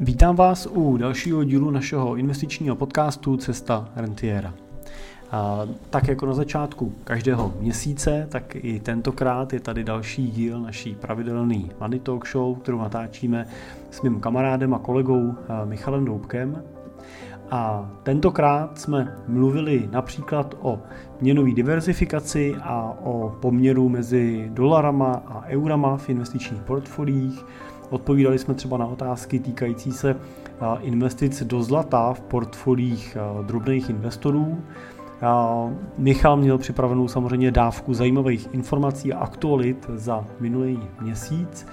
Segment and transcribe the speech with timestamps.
[0.00, 4.54] Vítám vás u dalšího dílu našeho investičního podcastu Cesta Rentiera.
[5.30, 5.60] A
[5.90, 11.70] tak jako na začátku každého měsíce, tak i tentokrát je tady další díl naší pravidelný
[11.80, 13.46] Money Talk Show, kterou natáčíme
[13.90, 15.34] s mým kamarádem a kolegou
[15.64, 16.62] Michalem Doubkem.
[17.50, 20.80] A tentokrát jsme mluvili například o
[21.20, 27.44] měnové diverzifikaci a o poměru mezi dolarama a eurama v investičních portfoliích,
[27.94, 30.16] Odpovídali jsme třeba na otázky týkající se
[30.80, 34.58] investic do zlata v portfolích drobných investorů.
[35.98, 41.66] Michal měl připravenou samozřejmě dávku zajímavých informací a aktualit za minulý měsíc.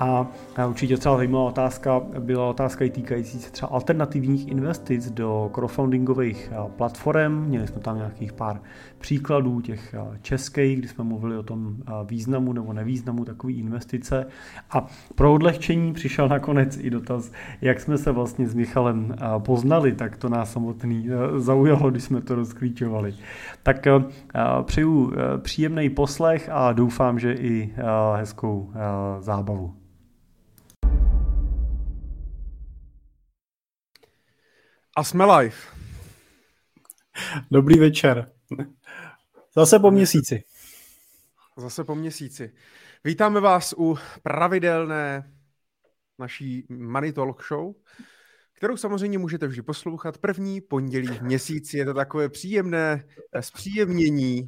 [0.00, 0.26] A
[0.68, 7.44] určitě třeba zajímavá otázka byla otázka i týkající se třeba alternativních investic do crowdfundingových platform.
[7.44, 8.60] Měli jsme tam nějakých pár
[8.98, 14.26] příkladů těch českých, kdy jsme mluvili o tom významu nebo nevýznamu takové investice.
[14.70, 20.16] A pro odlehčení přišel nakonec i dotaz, jak jsme se vlastně s Michalem poznali, tak
[20.16, 23.14] to nás samotný zaujalo, když jsme to rozklíčovali.
[23.62, 23.86] Tak
[24.62, 27.74] přeju příjemný poslech a doufám, že i
[28.16, 28.70] hezkou
[29.20, 29.74] zábavu.
[34.98, 35.56] A jsme live.
[37.50, 38.32] Dobrý večer.
[39.54, 40.44] Zase po měsíci.
[41.56, 42.54] Zase po měsíci.
[43.04, 45.32] Vítáme vás u pravidelné
[46.18, 47.74] naší Money Talk Show,
[48.52, 51.78] kterou samozřejmě můžete vždy poslouchat první pondělí v měsíci.
[51.78, 53.04] Je to takové příjemné
[53.40, 54.46] zpříjemnění.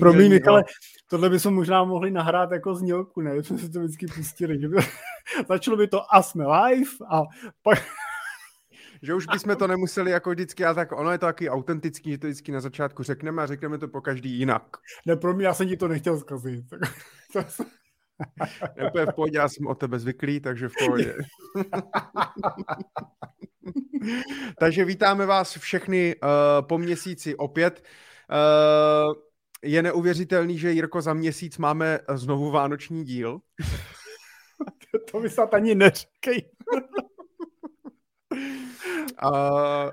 [0.00, 0.64] Promiň, Michale,
[1.06, 3.36] tohle bychom možná mohli nahrát jako znělku, ne?
[3.42, 4.58] Jsme si to vždycky pustili.
[5.48, 7.22] Začalo by to a jsme live a
[7.62, 7.78] pak
[9.02, 12.18] že už bychom to nemuseli jako vždycky, a tak ono je to taky autentický, že
[12.18, 14.62] to vždycky na začátku řekneme a řekneme to po každý jinak.
[15.06, 16.64] Ne, pro mě, já jsem ti to nechtěl zkazit.
[18.94, 21.16] je v pohodě, já jsem o tebe zvyklý, takže v pohodě.
[24.58, 27.84] takže vítáme vás všechny uh, po měsíci opět.
[28.30, 29.14] Uh,
[29.64, 33.40] je neuvěřitelný, že Jirko za měsíc máme znovu vánoční díl.
[35.10, 36.42] to mi snad ani neříkej.
[39.24, 39.30] Uh,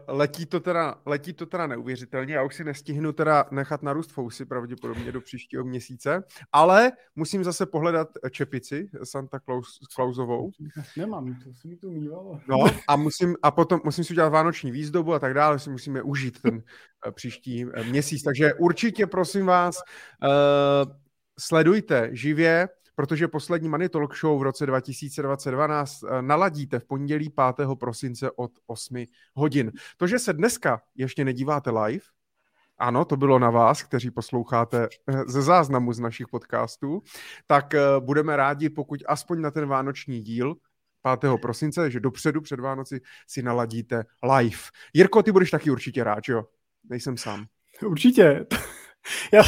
[0.08, 4.46] letí, to teda, letí to teda neuvěřitelně, já už si nestihnu teda nechat narůst fousy
[4.46, 10.52] pravděpodobně do příštího měsíce, ale musím zase pohledat čepici Santa Claus, Clausovou.
[10.98, 12.40] Nemám, to si mi tu mývalo.
[12.48, 12.58] No
[12.88, 16.42] a, musím, a potom musím si udělat vánoční výzdobu a tak dále, si musíme užít
[16.42, 19.76] ten uh, příští uh, měsíc, takže určitě prosím vás,
[20.24, 20.92] uh,
[21.40, 27.30] sledujte živě protože poslední Money Talk Show v roce 2022 nás eh, naladíte v pondělí
[27.56, 27.70] 5.
[27.80, 29.72] prosince od 8 hodin.
[29.98, 32.06] To, že se dneska ještě nedíváte live,
[32.78, 37.02] ano, to bylo na vás, kteří posloucháte eh, ze záznamu z našich podcastů,
[37.48, 40.56] tak eh, budeme rádi, pokud aspoň na ten vánoční díl
[41.20, 41.32] 5.
[41.42, 44.04] prosince, že dopředu před Vánoci si naladíte
[44.38, 44.60] live.
[44.94, 46.46] Jirko, ty budeš taky určitě rád, jo?
[46.90, 47.46] Nejsem sám.
[47.86, 48.46] Určitě.
[49.34, 49.44] Já,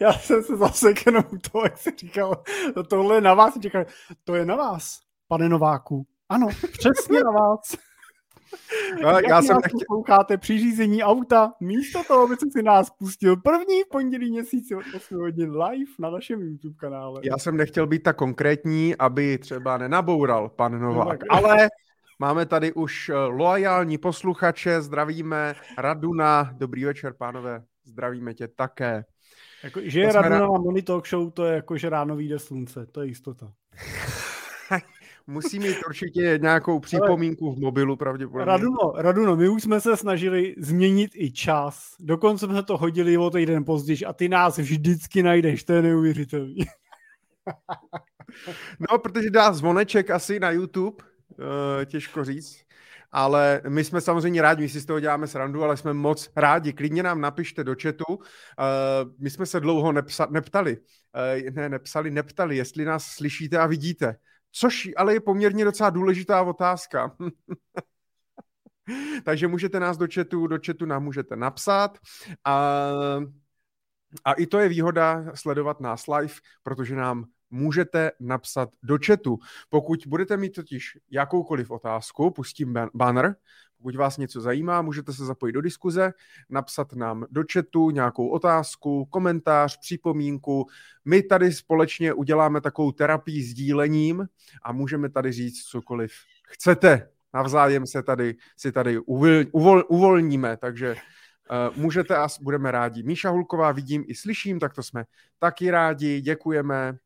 [0.00, 2.42] já jsem se zase jenom to, jak jsi říkal,
[2.88, 3.60] tohle je na vás.
[3.60, 3.84] Říkal,
[4.24, 6.06] to je na vás, pane Nováku.
[6.28, 7.76] Ano, přesně na vás.
[9.02, 9.80] No, jak já jsem nechtěl...
[9.88, 15.20] posloucháte při řízení auta, místo toho, aby si nás pustil první pondělí měsíci od 8
[15.20, 17.20] hodin live na našem YouTube kanále.
[17.24, 21.68] Já jsem nechtěl být tak konkrétní, aby třeba nenaboural pan Novák, no, ale
[22.18, 29.04] máme tady už eh, loajální posluchače, zdravíme Raduna, dobrý večer, pánové, zdravíme tě také.
[29.64, 32.86] Jako, že je ráno na Money Talk Show, to je jako, že ráno vyjde slunce,
[32.86, 33.52] to je jistota.
[35.26, 38.44] Musí mít určitě nějakou připomínku v mobilu pravděpodobně.
[38.44, 41.94] Raduno, Raduno, my už jsme se snažili změnit i čas.
[42.00, 46.58] Dokonce jsme to hodili o týden později a ty nás vždycky najdeš, to je neuvěřitelný.
[48.90, 52.63] no, protože dá zvoneček asi na YouTube, uh, těžko říct
[53.14, 56.72] ale my jsme samozřejmě rádi, my si z toho děláme srandu, ale jsme moc rádi.
[56.72, 58.04] Klidně nám napište do chatu.
[58.08, 58.18] Uh,
[59.18, 64.16] my jsme se dlouho nepsa, neptali, uh, ne, nepsali, neptali, jestli nás slyšíte a vidíte.
[64.52, 67.16] Což ale je poměrně docela důležitá otázka.
[69.24, 71.98] Takže můžete nás do chatu, do chatu nám můžete napsat.
[72.44, 72.80] A,
[74.24, 79.38] a i to je výhoda sledovat nás live, protože nám můžete napsat do chatu.
[79.68, 83.36] Pokud budete mít totiž jakoukoliv otázku, pustím banner,
[83.78, 86.12] pokud vás něco zajímá, můžete se zapojit do diskuze,
[86.50, 90.66] napsat nám do chatu nějakou otázku, komentář, připomínku.
[91.04, 94.26] My tady společně uděláme takovou terapii sdílením
[94.62, 96.12] a můžeme tady říct cokoliv
[96.44, 97.08] chcete.
[97.34, 100.96] Navzájem se tady, si tady uvol, uvol, uvolníme, takže
[101.50, 103.02] Uh, můžete a budeme rádi.
[103.02, 105.04] Míša Hulková vidím i slyším, tak to jsme
[105.38, 106.98] taky rádi, děkujeme.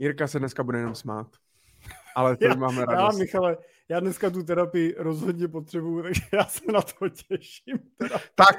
[0.00, 1.26] Jirka se dneska bude jenom smát.
[2.16, 3.14] ale to já, máme radost.
[3.14, 3.56] Já, Michale,
[3.88, 7.78] já dneska tu terapii rozhodně potřebuju, takže já se na to těším.
[7.98, 8.18] Teda.
[8.34, 8.56] Tak,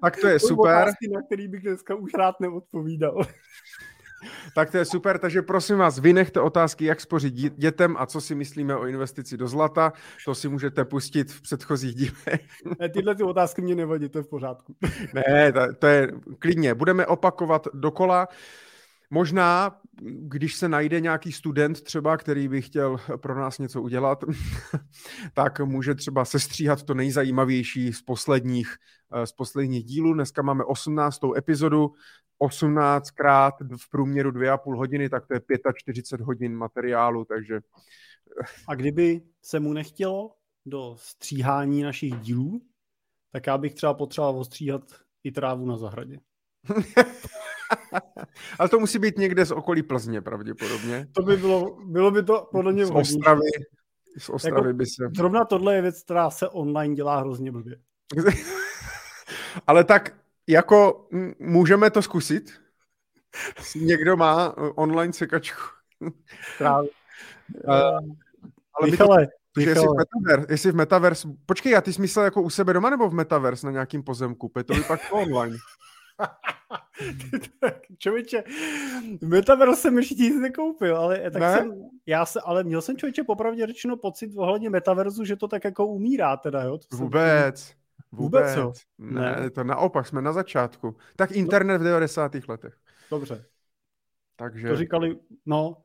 [0.00, 0.82] tak to je to super.
[0.82, 3.22] Otázky, na který bych dneska už rád neodpovídal.
[4.54, 8.34] Tak to je super, takže prosím vás, vynechte otázky, jak spořit dětem a co si
[8.34, 9.92] myslíme o investici do zlata.
[10.24, 12.46] To si můžete pustit v předchozích dílech.
[12.80, 14.76] Ne, tyhle ty otázky mě nevadí, to je v pořádku.
[15.14, 16.74] Ne, to, to je klidně.
[16.74, 18.28] Budeme opakovat dokola.
[19.14, 24.24] Možná, když se najde nějaký student třeba, který by chtěl pro nás něco udělat,
[25.34, 28.76] tak může třeba sestříhat to nejzajímavější z posledních,
[29.24, 30.14] z posledních dílů.
[30.14, 31.20] Dneska máme 18.
[31.36, 31.92] epizodu,
[32.38, 35.40] 18 krát v průměru 2,5 hodiny, tak to je
[35.76, 37.60] 45 hodin materiálu, takže...
[38.68, 40.34] A kdyby se mu nechtělo
[40.66, 42.62] do stříhání našich dílů,
[43.32, 44.82] tak já bych třeba potřeboval ostříhat
[45.24, 46.18] i trávu na zahradě.
[48.58, 51.06] Ale to musí být někde z okolí Plzně pravděpodobně.
[51.12, 53.50] To by bylo, bylo by to podle mě Z Ostravy,
[54.18, 55.10] z Ostravy jako, by se...
[55.16, 57.76] Zrovna tohle je věc, která se online dělá hrozně blbě.
[59.66, 60.16] Ale tak
[60.48, 61.08] jako
[61.38, 62.52] můžeme to zkusit?
[63.76, 65.60] Někdo má online sekačku.
[66.58, 66.90] Právě.
[67.64, 67.74] Uh,
[68.74, 69.74] ale Michale, to, Michale.
[69.76, 72.90] Jestli v, metaverse, jestli v Metaverse, počkej, a ty jsi myslel jako u sebe doma
[72.90, 74.52] nebo v Metaverse na nějakým pozemku?
[74.66, 75.56] To by pak online.
[77.98, 78.44] člověče,
[79.20, 81.56] Metaverse jsem ještě nic nekoupil, ale tak ne?
[81.56, 85.64] jsem, já se, ale měl jsem člověče popravdě řečeno pocit ohledně Metaverzu, že to tak
[85.64, 86.78] jako umírá teda, jo?
[86.78, 87.60] To Vůbec.
[87.60, 87.76] Jsem,
[88.12, 88.72] Vůbec, jo?
[88.98, 90.96] Ne, ne, to naopak, jsme na začátku.
[91.16, 91.36] Tak no.
[91.36, 92.32] internet v 90.
[92.48, 92.76] letech.
[93.10, 93.44] Dobře.
[94.36, 94.68] Takže...
[94.68, 95.76] To říkali, no,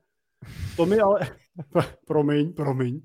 [0.77, 1.19] to mi ale,
[2.05, 3.01] promiň, promiň,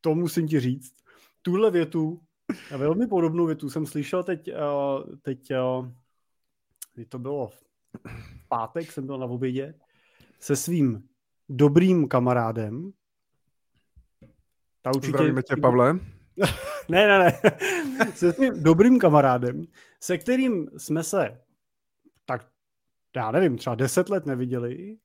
[0.00, 0.94] to musím ti říct.
[1.42, 2.20] Tuhle větu,
[2.76, 4.56] velmi podobnou větu jsem slyšel teď, eh,
[5.22, 5.56] teď eh,
[7.00, 7.64] kdy to bylo v
[8.48, 9.74] pátek, jsem byl na obědě,
[10.40, 11.08] se svým
[11.48, 12.92] dobrým kamarádem.
[14.82, 15.08] Ta určitě...
[15.08, 15.92] Zdravíme tě, Pavle.
[16.88, 17.32] ne, ne, ne.
[18.14, 19.64] Se svým dobrým kamarádem,
[20.00, 21.40] se kterým jsme se
[22.24, 22.48] tak,
[23.16, 24.98] já nevím, třeba deset let neviděli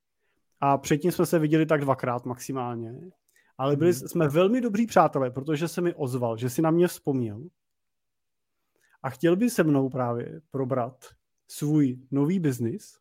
[0.60, 2.94] a předtím jsme se viděli tak dvakrát maximálně.
[3.58, 4.08] Ale byli hmm.
[4.08, 7.44] jsme velmi dobří přátelé, protože se mi ozval, že si na mě vzpomněl
[9.04, 11.06] a chtěl by se mnou právě probrat
[11.48, 13.00] svůj nový biznis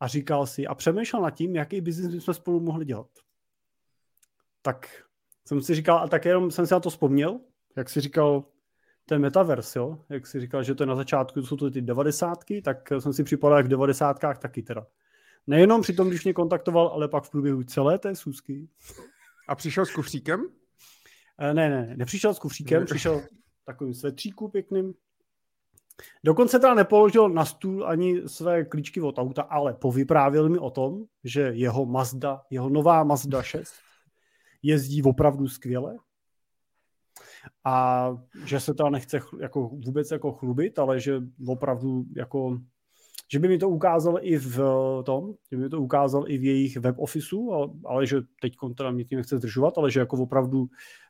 [0.00, 3.10] a říkal si a přemýšlel nad tím, jaký biznis bychom spolu mohli dělat.
[4.62, 5.04] Tak
[5.46, 7.40] jsem si říkal, a tak jenom jsem si na to vzpomněl,
[7.76, 8.44] jak si říkal,
[9.08, 10.04] ten metaverse, jo?
[10.08, 13.24] jak si říkal, že to je na začátku, jsou to ty devadesátky, tak jsem si
[13.24, 14.86] připadal jak v devadesátkách taky teda.
[15.46, 18.68] Nejenom při tom, když mě kontaktoval, ale pak v průběhu celé té sůzky.
[19.48, 20.48] A přišel s kufříkem?
[21.38, 23.22] Ne, ne, nepřišel s kufříkem, přišel
[23.64, 24.94] takovým svetříku pěkným,
[26.24, 31.04] Dokonce teda nepoložil na stůl ani své klíčky od auta, ale povyprávěl mi o tom,
[31.24, 33.74] že jeho Mazda, jeho nová Mazda 6
[34.62, 35.98] jezdí opravdu skvěle
[37.64, 38.08] a
[38.44, 42.58] že se to nechce jako vůbec jako chlubit, ale že opravdu jako
[43.32, 44.58] že by mi to ukázal i v
[45.04, 48.52] tom, že by mi to ukázal i v jejich web officeu, ale, ale že teď
[48.76, 50.66] teda mě tím nechce zdržovat, ale že jako opravdu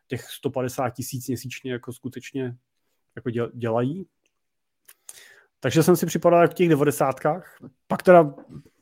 [0.07, 2.57] těch 150 tisíc měsíčně jako skutečně
[3.17, 4.07] jako dělají
[5.61, 7.59] takže jsem si připadal jak v těch devadesátkách.
[7.87, 8.35] Pak teda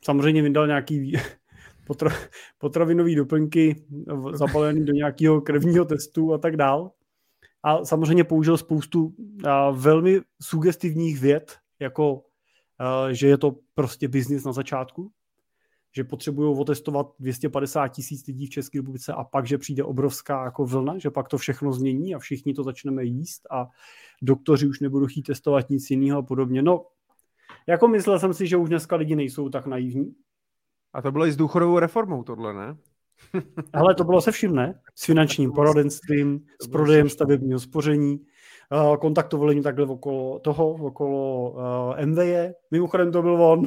[0.05, 1.13] samozřejmě vydal nějaký
[1.87, 2.11] potra,
[2.57, 3.85] potravinové doplňky
[4.33, 6.91] zabalený do nějakého krevního testu a tak dál.
[7.63, 9.13] A samozřejmě použil spoustu
[9.45, 12.23] a, velmi sugestivních věd, jako
[12.79, 15.11] a, že je to prostě biznis na začátku,
[15.95, 20.65] že potřebují otestovat 250 tisíc lidí v České republice a pak, že přijde obrovská jako
[20.65, 23.67] vlna, že pak to všechno změní a všichni to začneme jíst a
[24.21, 26.61] doktoři už nebudou chtít testovat nic jiného a podobně.
[26.61, 26.85] No,
[27.67, 30.15] jako myslel jsem si, že už dneska lidi nejsou tak naivní.
[30.93, 32.77] A to bylo i s důchodovou reformou tohle, ne?
[33.73, 34.81] Ale to bylo se vším, ne?
[34.95, 38.25] S finančním poradenstvím, s prodejem stavebního spoření,
[38.99, 42.53] kontaktovali mě takhle okolo toho, okolo uh, MVE.
[42.71, 43.65] Mimochodem to byl on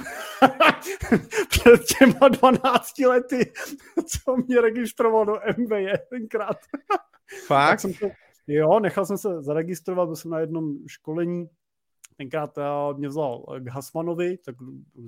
[1.49, 3.53] před těma 12 lety,
[4.07, 6.57] co mě registroval do MVE tenkrát.
[7.47, 7.81] Fakt?
[7.81, 8.09] jsem to,
[8.47, 11.49] jo, nechal jsem se zaregistrovat, byl jsem na jednom školení
[12.17, 14.57] tenkrát uh, mě vzal k Hasmanovi, tak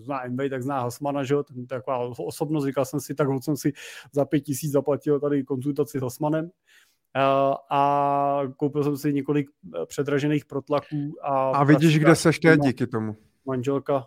[0.03, 3.57] zná MB, tak zná Hasmana, že jo, ten taková osobnost, říkal jsem si, tak jsem
[3.57, 3.73] si
[4.13, 6.51] za pět tisíc zaplatil tady konzultaci s Hasmanem.
[7.17, 11.15] Uh, a koupil jsem si několik eh, předražených protlaků.
[11.23, 13.17] A, a vidíš, kde seš teď díky tomu.
[13.47, 14.07] Manželka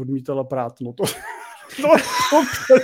[0.00, 1.04] odmítala prát, no to...
[1.82, 1.88] no,
[2.68, 2.74] to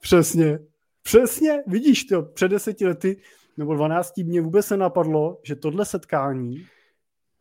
[0.00, 0.58] Přesně.
[1.02, 3.20] Přesně, vidíš to, před deseti lety
[3.56, 6.66] nebo 12 mě vůbec se napadlo, že tohle setkání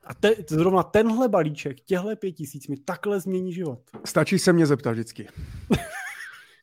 [0.03, 3.79] A te, zrovna tenhle balíček, těhle pět tisíc mi takhle změní život.
[4.05, 5.27] Stačí se mě zeptat vždycky.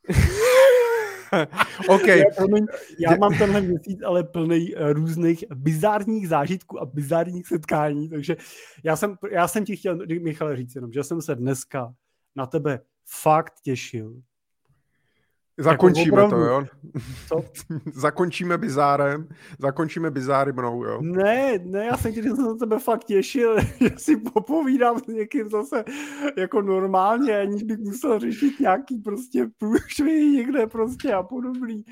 [1.89, 2.07] OK.
[2.07, 2.65] Já, promiň,
[2.99, 8.35] já mám tenhle měsíc ale plný uh, různých bizárních zážitků a bizárních setkání, takže
[8.83, 11.93] já jsem, já jsem ti chtěl, Michal, říct jenom, že jsem se dneska
[12.35, 14.21] na tebe fakt těšil.
[15.57, 16.63] Zakončíme jako to, jo?
[17.27, 17.43] Co?
[17.93, 19.27] Zakončíme bizárem,
[19.59, 20.99] zakončíme bizáry mnou, jo?
[21.01, 25.49] Ne, ne, já jsem ti jsem na tebe fakt těšil, že si popovídám s někým
[25.49, 25.83] zase
[26.37, 31.83] jako normálně, aniž bych musel řešit nějaký prostě průšvy někde prostě a podobný.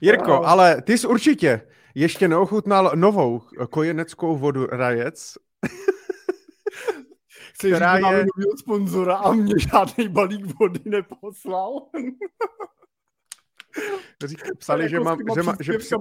[0.00, 0.48] Jirko, a...
[0.48, 1.60] ale ty jsi určitě
[1.94, 5.34] ještě neochutnal novou kojeneckou vodu Rajec.
[7.60, 8.06] Chceš která říct,
[8.38, 8.44] je...
[8.58, 11.80] sponzora a mě žádný balík vody neposlal.
[14.24, 15.96] Řík, psali, že mám, že, má, že psa,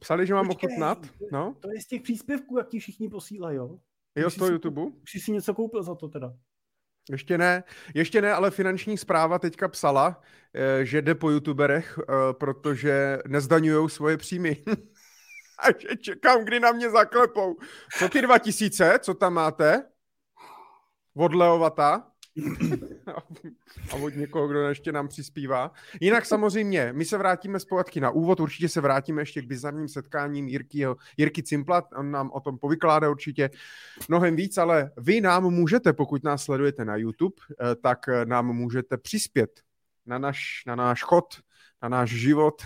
[0.00, 1.06] psali, že mám Počkej, ochutnat.
[1.32, 1.56] No?
[1.60, 3.78] To je z těch příspěvků, jak ti všichni posílají, jo?
[4.16, 4.82] Jo, z toho YouTube?
[4.82, 6.32] Už jsi něco koupil za to teda.
[7.10, 7.64] Ještě ne,
[7.94, 10.20] ještě ne, ale finanční zpráva teďka psala,
[10.54, 12.02] eh, že jde po youtuberech, eh,
[12.32, 14.64] protože nezdaňují svoje příjmy.
[15.58, 17.56] A že čekám, kdy na mě zaklepou.
[17.98, 19.84] Co ty dva tisíce, co tam máte?
[21.16, 22.06] Od Leovata
[23.90, 25.72] a od někoho, kdo ještě nám přispívá.
[26.00, 30.48] Jinak samozřejmě, my se vrátíme zpátky na úvod, určitě se vrátíme ještě k bizarním setkáním
[30.48, 33.50] Jirkyho, Jirky Cimplat, on nám o tom povykládá určitě
[34.08, 38.96] mnohem víc, ale vy nám můžete, pokud nás sledujete na YouTube, eh, tak nám můžete
[38.96, 39.60] přispět
[40.06, 41.24] na náš, na náš chod,
[41.82, 42.62] na náš život,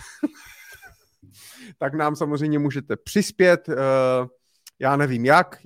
[1.77, 3.69] tak nám samozřejmě můžete přispět.
[3.69, 3.75] Uh,
[4.81, 5.57] já nevím jak,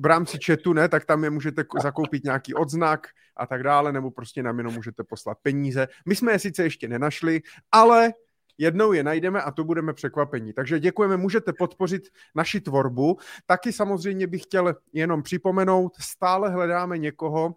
[0.00, 4.10] v rámci chatu ne, tak tam je můžete zakoupit nějaký odznak a tak dále, nebo
[4.10, 5.88] prostě nám jenom můžete poslat peníze.
[6.06, 7.40] My jsme je sice ještě nenašli,
[7.72, 8.12] ale
[8.58, 10.52] jednou je najdeme a to budeme překvapení.
[10.52, 12.02] Takže děkujeme, můžete podpořit
[12.34, 13.18] naši tvorbu.
[13.46, 17.54] Taky samozřejmě bych chtěl jenom připomenout, stále hledáme někoho,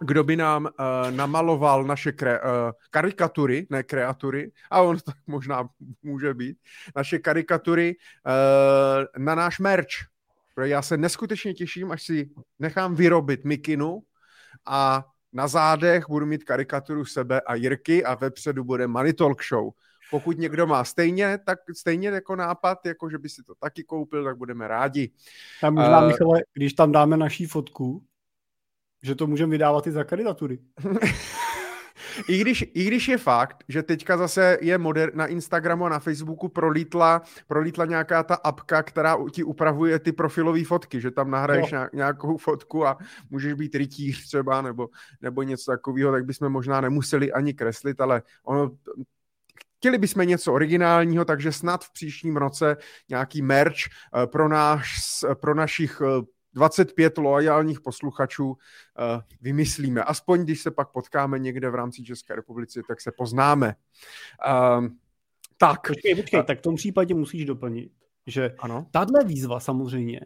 [0.00, 0.70] kdo by nám uh,
[1.10, 2.46] namaloval naše kre, uh,
[2.90, 5.68] karikatury, ne kreatury, a on to možná
[6.02, 6.58] může být,
[6.96, 10.15] naše karikatury uh, na náš merch.
[10.56, 14.02] Protože já se neskutečně těším, až si nechám vyrobit mikinu
[14.66, 19.70] a na zádech budu mít karikaturu sebe a Jirky a vepředu bude Money Talk Show.
[20.10, 24.24] Pokud někdo má stejně, tak stejně jako nápad, jako že by si to taky koupil,
[24.24, 25.10] tak budeme rádi.
[25.62, 28.04] A možná, uh, Michale, když tam dáme naší fotku,
[29.02, 30.58] že to můžeme vydávat i za karikatury.
[32.28, 35.98] I když, I když je fakt, že teďka zase je moder, na Instagramu a na
[35.98, 41.72] Facebooku prolítla, prolítla nějaká ta apka, která ti upravuje ty profilové fotky, že tam nahraješ
[41.72, 41.88] no.
[41.92, 42.98] nějakou fotku a
[43.30, 44.88] můžeš být rytíř třeba nebo,
[45.22, 48.70] nebo něco takového, tak bychom možná nemuseli ani kreslit, ale ono
[49.76, 52.76] Chtěli bychom něco originálního, takže snad v příštím roce
[53.08, 54.94] nějaký merch eh, pro, náš,
[55.40, 56.22] pro našich eh,
[56.56, 58.56] 25 loajálních posluchačů uh,
[59.40, 60.02] vymyslíme.
[60.02, 63.74] Aspoň když se pak potkáme někde v rámci České republiky, tak se poznáme.
[64.48, 64.86] Uh,
[65.58, 65.86] tak.
[65.88, 67.92] Počkej, počkej, tak v tom případě musíš doplnit,
[68.26, 68.86] že ano?
[68.90, 70.20] tahle výzva samozřejmě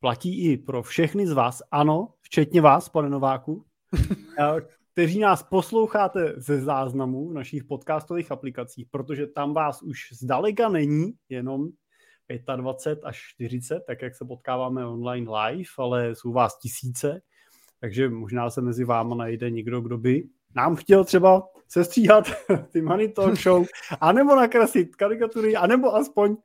[0.00, 3.64] platí i pro všechny z vás, ano, včetně vás, pane Nováku,
[4.38, 4.60] eh,
[4.92, 11.12] kteří nás posloucháte ze záznamů v našich podcastových aplikacích, protože tam vás už zdaleka není
[11.28, 11.68] jenom
[12.56, 17.20] 25 až 40, tak jak se potkáváme online live, ale jsou vás tisíce,
[17.80, 20.24] takže možná se mezi váma najde někdo, kdo by
[20.56, 22.24] nám chtěl třeba sestříhat
[22.72, 23.66] ty Money Talk Show,
[24.00, 26.36] anebo nakreslit karikatury, anebo aspoň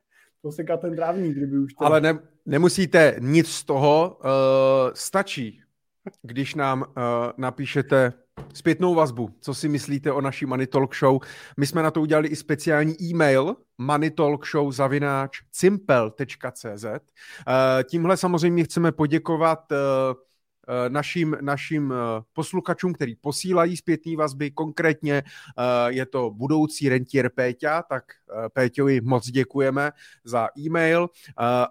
[0.42, 1.84] posekat ten trávník, kdyby už to...
[1.84, 4.30] Ale ne, nemusíte nic z toho, uh,
[4.94, 5.62] stačí,
[6.22, 6.86] když nám uh,
[7.36, 8.12] napíšete
[8.54, 11.18] zpětnou vazbu, co si myslíte o naší Money Talk Show.
[11.56, 16.84] My jsme na to udělali i speciální e-mail moneytalkshow zavináč cimpel.cz.
[16.84, 17.00] Eh,
[17.84, 19.76] tímhle samozřejmě chceme poděkovat eh,
[20.68, 21.94] eh, našim, našim
[22.32, 24.50] posluchačům, který posílají zpětné vazby.
[24.50, 25.22] Konkrétně
[25.86, 28.04] je to budoucí rentier Péťa, tak
[28.52, 29.92] Péťovi moc děkujeme
[30.24, 31.08] za e-mail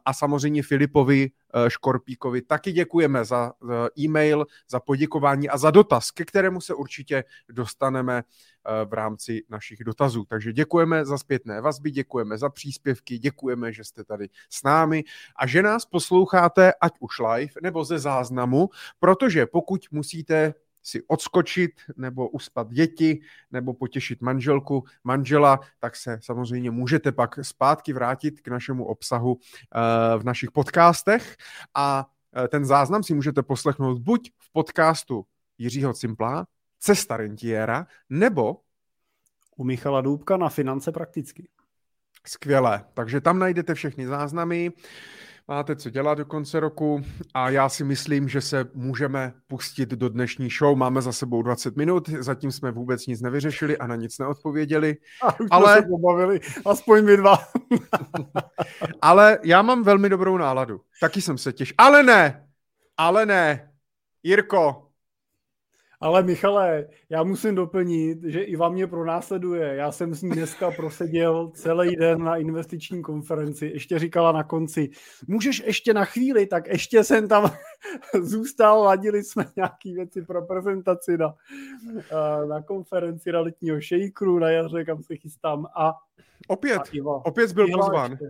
[0.06, 1.32] a samozřejmě Filipovi
[1.68, 2.42] Škorpíkovi.
[2.42, 3.54] Taky děkujeme za
[4.00, 9.84] e-mail, za poděkování a za dotaz, ke kterému se určitě dostaneme eh, v rámci našich
[9.84, 10.26] dotazů.
[10.26, 15.04] Takže děkujeme za zpětné vazby, děkujeme za příspěvky, děkujeme, že jste tady s námi
[15.36, 20.54] a že nás posloucháte ať už live nebo ze záznamu, protože pokud musíte
[20.84, 23.22] si odskočit nebo uspat děti
[23.52, 30.18] nebo potěšit manželku, manžela, tak se samozřejmě můžete pak zpátky vrátit k našemu obsahu eh,
[30.18, 31.38] v našich podcastech
[31.76, 35.26] a eh, ten záznam si můžete poslechnout buď v podcastu
[35.58, 36.48] Jiřího Cimpla,
[36.80, 38.58] Cesta rentiera, nebo
[39.58, 41.50] u Michala Důbka na finance prakticky.
[42.28, 44.72] Skvělé, takže tam najdete všechny záznamy.
[45.50, 47.02] Máte co dělat do konce roku
[47.34, 50.78] a já si myslím, že se můžeme pustit do dnešní show.
[50.78, 54.98] Máme za sebou 20 minut, zatím jsme vůbec nic nevyřešili a na nic neodpověděli.
[55.22, 55.74] A už ale...
[55.74, 57.40] jsme se pobavili, aspoň my dva.
[59.02, 60.82] ale já mám velmi dobrou náladu.
[61.02, 61.76] Taky jsem se těšil.
[61.78, 62.48] Ale ne!
[62.98, 63.72] Ale ne!
[64.24, 64.89] Jirko,
[66.02, 69.76] ale Michale, já musím doplnit, že Iva mě pronásleduje.
[69.76, 73.66] Já jsem s ní dneska proseděl celý den na investiční konferenci.
[73.66, 74.90] Ještě říkala na konci,
[75.28, 77.52] můžeš ještě na chvíli, tak ještě jsem tam
[78.22, 81.36] zůstal, ladili jsme nějaké věci pro prezentaci na,
[82.50, 85.66] na konferenci realitního šejkru na jaře, kam se chystám.
[85.78, 85.94] A,
[86.48, 88.12] opět, a Iva, opět byl Iva pozván.
[88.12, 88.30] Ještě.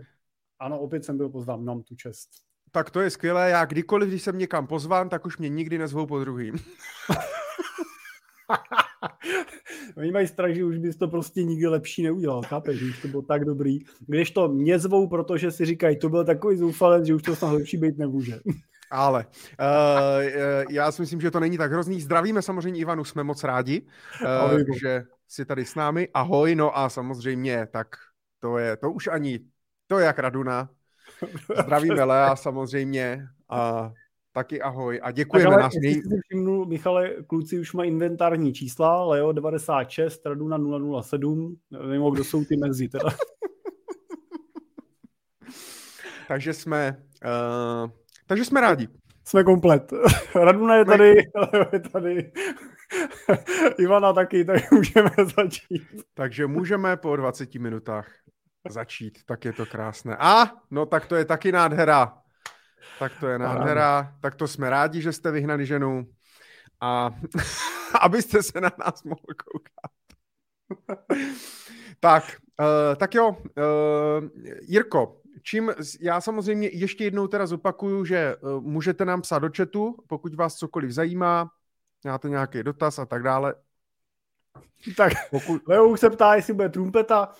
[0.58, 2.28] Ano, opět jsem byl pozván, mám tu čest.
[2.72, 3.50] Tak to je skvělé.
[3.50, 6.54] Já kdykoliv, když jsem někam pozván, tak už mě nikdy nezvou po druhým.
[9.96, 13.08] Oni mají strach, že už bys to prostě nikdy lepší neudělal, chápeš, že už to
[13.08, 13.78] bylo tak dobrý.
[14.06, 17.52] Když to mě zvou, protože si říkají, to byl takový zoufalec, že už to snad
[17.52, 18.40] lepší být nemůže.
[18.90, 22.00] Ale uh, já si myslím, že to není tak hrozný.
[22.00, 23.86] Zdravíme samozřejmě Ivanu, jsme moc rádi,
[24.22, 26.08] uh, že jsi tady s námi.
[26.14, 27.86] Ahoj, no a samozřejmě, tak
[28.40, 29.40] to je, to už ani,
[29.86, 30.70] to je jak Raduna.
[31.62, 33.92] Zdravíme Lea samozřejmě a
[34.40, 35.50] Taky ahoj a děkujeme.
[35.50, 35.94] Tak nás nej...
[35.94, 40.58] si všimnul, Michale, kluci už mají inventární čísla, Leo 96, Raduna
[41.02, 43.04] 007, nevím, kdo jsou ty mezi teda.
[46.28, 47.02] takže jsme,
[47.84, 47.90] uh,
[48.26, 48.88] takže jsme rádi.
[49.24, 49.92] Jsme komplet.
[50.34, 51.14] Raduna je tady,
[51.52, 52.32] Leo je tady.
[53.78, 55.82] Ivana taky, tak můžeme začít.
[56.14, 58.08] Takže můžeme po 20 minutách
[58.68, 60.16] začít, tak je to krásné.
[60.18, 62.20] A, no tak to je taky nádhera.
[62.98, 64.16] Tak to je nádhera.
[64.20, 66.06] Tak to jsme rádi, že jste vyhnali ženu.
[66.80, 67.10] A
[68.00, 69.90] abyste se na nás mohli koukat.
[72.00, 74.28] tak, uh, tak jo, uh,
[74.60, 79.96] Jirko, čím, já samozřejmě ještě jednou teda zopakuju, že uh, můžete nám psát do chatu,
[80.06, 81.50] pokud vás cokoliv zajímá,
[82.04, 83.54] máte nějaký dotaz a tak dále.
[84.96, 85.62] Tak, pokud...
[85.68, 87.34] Leo už se ptá, jestli bude trumpeta.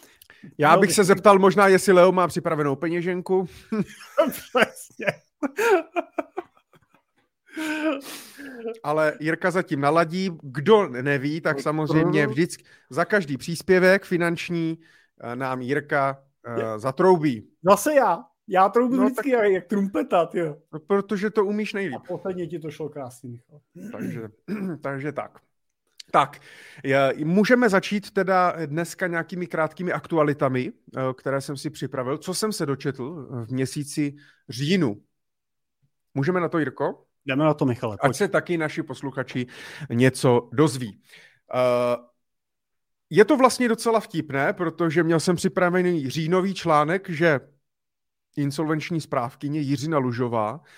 [0.59, 3.47] Já bych se zeptal možná, jestli Leo má připravenou peněženku.
[4.31, 5.07] Přesně.
[8.83, 10.31] Ale Jirka zatím naladí.
[10.43, 14.79] Kdo neví, tak samozřejmě vždycky za každý příspěvek finanční
[15.21, 17.49] eh, nám Jirka uh, zatroubí.
[17.63, 18.25] Zase já.
[18.53, 19.51] Já troubím no, vždycky tak...
[19.51, 20.57] jak, trumpeta, jo.
[20.73, 21.97] No, protože to umíš nejlíp.
[21.97, 23.61] A posledně ti to šlo krásně, Michal.
[23.93, 24.29] Takže,
[24.81, 25.39] takže tak.
[26.11, 26.41] Tak,
[27.25, 32.19] můžeme začít teda dneska nějakými krátkými aktualitami, eh, které jsem si připravil.
[32.19, 34.15] Co jsem se dočetl v měsíci
[34.49, 35.03] říjnu
[36.15, 37.05] Můžeme na to, Jirko?
[37.27, 37.97] Jdeme na to, Michale.
[38.01, 38.11] Pojď.
[38.11, 39.47] Ať se taky naši posluchači
[39.93, 41.03] něco dozví.
[41.55, 42.05] Uh,
[43.11, 47.41] je to vlastně docela vtipné, protože měl jsem připravený říjnový článek, že
[48.37, 50.69] insolvenční správkyně Jiřina Lužová, eh,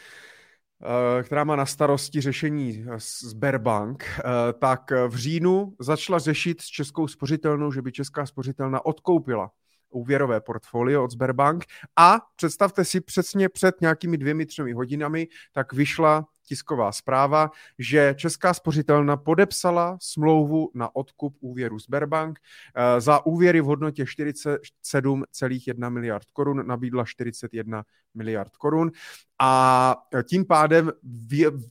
[1.22, 2.84] která má na starosti řešení
[3.20, 9.50] Sberbank, eh, tak v říjnu začala řešit s Českou spořitelnou, že by Česká spořitelna odkoupila
[9.90, 11.64] úvěrové portfolio od Sberbank.
[11.96, 18.54] A představte si přesně před nějakými dvěmi, třemi hodinami, tak vyšla tisková zpráva, že Česká
[18.54, 22.38] spořitelna podepsala smlouvu na odkup úvěru Sberbank.
[22.74, 28.90] Eh, za úvěry v hodnotě 47,1 miliard korun nabídla 41 miliard korun
[29.38, 29.96] a
[30.28, 30.92] tím pádem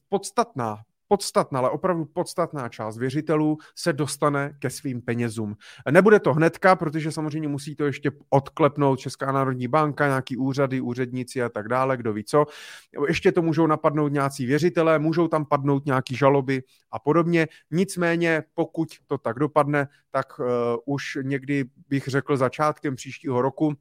[0.09, 0.77] podstatná
[1.11, 5.55] podstatná, ale opravdu podstatná část věřitelů se dostane ke svým penězům.
[5.91, 11.43] Nebude to hnedka, protože samozřejmě musí to ještě odklepnout Česká národní banka, nějaký úřady, úředníci
[11.43, 12.45] a tak dále, kdo ví co.
[13.07, 17.47] Ještě to můžou napadnout nějací věřitelé, můžou tam padnout nějaký žaloby a podobně.
[17.71, 20.45] Nicméně, pokud to tak dopadne, tak uh,
[20.85, 23.75] už někdy bych řekl začátkem příštího roku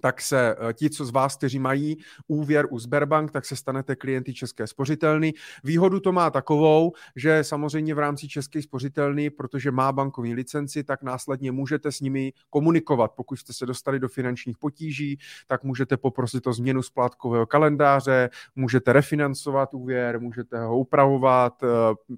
[0.00, 1.96] tak se eh, ti, co z vás, kteří mají
[2.28, 5.34] úvěr u Sberbank, tak se stanete klienty České spořitelny.
[5.64, 11.02] Výhodu to má takovou, že samozřejmě v rámci České spořitelny, protože má bankovní licenci, tak
[11.02, 13.12] následně můžete s nimi komunikovat.
[13.16, 18.92] Pokud jste se dostali do finančních potíží, tak můžete poprosit o změnu splátkového kalendáře, můžete
[18.92, 21.66] refinancovat úvěr, můžete ho upravovat eh,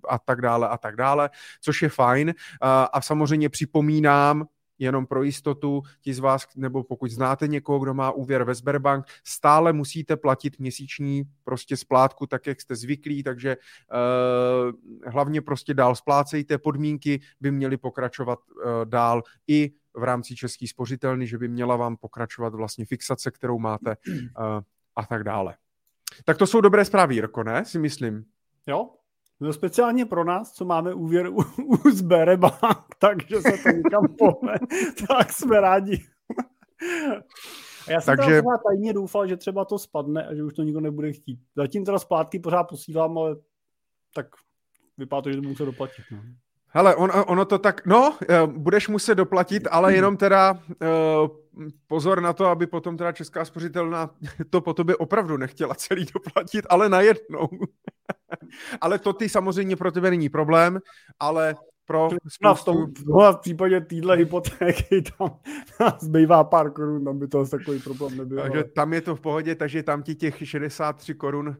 [0.08, 2.34] a tak dále a tak dále, což je fajn.
[2.92, 4.46] A samozřejmě připomínám,
[4.78, 9.04] jenom pro jistotu, ti z vás, nebo pokud znáte někoho, kdo má úvěr ve Sberbank,
[9.24, 14.72] stále musíte platit měsíční prostě splátku tak, jak jste zvyklí, takže uh,
[15.12, 21.26] hlavně prostě dál splácejte, podmínky by měly pokračovat uh, dál i v rámci český spořitelny,
[21.26, 23.96] že by měla vám pokračovat vlastně fixace, kterou máte
[24.38, 24.44] uh,
[24.96, 25.54] a tak dále.
[26.24, 27.64] Tak to jsou dobré zprávy, Jirko, ne?
[27.64, 28.24] Si myslím.
[28.66, 28.90] Jo,
[29.40, 31.36] No speciálně pro nás, co máme úvěr u,
[31.84, 34.54] u Sberebank, takže se to nikam pohne,
[35.08, 36.04] tak jsme rádi.
[37.88, 38.30] A já jsem Takže...
[38.30, 41.40] teda tajně doufal, že třeba to spadne a že už to nikdo nebude chtít.
[41.56, 43.36] Zatím teda splátky pořád posílám, ale
[44.14, 44.26] tak
[44.96, 46.04] vypadá to, že to musím doplatit.
[46.10, 46.22] No.
[46.68, 50.58] Hele, on, ono to tak, no, eh, budeš muset doplatit, ale jenom teda uh,
[51.86, 54.10] pozor na to, aby potom teda Česká spořitelná
[54.50, 57.48] to po tobě opravdu nechtěla celý doplatit, ale najednou.
[58.80, 60.80] ale to ty samozřejmě pro tebe není problém,
[61.20, 61.56] ale
[61.88, 62.72] pro spoustu...
[62.72, 65.38] v, tom, v případě téhle hypotéky tam
[66.00, 68.42] zbývá pár korun, tam by to takový problém nebyl.
[68.42, 71.56] Takže tam je to v pohodě, takže tam ti těch 63 korun,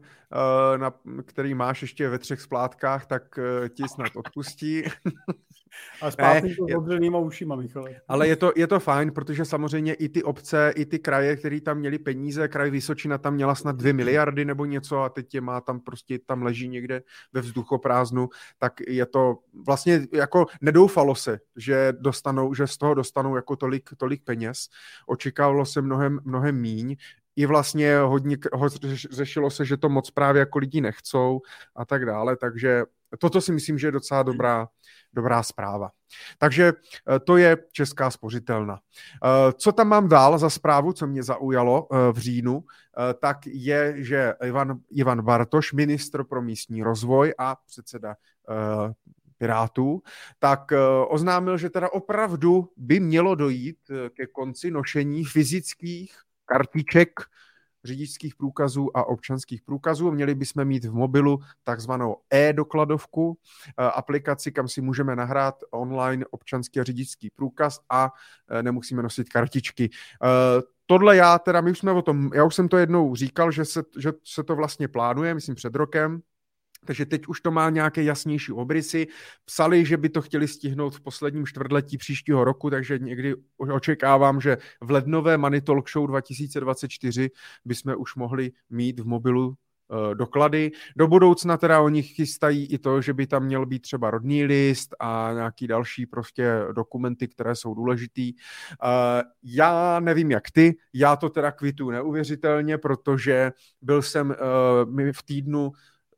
[0.77, 0.93] na,
[1.25, 4.83] který máš ještě ve třech splátkách, tak uh, ti snad odpustí.
[6.01, 8.01] A zpátky to s ušima, Michale.
[8.07, 11.61] Ale je to, je to fajn, protože samozřejmě i ty obce, i ty kraje, které
[11.61, 15.41] tam měli peníze, kraj Vysočina tam měla snad dvě miliardy nebo něco a teď je
[15.41, 17.01] má tam prostě, tam leží někde
[17.33, 23.35] ve vzduchoprázdnu, tak je to vlastně jako nedoufalo se, že dostanou, že z toho dostanou
[23.35, 24.67] jako tolik, tolik peněz.
[25.07, 26.95] Očekávalo se mnohem, mnohem míň
[27.35, 28.69] i vlastně hodně ho,
[29.11, 31.41] řešilo se, že to moc právě jako lidi nechcou
[31.75, 32.83] a tak dále, takže
[33.19, 34.67] toto si myslím, že je docela dobrá,
[35.13, 35.91] dobrá zpráva.
[36.37, 38.79] Takže eh, to je Česká spořitelna.
[38.79, 42.63] Eh, co tam mám dál za zprávu, co mě zaujalo eh, v říjnu,
[43.19, 48.15] tak je, že Ivan, Ivan Bartoš, ministr pro místní rozvoj a předseda
[49.37, 50.01] Pirátů,
[50.39, 50.71] tak
[51.07, 53.77] oznámil, že teda opravdu by mělo dojít
[54.13, 56.11] ke konci nošení fyzických
[56.45, 57.19] kartiček
[57.83, 60.11] řidičských průkazů a občanských průkazů.
[60.11, 63.37] Měli bychom mít v mobilu takzvanou e-dokladovku,
[63.67, 68.11] eh, aplikaci, kam si můžeme nahrát online občanský a řidičský průkaz a
[68.49, 69.89] eh, nemusíme nosit kartičky.
[70.23, 73.51] Eh, tohle já teda, my už jsme o tom, já už jsem to jednou říkal,
[73.51, 76.21] že se, že se to vlastně plánuje, myslím před rokem,
[76.85, 79.07] takže teď už to má nějaké jasnější obrysy.
[79.45, 84.57] Psali, že by to chtěli stihnout v posledním čtvrtletí příštího roku, takže někdy očekávám, že
[84.81, 87.29] v lednové Money Talk Show 2024
[87.65, 90.71] bychom už mohli mít v mobilu eh, doklady.
[90.95, 94.95] Do budoucna teda oni chystají i to, že by tam měl být třeba rodný list
[94.99, 98.33] a nějaký další prostě dokumenty, které jsou důležitý.
[98.33, 105.23] Eh, já nevím jak ty, já to teda kvitu neuvěřitelně, protože byl jsem eh, v
[105.23, 105.71] týdnu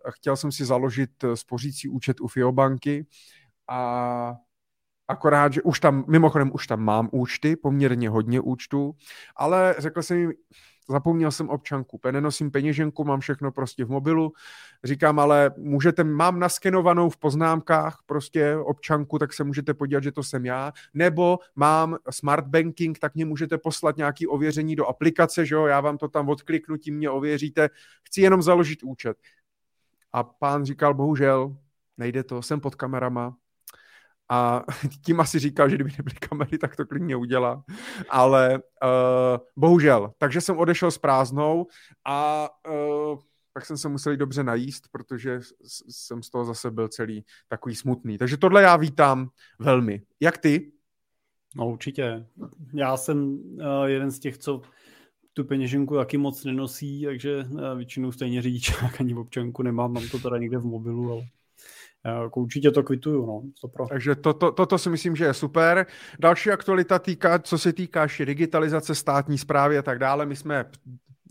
[0.10, 3.06] chtěl jsem si založit eh, spořící účet u Fiobanky
[3.68, 4.36] a
[5.08, 8.96] akorát, že už tam, mimochodem už tam mám účty, poměrně hodně účtů,
[9.36, 10.32] ale řekl jsem jim,
[10.90, 14.34] zapomněl jsem občanku, nenosím peněženku, mám všechno prostě v mobilu,
[14.84, 20.24] říkám, ale můžete, mám naskenovanou v poznámkách prostě občanku, tak se můžete podívat, že to
[20.24, 25.56] jsem já, nebo mám smart banking, tak mě můžete poslat nějaký ověření do aplikace, že
[25.56, 27.70] jo, já vám to tam odkliknu, tím mě ověříte,
[28.04, 29.18] chci jenom založit účet.
[30.14, 31.58] A pán říkal, bohužel,
[31.98, 33.36] nejde to, jsem pod kamerama.
[34.30, 34.64] A
[35.06, 37.64] tím asi říkal, že kdyby nebyly kamery, tak to klidně udělá.
[38.10, 40.14] Ale uh, bohužel.
[40.18, 41.68] Takže jsem odešel s prázdnou
[42.06, 43.20] a uh,
[43.54, 45.40] tak jsem se musel dobře najíst, protože
[45.90, 48.18] jsem z toho zase byl celý takový smutný.
[48.18, 50.02] Takže tohle já vítám velmi.
[50.20, 50.72] Jak ty?
[51.56, 52.28] No určitě.
[52.74, 54.62] Já jsem uh, jeden z těch, co
[55.34, 60.20] tu peněženku taky moc nenosí, takže eh, většinou stejně řidičák ani občanku nemám, mám to
[60.20, 61.22] teda někde v mobilu, ale
[62.06, 63.42] eh, jako určitě to kvituju, no.
[63.58, 63.88] Stopro.
[63.88, 65.86] Takže toto to, to si myslím, že je super.
[66.20, 70.26] Další aktualita týká, co se týká digitalizace státní zprávy a tak dále.
[70.26, 70.66] My jsme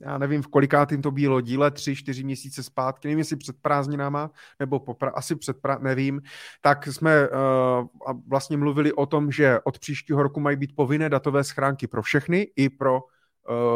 [0.02, 4.30] já nevím, v kolikátým to bylo díle, tři, čtyři měsíce zpátky, nevím, jestli před prázdninama,
[4.60, 6.22] nebo po, asi před, pra, nevím,
[6.60, 7.36] tak jsme uh,
[8.28, 12.46] vlastně mluvili o tom, že od příštího roku mají být povinné datové schránky pro všechny,
[12.56, 13.00] i pro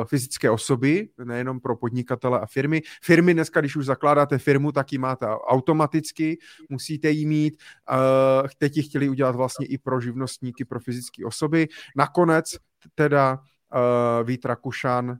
[0.04, 2.82] fyzické osoby, nejenom pro podnikatele a firmy.
[3.02, 7.62] Firmy dneska, když už zakládáte firmu, tak ji máte automaticky, musíte ji mít.
[7.90, 11.68] Uh, teď ji chtěli udělat vlastně i pro živnostníky, pro fyzické osoby.
[11.96, 12.56] Nakonec
[12.94, 15.18] teda uh, Vít Rakušan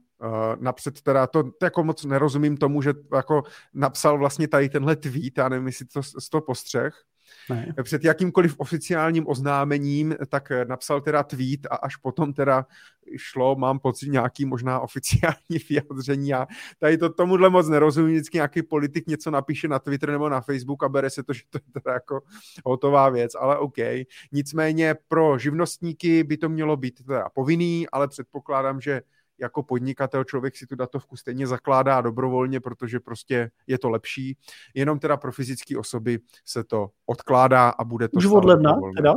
[0.61, 3.43] napřed teda, to, to jako moc nerozumím tomu, že jako
[3.75, 7.03] napsal vlastně tady tenhle tweet, já nevím, jestli to z toho postřeh,
[7.51, 7.75] ne.
[7.83, 12.67] před jakýmkoliv oficiálním oznámením, tak napsal teda tweet a až potom teda
[13.17, 16.47] šlo, mám pocit, nějaký možná oficiální vyjádření a
[16.79, 20.83] tady to tomuhle moc nerozumím, vždycky nějaký politik něco napíše na Twitter nebo na Facebook
[20.83, 22.23] a bere se to, že to je teda jako
[22.65, 23.77] hotová věc, ale OK.
[24.33, 29.03] Nicméně pro živnostníky by to mělo být teda povinný, ale předpokládám, že
[29.39, 34.37] jako podnikatel člověk si tu datovku stejně zakládá dobrovolně, protože prostě je to lepší.
[34.75, 39.15] Jenom teda pro fyzické osoby se to odkládá a bude to Už od ledna teda?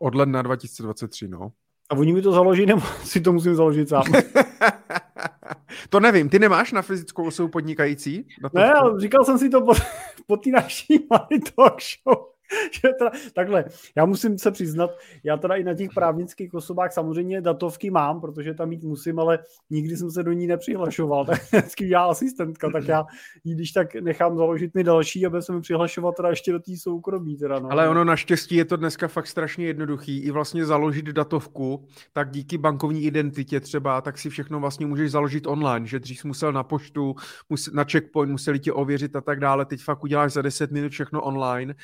[0.00, 1.52] Od ledna 2023, no.
[1.90, 4.04] A oni mi to založí, nebo si to musím založit sám?
[5.90, 8.28] to nevím, ty nemáš na fyzickou osobu podnikající?
[8.42, 9.74] Na ne, ale říkal jsem si to po,
[10.26, 11.08] po té naší
[11.56, 12.37] talk show.
[12.72, 13.64] že teda, takhle,
[13.96, 14.90] já musím se přiznat,
[15.24, 19.38] já teda i na těch právnických osobách samozřejmě datovky mám, protože tam mít musím, ale
[19.70, 23.06] nikdy jsem se do ní nepřihlašoval, tak vždycky já asistentka, tak já
[23.44, 26.76] ji když tak nechám založit mi další, aby se mi přihlašovat teda ještě do té
[26.76, 27.36] soukromí.
[27.36, 27.72] Teda, no.
[27.72, 32.58] Ale ono naštěstí je to dneska fakt strašně jednoduchý, i vlastně založit datovku, tak díky
[32.58, 37.14] bankovní identitě třeba, tak si všechno vlastně můžeš založit online, že dřív musel na poštu,
[37.72, 41.22] na checkpoint, museli tě ověřit a tak dále, teď fakt uděláš za 10 minut všechno
[41.22, 41.74] online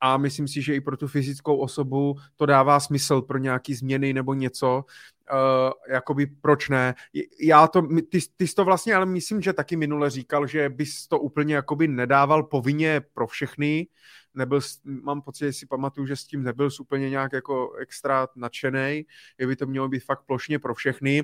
[0.00, 4.12] a myslím si, že i pro tu fyzickou osobu to dává smysl pro nějaký změny
[4.12, 4.84] nebo něco,
[5.32, 6.94] uh, jakoby proč ne.
[7.40, 11.08] Já to, ty, ty jsi to vlastně, ale myslím, že taky minule říkal, že bys
[11.08, 13.86] to úplně jakoby nedával povinně pro všechny,
[14.34, 19.06] nebyl, mám pocit, že si pamatuju, že s tím nebyl úplně nějak jako extra nadšený,
[19.40, 21.22] že by to mělo být fakt plošně pro všechny,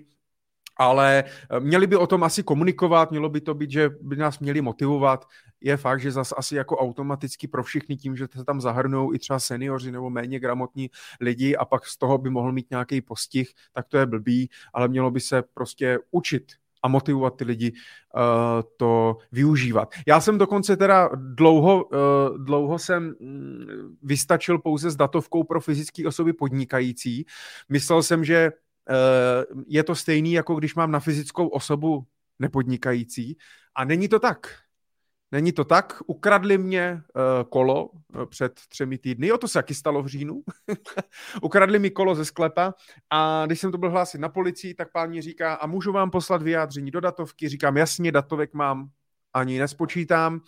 [0.80, 4.38] ale eh, měli by o tom asi komunikovat, mělo by to být, že by nás
[4.38, 5.26] měli motivovat.
[5.60, 9.18] Je fakt, že zase asi jako automaticky pro všechny tím, že se tam zahrnou i
[9.18, 10.90] třeba seniori nebo méně gramotní
[11.20, 14.88] lidi a pak z toho by mohl mít nějaký postih, tak to je blbý, ale
[14.88, 18.20] mělo by se prostě učit a motivovat ty lidi uh,
[18.76, 19.94] to využívat.
[20.06, 26.08] Já jsem dokonce teda dlouho, uh, dlouho jsem um, vystačil pouze s datovkou pro fyzické
[26.08, 27.26] osoby podnikající.
[27.68, 28.52] Myslel jsem, že
[29.66, 32.06] je to stejný, jako když mám na fyzickou osobu
[32.38, 33.36] nepodnikající.
[33.74, 34.56] A není to tak.
[35.32, 36.02] Není to tak.
[36.06, 39.26] Ukradli mě uh, kolo uh, před třemi týdny.
[39.26, 40.42] Jo, to se taky stalo v říjnu.
[41.42, 42.74] Ukradli mi kolo ze sklepa
[43.10, 46.10] a když jsem to byl hlásit na policii, tak pán mi říká, a můžu vám
[46.10, 47.48] poslat vyjádření do datovky?
[47.48, 48.90] Říkám, jasně, datovek mám,
[49.34, 50.40] ani nespočítám.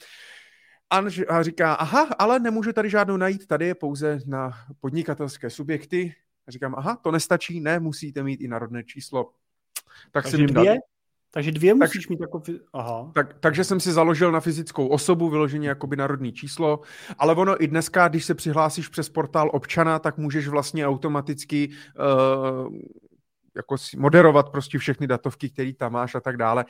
[0.91, 4.51] A říká, aha, ale nemůžu tady žádnou najít, tady je pouze na
[4.81, 6.15] podnikatelské subjekty,
[6.53, 9.31] a říkám, aha, to nestačí, ne, musíte mít i národné číslo.
[10.11, 10.65] Tak Takže dvě?
[10.65, 10.77] Dal.
[11.31, 12.43] Takže dvě musíš tak, mít jako...
[12.73, 13.11] Aha.
[13.15, 16.81] Tak, takže jsem si založil na fyzickou osobu, vyloženě jakoby národní číslo,
[17.19, 22.77] ale ono i dneska, když se přihlásíš přes portál občana, tak můžeš vlastně automaticky uh,
[23.57, 26.65] jako si moderovat prostě všechny datovky, které tam máš a tak dále.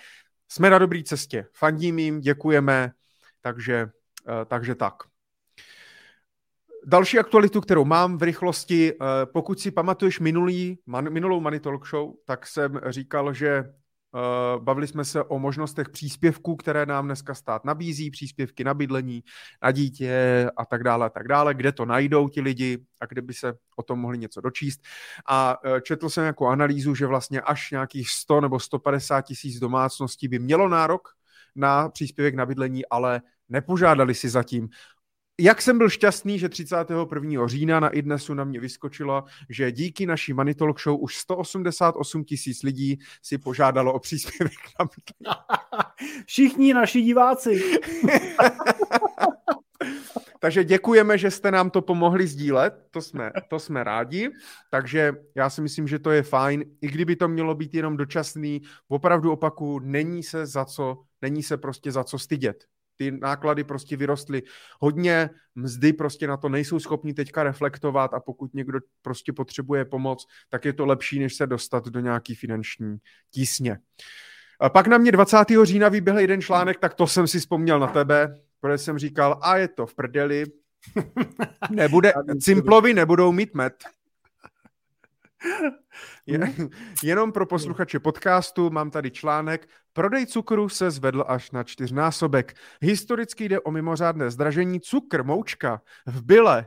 [0.48, 1.46] Jsme na dobré cestě.
[1.52, 2.92] Fandím jim, děkujeme,
[3.40, 4.94] takže, uh, takže tak.
[6.86, 11.86] Další aktualitu, kterou mám v rychlosti, eh, pokud si pamatuješ minulý, man, minulou Money Talk
[11.86, 13.64] Show, tak jsem říkal, že
[14.14, 19.22] Uh, bavili jsme se o možnostech příspěvků, které nám dneska stát nabízí, příspěvky na bydlení,
[19.62, 23.22] na dítě a tak dále, a tak dále, kde to najdou ti lidi a kde
[23.22, 24.80] by se o tom mohli něco dočíst.
[25.26, 30.28] A uh, četl jsem jako analýzu, že vlastně až nějakých 100 nebo 150 tisíc domácností
[30.28, 31.08] by mělo nárok
[31.56, 34.68] na příspěvek na bydlení, ale nepožádali si zatím
[35.40, 37.46] jak jsem byl šťastný, že 31.
[37.46, 42.62] října na iDnesu na mě vyskočilo, že díky naší Money Talk Show už 188 tisíc
[42.62, 44.88] lidí si požádalo o příspěvek na
[46.26, 47.62] Všichni naši diváci.
[50.40, 54.30] Takže děkujeme, že jste nám to pomohli sdílet, to jsme, to jsme rádi,
[54.70, 58.62] takže já si myslím, že to je fajn, i kdyby to mělo být jenom dočasný,
[58.88, 62.64] opravdu opaku, není se za co, není se prostě za co stydět
[63.02, 64.42] ty náklady prostě vyrostly
[64.80, 70.26] hodně, mzdy prostě na to nejsou schopni teďka reflektovat a pokud někdo prostě potřebuje pomoc,
[70.50, 72.96] tak je to lepší, než se dostat do nějaký finanční
[73.30, 73.78] tísně.
[74.60, 75.38] A pak na mě 20.
[75.62, 79.56] října vyběhl jeden článek, tak to jsem si vzpomněl na tebe, protože jsem říkal, a
[79.56, 80.44] je to v prdeli,
[81.70, 83.74] nebude, Cimplovi nebudou mít met.
[86.26, 86.38] Je,
[87.04, 89.68] jenom pro posluchače podcastu mám tady článek.
[89.92, 92.54] Prodej cukru se zvedl až na čtyřnásobek.
[92.80, 94.80] Historicky jde o mimořádné zdražení.
[94.80, 96.66] Cukr, moučka v byle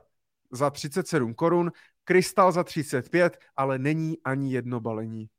[0.51, 1.71] za 37 korun,
[2.03, 5.29] krystal za 35, ale není ani jedno balení.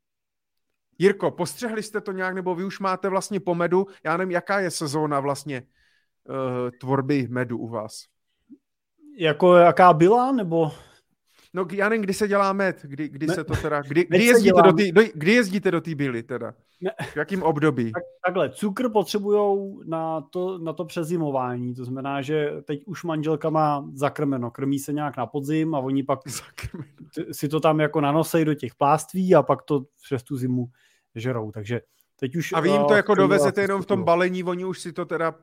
[0.99, 3.87] Jirko, postřehli jste to nějak, nebo vy už máte vlastně po medu?
[4.05, 8.05] Já nevím, jaká je sezóna vlastně uh, tvorby medu u vás?
[9.19, 10.73] Jako jaká byla, nebo
[11.55, 14.25] No já nevím, kdy se dělá med, kdy, kdy ne, se to teda, kdy, kdy,
[14.25, 16.55] jezdíte do tý, do, kdy jezdíte do té byly teda?
[16.81, 16.91] Ne.
[17.13, 17.93] V jakým období?
[17.93, 23.51] Tak, takhle, cukr potřebujou na to, na to přezimování, to znamená, že teď už manželka
[23.51, 26.91] má zakrmeno, krmí se nějak na podzim a oni pak zakrmeno.
[27.33, 30.67] si to tam jako nanosejí do těch pláství a pak to přes tu zimu
[31.15, 31.81] žerou, takže
[32.21, 32.53] teď už...
[32.53, 35.05] A vy jim to uh, jako dovezete jenom v tom balení, oni už si to
[35.05, 35.35] teda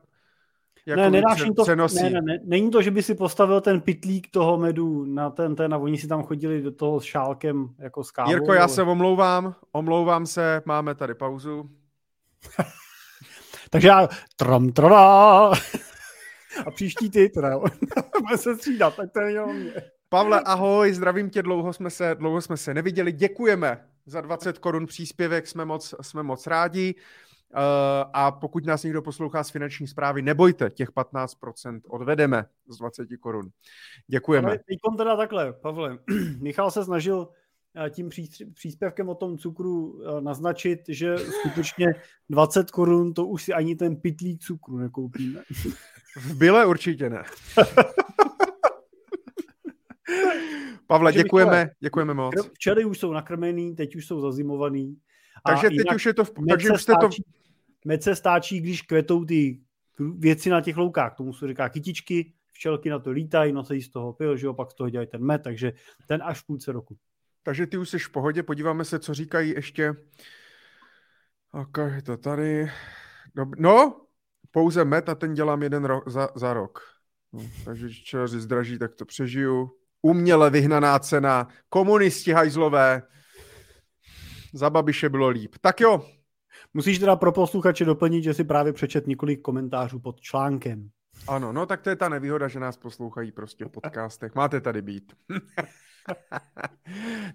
[0.86, 3.80] jako ne, nedáš jim to, ne, ne, ne, není to, že by si postavil ten
[3.80, 7.68] pitlík toho medu na ten, ten a oni si tam chodili do toho s šálkem
[7.78, 8.30] jako s kávou.
[8.30, 8.68] Jirko, já ale...
[8.68, 11.70] se omlouvám, omlouvám se, máme tady pauzu.
[13.70, 15.52] Takže já tram, trala.
[16.66, 17.58] a příští ty, teda,
[18.26, 19.72] bude se střídat, tak to je jenom mě.
[20.08, 24.86] Pavle, ahoj, zdravím tě, dlouho jsme se, dlouho jsme se neviděli, děkujeme za 20 korun
[24.86, 26.94] příspěvek, jsme moc, jsme moc rádi.
[28.12, 33.50] A pokud nás někdo poslouchá z finanční zprávy, nebojte, těch 15% odvedeme z 20 korun.
[34.06, 34.48] Děkujeme.
[34.48, 35.98] Ale teď teda takhle, Pavle.
[36.40, 37.28] Michal se snažil
[37.86, 38.08] eh, tím
[38.54, 41.86] příspěvkem o tom cukru eh, naznačit, že skutečně
[42.30, 45.42] 20 korun to už si ani ten pitlík cukru nekoupíme.
[46.16, 47.22] V byle určitě ne.
[50.86, 52.34] Pavle, děkujeme, děkujeme moc.
[52.52, 54.96] Včely už jsou nakrmený, teď už jsou zazimovaný.
[55.46, 56.24] Takže teď už je to...
[56.24, 57.08] V, takže už jste to...
[57.84, 59.60] Med se stáčí, když kvetou ty
[60.18, 61.16] věci na těch loukách.
[61.16, 64.74] Tomu se říká kytičky, včelky na to lítají, nosí z toho pil, že opak z
[64.74, 65.72] toho dělají ten med, takže
[66.06, 66.96] ten až v půlce roku.
[67.42, 69.94] Takže ty už jsi v pohodě, podíváme se, co říkají ještě.
[71.52, 72.70] Ok, je to tady.
[73.58, 74.00] No,
[74.50, 76.80] pouze met a ten dělám jeden rok, za, za rok.
[77.32, 79.70] No, takže čeři zdraží, tak to přežiju.
[80.02, 83.02] Uměle vyhnaná cena, komunisti hajzlové,
[84.52, 85.54] za Babiše bylo líp.
[85.60, 86.06] Tak jo.
[86.74, 90.90] Musíš teda pro posluchače doplnit, že si právě přečet několik komentářů pod článkem.
[91.28, 94.34] Ano, no tak to je ta nevýhoda, že nás poslouchají prostě v podcastech.
[94.34, 95.12] Máte tady být.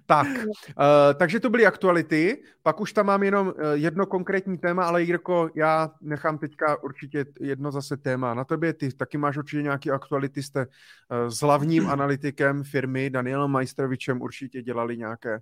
[0.06, 0.74] tak, uh,
[1.18, 5.50] takže to byly aktuality, pak už tam mám jenom uh, jedno konkrétní téma, ale Jirko,
[5.56, 10.44] já nechám teďka určitě jedno zase téma na tebe, ty taky máš určitě nějaké aktuality,
[10.44, 15.42] jste uh, s hlavním analytikem firmy Danielem Majstrovičem určitě dělali nějaké,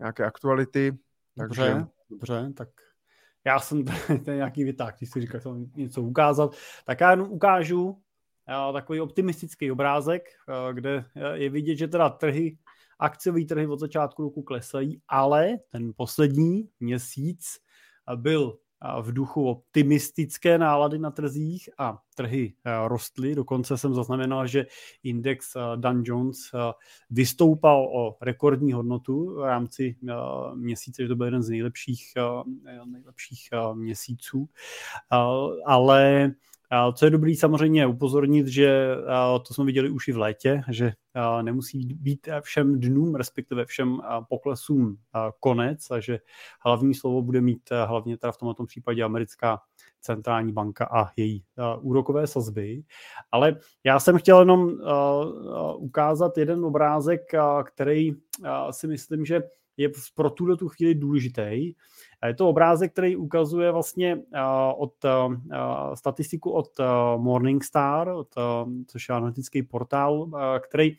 [0.00, 0.98] nějaké aktuality.
[1.36, 1.62] Takže...
[1.62, 2.68] Dobře, dobře, tak
[3.44, 3.84] já jsem
[4.24, 8.02] ten nějaký vytáh, když si říkal, že něco ukázat, tak já jenom ukážu
[8.72, 10.22] takový optimistický obrázek,
[10.72, 12.58] kde je vidět, že teda trhy,
[12.98, 17.58] akciové trhy od začátku roku klesají, ale ten poslední měsíc
[18.16, 18.58] byl
[19.02, 22.54] v duchu optimistické nálady na trzích a trhy
[22.86, 23.34] rostly.
[23.34, 24.66] Dokonce jsem zaznamenal, že
[25.02, 26.38] index Dan Jones
[27.10, 29.96] vystoupal o rekordní hodnotu v rámci
[30.54, 32.12] měsíce, že to byl jeden z nejlepších,
[32.84, 34.48] nejlepších měsíců.
[35.66, 36.32] Ale
[36.94, 38.96] co je dobrý samozřejmě upozornit, že
[39.46, 40.92] to jsme viděli už i v létě, že
[41.42, 44.96] nemusí být všem dnům, respektive všem poklesům
[45.40, 46.18] konec a že
[46.64, 49.58] hlavní slovo bude mít hlavně teda v tomto případě americká
[50.00, 51.44] centrální banka a její
[51.80, 52.82] úrokové sazby.
[53.32, 54.72] Ale já jsem chtěl jenom
[55.76, 57.20] ukázat jeden obrázek,
[57.64, 58.12] který
[58.70, 59.42] si myslím, že
[59.76, 61.74] je pro tuto tu chvíli důležitý.
[62.26, 64.18] Je to obrázek, který ukazuje vlastně
[64.76, 64.94] od
[65.94, 66.68] statistiku od
[67.16, 68.34] Morningstar, od,
[68.86, 70.30] což je analytický portál,
[70.68, 70.96] který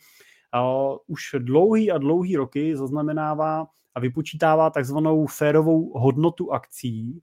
[1.06, 7.22] už dlouhý a dlouhý roky zaznamenává a vypočítává takzvanou férovou hodnotu akcí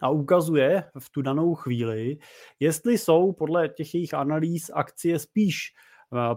[0.00, 2.18] a ukazuje v tu danou chvíli,
[2.60, 5.74] jestli jsou podle těch jejich analýz akcie spíš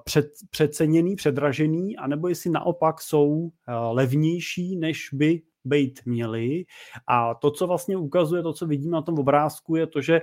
[0.04, 3.52] před, přeceněný, předražený, anebo jestli naopak jsou
[3.92, 6.66] levnější, než by být měli.
[7.08, 10.22] A to, co vlastně ukazuje, to, co vidíme na tom obrázku, je to, že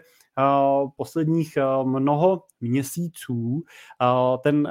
[0.97, 3.64] posledních mnoho měsíců
[4.42, 4.68] ten,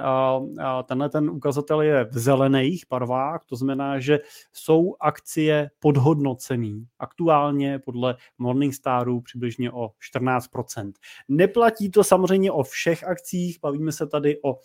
[0.85, 4.19] tenhle ten ukazatel je v zelených barvách, to znamená, že
[4.53, 6.87] jsou akcie podhodnocený.
[6.99, 10.91] Aktuálně podle Morningstaru přibližně o 14%.
[11.27, 14.59] Neplatí to samozřejmě o všech akcích, bavíme se tady o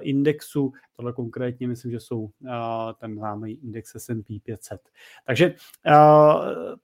[0.00, 2.30] indexu, tohle konkrétně myslím, že jsou
[2.98, 4.80] ten známý index S&P 500.
[5.26, 5.54] Takže,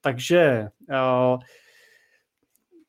[0.01, 0.69] takže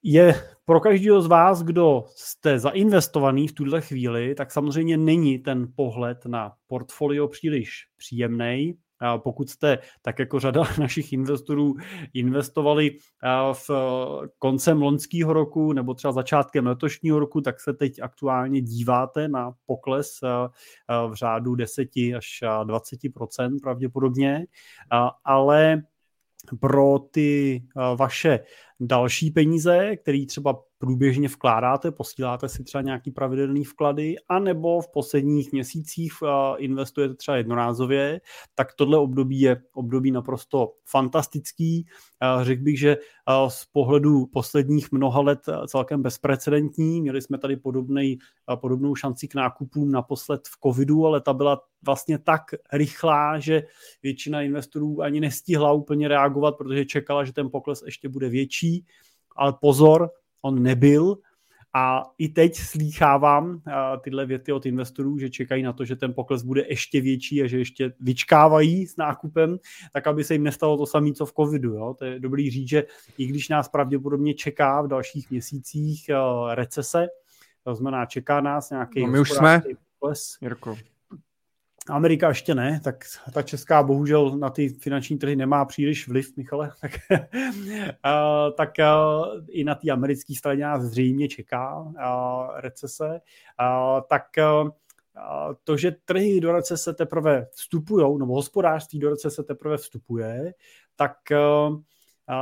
[0.04, 5.68] je pro každého z vás, kdo jste zainvestovaný v tuhle chvíli, tak samozřejmě není ten
[5.76, 8.74] pohled na portfolio příliš příjemný.
[9.18, 11.76] Pokud jste, tak jako řada našich investorů,
[12.14, 12.98] investovali
[13.54, 13.70] v
[14.40, 20.20] koncem loňského roku nebo třeba začátkem letošního roku, tak se teď aktuálně díváte na pokles
[21.08, 24.46] v řádu 10 až 20% pravděpodobně,
[25.26, 25.82] ale
[26.60, 27.64] pro ty
[27.96, 28.40] vaše
[28.82, 35.52] další peníze, které třeba průběžně vkládáte, posíláte si třeba nějaký pravidelný vklady, anebo v posledních
[35.52, 36.14] měsících
[36.58, 38.22] investujete třeba jednorázově,
[38.56, 41.86] tak tohle období je období naprosto fantastický.
[42.42, 42.98] Řekl bych, že
[43.48, 47.02] z pohledu posledních mnoha let celkem bezprecedentní.
[47.02, 48.18] Měli jsme tady podobnej,
[48.56, 52.42] podobnou šanci k nákupům naposled v covidu, ale ta byla vlastně tak
[52.74, 53.64] rychlá, že
[54.04, 58.86] většina investorů ani nestihla úplně reagovat, protože čekala, že ten pokles ještě bude větší.
[59.36, 60.10] Ale pozor,
[60.42, 61.18] on nebyl.
[61.74, 63.62] A i teď slýchávám
[64.04, 67.48] tyhle věty od investorů, že čekají na to, že ten pokles bude ještě větší a
[67.48, 69.60] že ještě vyčkávají s nákupem,
[69.94, 71.74] tak aby se jim nestalo to samé, co v covidu.
[71.74, 71.96] Jo?
[72.00, 72.84] To je dobrý říct, že
[73.18, 76.10] i když nás pravděpodobně čeká v dalších měsících
[76.54, 77.08] recese,
[77.64, 79.62] to znamená, čeká nás nějaký no my už jsme,
[80.00, 80.78] pokles, Jirko.
[81.90, 86.72] Amerika ještě ne, tak ta česká bohužel na ty finanční trhy nemá příliš vliv, Michale,
[86.82, 91.94] tak, uh, tak uh, i na té americké straně nás zřejmě čeká uh,
[92.60, 93.22] recese,
[93.62, 94.24] uh, tak
[94.64, 94.70] uh,
[95.64, 100.54] to, že trhy do recese teprve vstupují, nebo hospodářství do recese teprve vstupuje,
[100.96, 101.78] tak uh,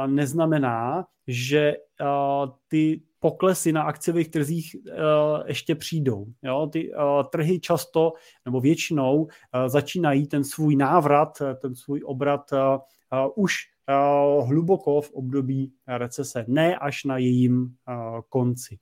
[0.08, 1.76] neznamená, že
[2.68, 4.94] ty poklesy na akciových trzích uh,
[5.48, 6.26] ještě přijdou.
[6.44, 6.70] Jo?
[6.72, 8.14] Ty uh, trhy často
[8.46, 9.30] nebo většinou uh,
[9.68, 12.52] začínají ten svůj návrat, ten svůj obrat
[13.36, 13.54] už
[14.46, 17.68] hluboko v období recese, ne až na jejím
[18.30, 18.78] konci.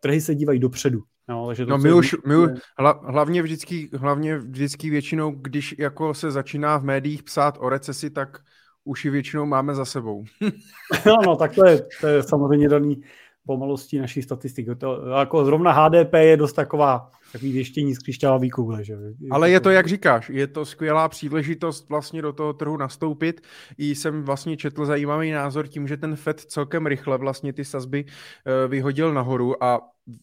[0.00, 1.02] Trhy se dívají dopředu.
[1.28, 5.74] No, takže to, no my už, my už hla, hlavně, vždycky, hlavně vždycky většinou, když
[5.78, 8.38] jako se začíná v médiích psát o recesi, tak
[8.84, 10.24] už ji většinou máme za sebou.
[11.06, 13.02] no, no, tak to je, to je samozřejmě daný
[13.50, 14.68] pomalostí našich statistik.
[14.78, 18.84] To, jako zrovna HDP je dost taková takový věštění z křišťálové koule.
[18.84, 18.94] Že?
[19.30, 23.40] Ale je to, jak říkáš, je to skvělá příležitost vlastně do toho trhu nastoupit.
[23.78, 28.04] I jsem vlastně četl zajímavý názor tím, že ten FED celkem rychle vlastně ty sazby
[28.06, 29.80] eh, vyhodil nahoru a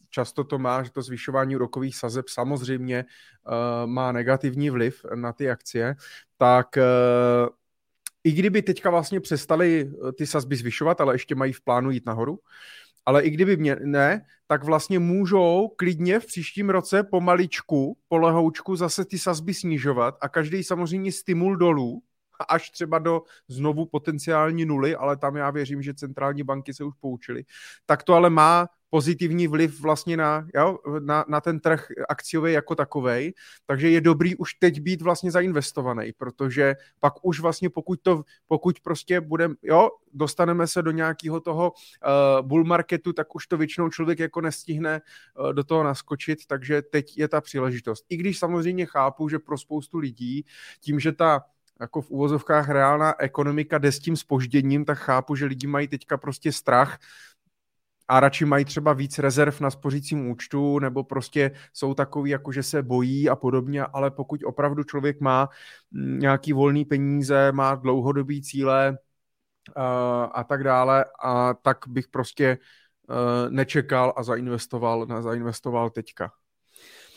[0.09, 3.05] často to má, že to zvyšování úrokových sazeb samozřejmě
[3.47, 5.95] uh, má negativní vliv na ty akcie,
[6.37, 7.47] tak uh,
[8.27, 12.39] i kdyby teďka vlastně přestali ty sazby zvyšovat, ale ještě mají v plánu jít nahoru,
[13.07, 19.05] ale i kdyby mě ne, tak vlastně můžou klidně v příštím roce pomaličku, polehoučku zase
[19.05, 22.03] ty sazby snižovat a každý samozřejmě stimul dolů,
[22.49, 26.93] až třeba do znovu potenciální nuly, ale tam já věřím, že centrální banky se už
[26.99, 27.43] poučily,
[27.85, 32.75] tak to ale má pozitivní vliv vlastně na, jo, na, na ten trh akciový jako
[32.75, 33.33] takový.
[33.65, 38.79] takže je dobrý už teď být vlastně zainvestovaný, protože pak už vlastně pokud to, pokud
[38.79, 43.89] prostě budeme, jo, dostaneme se do nějakého toho uh, bull marketu, tak už to většinou
[43.89, 45.01] člověk jako nestihne
[45.39, 48.05] uh, do toho naskočit, takže teď je ta příležitost.
[48.09, 50.45] I když samozřejmě chápu, že pro spoustu lidí,
[50.79, 51.41] tím, že ta
[51.79, 56.17] jako v uvozovkách reálná ekonomika jde s tím spožděním, tak chápu, že lidi mají teďka
[56.17, 56.97] prostě strach
[58.07, 62.63] a radši mají třeba víc rezerv na spořícím účtu, nebo prostě jsou takový, jako že
[62.63, 65.49] se bojí a podobně, ale pokud opravdu člověk má
[65.91, 68.97] mm, nějaký volný peníze, má dlouhodobý cíle
[69.77, 69.83] uh,
[70.31, 72.57] a tak dále, a tak bych prostě
[73.09, 76.31] uh, nečekal a zainvestoval, na, zainvestoval teďka.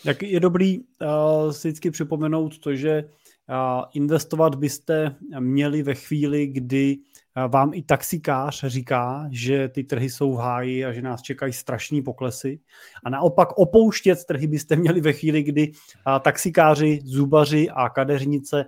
[0.05, 6.47] Tak je dobrý uh, si vždycky připomenout to, že uh, investovat byste měli ve chvíli,
[6.47, 6.97] kdy
[7.49, 12.03] vám i taxikář říká, že ty trhy jsou v háji a že nás čekají strašní
[12.03, 12.61] poklesy.
[13.05, 15.73] A naopak opouštět trhy byste měli ve chvíli, kdy
[16.23, 18.65] taxikáři, zubaři a kadeřnice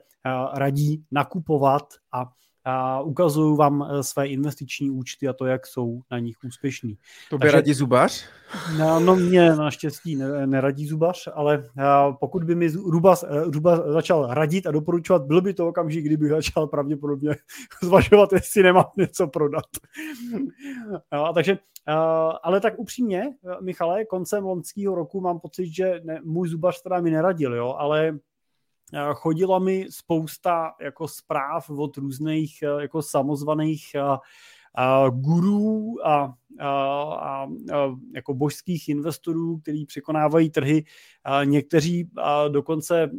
[0.54, 1.82] radí nakupovat
[2.12, 2.30] a
[2.64, 6.98] a ukazuju vám eh, své investiční účty a to, jak jsou na nich úspěšní.
[7.30, 8.24] To by radí zubař?
[8.78, 11.82] No, no mě naštěstí neradí zubař, ale eh,
[12.20, 16.66] pokud by mi Rubas eh, začal radit a doporučovat, byl by to okamžik, kdybych začal
[16.66, 17.36] pravděpodobně
[17.82, 19.64] zvažovat, jestli nemám něco prodat.
[21.10, 21.58] A takže,
[22.42, 23.24] ale tak upřímně,
[23.60, 28.18] Michale, koncem loňského roku mám pocit, že ne, můj zubař teda mi neradil, jo, ale
[29.14, 34.18] chodila mi spousta jako zpráv od různých eh, jako samozvaných a, eh,
[34.74, 36.68] a gurů a, a,
[37.12, 40.84] a, a jako božských investorů, kteří překonávají trhy.
[41.24, 43.10] A někteří a dokonce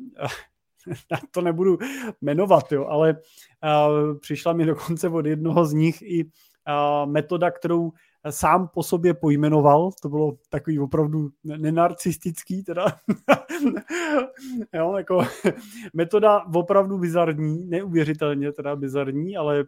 [1.31, 1.77] to nebudu
[2.21, 3.17] jmenovat, jo, ale
[3.61, 3.87] a,
[4.19, 6.25] přišla mi dokonce od jednoho z nich i
[6.65, 7.91] a, metoda, kterou
[8.29, 12.85] sám po sobě pojmenoval, to bylo takový opravdu nenarcistický teda,
[14.73, 15.21] jo, jako
[15.93, 19.65] metoda opravdu bizarní, neuvěřitelně teda bizarní, ale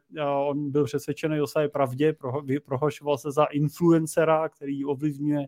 [0.48, 2.16] on byl přesvědčený o své pravdě,
[2.66, 5.46] prohlašoval se za influencera, který ovlivňuje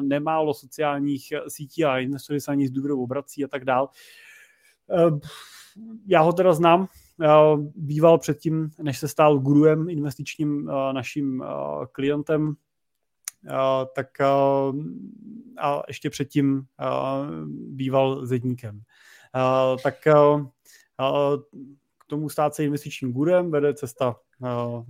[0.00, 3.88] nemálo sociálních sítí a investory se ani z důvodu obrací a tak dál.
[6.06, 6.88] Já ho teda znám,
[7.76, 11.44] býval předtím, než se stál guruem investičním naším
[11.92, 12.54] klientem,
[13.94, 14.20] tak
[15.60, 16.66] a ještě předtím
[17.48, 18.80] býval zedníkem.
[19.82, 19.94] Tak
[21.98, 24.16] k tomu stát se investičním gurem vede cesta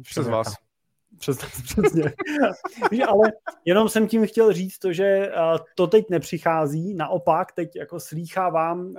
[0.02, 0.54] přes vás.
[1.18, 2.12] Přes, přesně.
[3.08, 3.32] ale
[3.64, 5.30] jenom jsem tím chtěl říct to, že
[5.74, 8.94] to teď nepřichází, naopak teď jako slýchávám,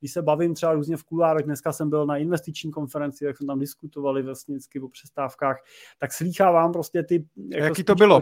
[0.00, 3.46] když se bavím třeba různě v kulárech, dneska jsem byl na investiční konferenci, jak jsme
[3.46, 5.56] tam diskutovali vlastně vždycky o přestávkách,
[5.98, 7.26] tak slýchávám prostě ty...
[7.50, 8.20] Jako Jaký to bylo?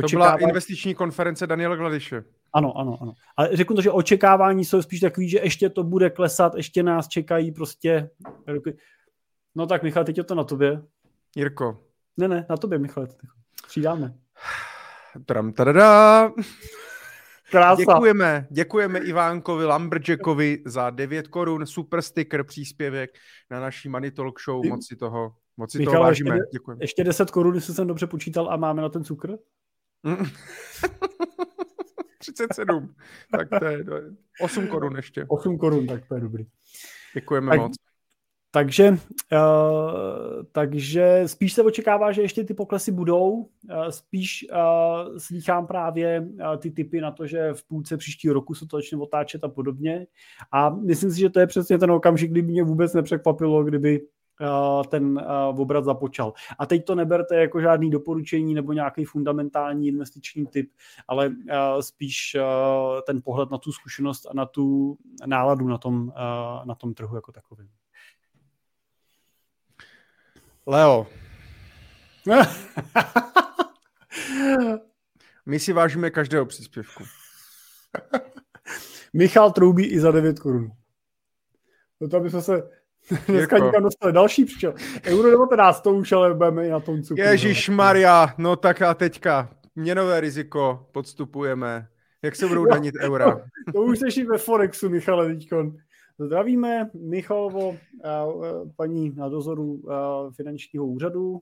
[0.00, 2.24] To byla investiční konference Daniela Gladiše.
[2.52, 3.12] Ano, ano, ano.
[3.36, 7.08] Ale řeknu to, že očekávání jsou spíš takový, že ještě to bude klesat, ještě nás
[7.08, 8.10] čekají prostě...
[9.54, 10.82] No tak Michal, teď je to na tobě.
[11.36, 11.89] Jirko,
[12.20, 13.08] ne, ne, na tobě, Michale.
[13.66, 14.14] Přidáme.
[15.26, 16.32] Tram, tadada.
[17.50, 17.80] Krása.
[17.80, 23.10] Děkujeme, děkujeme Ivánkovi Lumberjackovi za 9 korun, super sticker, příspěvek
[23.50, 26.34] na naší Money Talk Show, moc si toho, moc si Michal, toho vážíme.
[26.34, 26.82] Ještě, děkujeme.
[26.82, 29.36] ještě 10 korun, jestli jsem dobře počítal a máme na ten cukr?
[32.18, 32.94] 37.
[33.32, 33.84] tak to je
[34.40, 35.24] 8 korun ještě.
[35.28, 36.46] 8 korun, tak to je dobrý.
[37.14, 37.72] Děkujeme tak, moc.
[38.52, 38.98] Takže, uh,
[40.52, 43.30] takže spíš se očekává, že ještě ty poklesy budou.
[43.30, 43.46] Uh,
[43.90, 48.66] spíš uh, slýchám právě uh, ty typy na to, že v půlce příštího roku se
[48.66, 50.06] to začne otáčet a podobně.
[50.52, 54.00] A myslím si, že to je přesně ten okamžik, kdy mě vůbec nepřekvapilo, kdyby
[54.88, 55.24] ten
[55.56, 56.32] obrat započal.
[56.58, 60.70] A teď to neberte jako žádný doporučení nebo nějaký fundamentální investiční typ,
[61.08, 61.32] ale
[61.80, 62.36] spíš
[63.06, 64.96] ten pohled na tu zkušenost a na tu
[65.26, 66.12] náladu na tom,
[66.64, 67.68] na tom trhu jako takovým.
[70.70, 71.06] Leo.
[75.46, 77.04] My si vážíme každého příspěvku.
[79.12, 80.70] Michal troubí i za 9 korun.
[82.00, 82.70] No to aby jsme se
[83.26, 83.66] dneska jako...
[83.66, 84.12] nikam dostali.
[84.12, 84.74] Další přišel.
[85.04, 87.24] Euro 19, to už ale budeme i na tom cukru.
[87.24, 91.88] Ježíš Maria, no tak a teďka měnové riziko podstupujeme.
[92.22, 93.40] Jak se budou danit eura?
[93.72, 95.76] to už seš ve Forexu, Michale, teďkon.
[96.20, 97.76] Zdravíme Michalovo,
[98.76, 99.82] paní na dozoru
[100.36, 101.40] finančního úřadu.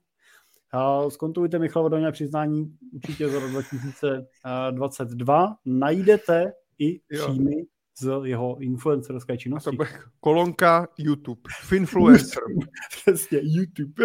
[1.08, 5.56] Zkontrolujte Michalovo daňové přiznání určitě za rok 2022.
[5.64, 7.54] Najdete i příjmy
[8.00, 9.76] z jeho influencerské činnosti.
[9.76, 9.84] To
[10.20, 11.40] kolonka YouTube.
[11.60, 12.42] Finfluencer.
[12.90, 14.04] Přesně, YouTube.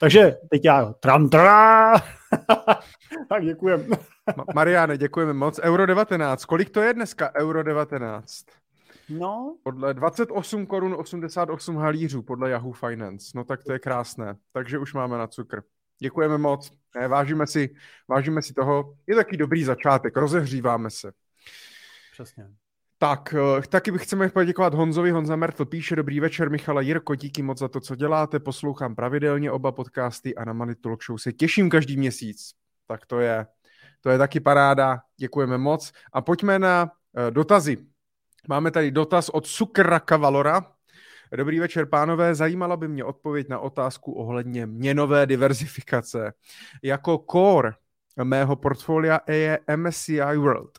[0.00, 1.28] Takže teď já tram
[3.28, 3.86] tak děkujem.
[4.54, 5.60] Mariane, děkujeme moc.
[5.62, 6.44] Euro 19.
[6.44, 8.44] Kolik to je dneska Euro 19?
[9.08, 9.56] No.
[9.62, 13.32] Podle 28 korun 88 halířů podle Yahoo Finance.
[13.34, 14.36] No tak to je krásné.
[14.52, 15.62] Takže už máme na cukr.
[15.98, 16.72] Děkujeme moc.
[16.94, 17.74] Ne, vážíme, si,
[18.08, 18.94] vážíme si toho.
[19.06, 20.16] Je taky dobrý začátek.
[20.16, 21.12] Rozehříváme se.
[22.12, 22.48] Přesně.
[22.98, 25.10] Tak, eh, taky bych chceme poděkovat Honzovi.
[25.10, 28.40] Honza Mertl píše, dobrý večer, Michala Jirko, díky moc za to, co děláte.
[28.40, 32.50] Poslouchám pravidelně oba podcasty a na Money Talk Show se těším každý měsíc.
[32.86, 33.46] Tak to je,
[34.00, 35.00] to je taky paráda.
[35.16, 35.92] Děkujeme moc.
[36.12, 37.76] A pojďme na uh, dotazy.
[38.48, 40.72] Máme tady dotaz od Sukraka Valora.
[41.36, 42.34] Dobrý večer, pánové.
[42.34, 46.32] Zajímala by mě odpověď na otázku ohledně měnové diverzifikace.
[46.82, 47.72] Jako core
[48.24, 50.78] mého portfolia je MSCI World.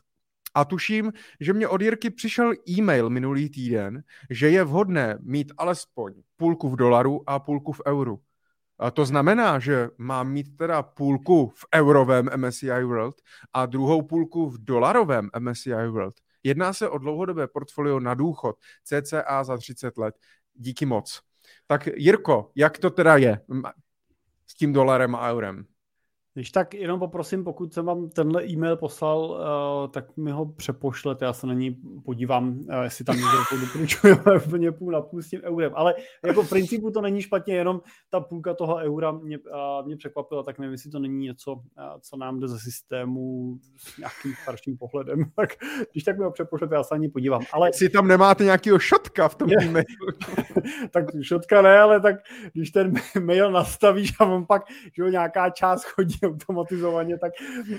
[0.54, 6.14] A tuším, že mě od Jirky přišel e-mail minulý týden, že je vhodné mít alespoň
[6.36, 8.20] půlku v dolaru a půlku v euru.
[8.78, 13.14] A to znamená, že mám mít teda půlku v eurovém MSCI World
[13.52, 16.14] a druhou půlku v dolarovém MSCI World.
[16.48, 20.14] Jedná se o dlouhodobé portfolio na důchod, CCA za 30 let.
[20.54, 21.20] Díky moc.
[21.66, 23.40] Tak Jirko, jak to teda je
[24.46, 25.64] s tím dolarem a eurem?
[26.34, 31.24] Když tak jenom poprosím, pokud jsem vám tenhle e-mail poslal, uh, tak mi ho přepošlete,
[31.24, 35.28] já se na ní podívám, uh, jestli tam někdo doporučujeme úplně půl na půl s
[35.28, 35.72] tím eurem.
[35.74, 39.96] Ale jako v principu to není špatně, jenom ta půlka toho eura mě, uh, mě
[39.96, 41.60] překvapila, tak nevím, jestli to není něco, uh,
[42.00, 45.24] co nám jde ze systému s nějakým starším pohledem.
[45.36, 45.50] Tak
[45.92, 47.42] když tak mi ho přepošlete, já se na ní podívám.
[47.52, 47.68] Ale...
[47.68, 49.86] Jestli tam nemáte nějakého šotka v tom e-mailu.
[50.90, 52.16] tak šotka ne, ale tak
[52.52, 54.62] když ten mail nastavíš a on pak,
[54.96, 57.32] že jo, nějaká část chodí automatizovaně, tak...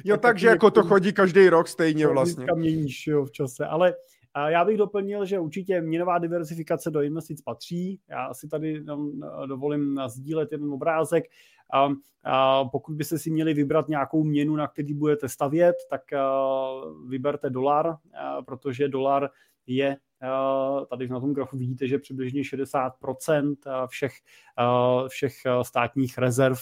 [0.06, 2.46] Jo, tak takže jako to chodí každý rok stejně vlastně.
[2.56, 3.94] měníš jo, v čase, ale
[4.34, 8.00] a já bych doplnil, že určitě měnová diversifikace do investic patří.
[8.10, 8.84] Já si tady
[9.46, 11.24] dovolím sdílet jeden obrázek.
[11.74, 11.90] A,
[12.24, 16.02] a pokud byste si měli vybrat nějakou měnu, na který budete stavět, tak
[17.08, 17.96] vyberte dolar,
[18.46, 19.30] protože dolar
[19.68, 19.98] je
[20.90, 24.14] tady na tom grafu vidíte, že přibližně 60% eh, všech,
[24.60, 26.58] eh, všech státních rezerv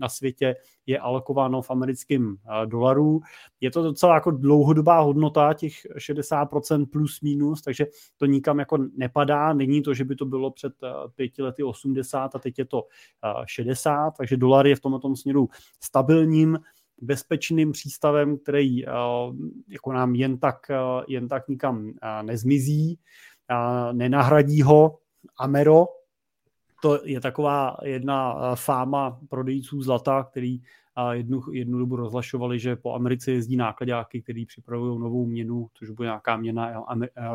[0.00, 0.56] na světě
[0.86, 3.20] je alokováno v americkém dolaru.
[3.60, 7.86] Je to docela jako dlouhodobá hodnota, těch 60% plus minus, takže
[8.16, 9.52] to nikam jako nepadá.
[9.52, 10.72] Není to, že by to bylo před
[11.14, 12.86] pěti lety 80 a teď je to
[13.46, 15.48] 60, takže dolar je v tomto směru
[15.80, 16.58] stabilním
[17.00, 18.90] bezpečným přístavem, který eh,
[19.68, 20.76] jako nám jen tak, eh,
[21.08, 22.98] jen tak nikam eh, nezmizí,
[23.92, 24.98] nenahradí ho.
[25.38, 25.86] Amero,
[26.82, 30.60] to je taková jedna fáma prodejců zlata, který
[31.12, 36.06] jednu, jednu dobu rozlašovali, že po Americe jezdí nákladáky, který připravují novou měnu, což bude
[36.06, 36.84] nějaká měna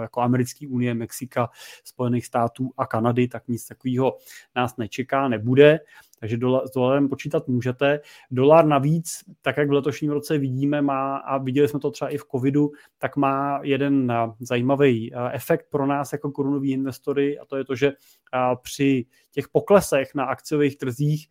[0.02, 1.50] jako americké unie, Mexika,
[1.84, 4.18] Spojených států a Kanady, tak nic takového
[4.56, 5.80] nás nečeká, nebude
[6.20, 8.00] takže dolar, s dolarem počítat můžete.
[8.32, 12.18] Dolar navíc, tak jak v letošním roce vidíme, má, a viděli jsme to třeba i
[12.18, 17.66] v covidu, tak má jeden zajímavý efekt pro nás jako korunoví investory a to je
[17.66, 17.94] to, že
[18.62, 21.28] při těch poklesech na akciových trzích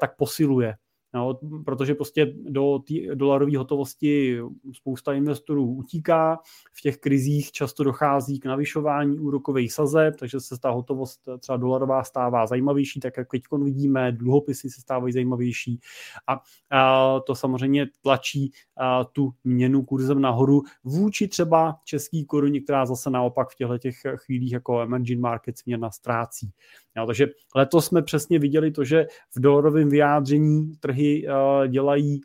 [0.00, 0.76] tak posiluje
[1.14, 2.78] No, protože prostě do
[3.14, 4.38] dolarové hotovosti
[4.72, 6.38] spousta investorů utíká,
[6.72, 12.04] v těch krizích často dochází k navyšování úrokových sazeb, takže se ta hotovost třeba dolarová
[12.04, 15.80] stává zajímavější, tak jak teď vidíme, dluhopisy se stávají zajímavější
[16.26, 16.40] a,
[16.70, 23.10] a to samozřejmě tlačí a, tu měnu kurzem nahoru vůči třeba český koruně, která zase
[23.10, 26.50] naopak v těchto těch chvílích jako emerging markets měna ztrácí.
[26.96, 32.20] Jo, takže letos jsme přesně viděli to, že v dolarovém vyjádření trhy uh, dělají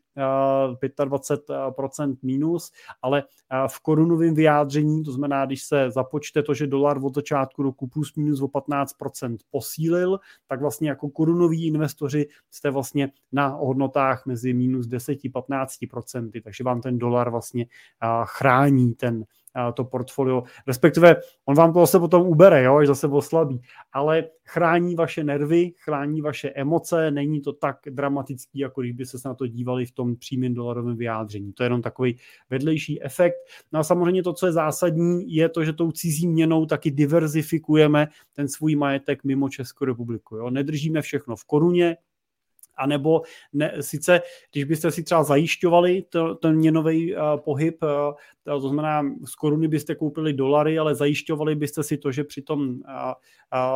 [0.67, 6.67] uh, 25% minus, ale uh, v korunovém vyjádření, to znamená, když se započte to, že
[6.67, 12.69] dolar od začátku roku plus minus o 15% posílil, tak vlastně jako korunoví investoři jste
[12.69, 19.26] vlastně na hodnotách mezi minus 10-15%, takže vám ten dolar vlastně uh, chrání ten
[19.75, 23.61] to portfolio, respektive on vám to zase potom ubere, jo, až zase oslabí,
[23.93, 29.17] ale chrání vaše nervy, chrání vaše emoce, není to tak dramatický, jako když by se
[29.25, 31.53] na to dívali v tom přímém dolarovém vyjádření.
[31.53, 32.17] To je jenom takový
[32.49, 33.35] vedlejší efekt.
[33.71, 38.07] No a samozřejmě to, co je zásadní, je to, že tou cizí měnou taky diverzifikujeme
[38.33, 40.35] ten svůj majetek mimo Českou republiku.
[40.35, 40.49] Jo.
[40.49, 41.97] Nedržíme všechno v koruně,
[42.82, 43.21] a nebo
[43.53, 44.21] ne, sice,
[44.51, 47.89] když byste si třeba zajišťovali to, ten měnový uh, pohyb, uh,
[48.43, 52.61] to znamená, z koruny byste koupili dolary, ale zajišťovali byste si to, že při tom,
[52.61, 52.75] uh,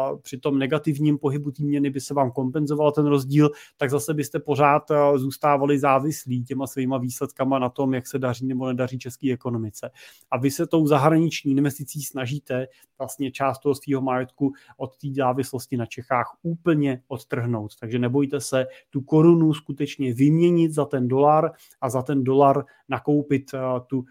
[0.10, 4.14] uh, při tom negativním pohybu té měny by se vám kompenzoval ten rozdíl, tak zase
[4.14, 8.99] byste pořád uh, zůstávali závislí těma svýma výsledkama na tom, jak se daří nebo nedaří
[8.99, 9.89] české ekonomice.
[10.32, 15.78] A vy se tou zahraniční investicí snažíte vlastně část toho svého majetku od té závislosti
[15.78, 17.72] na Čechách úplně odtrhnout.
[17.80, 18.66] Takže nebojte se,
[18.96, 24.06] tu korunu skutečně vyměnit za ten dolar a za ten dolar nakoupit uh, tu uh,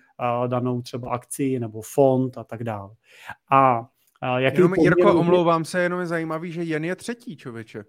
[0.48, 2.90] danou třeba akci nebo fond a tak dále.
[3.50, 3.86] A uh,
[4.36, 4.94] jaký jenom, poměr...
[4.96, 7.84] Jirko, omlouvám se, jenom je zajímavý, že jen je třetí, člověče.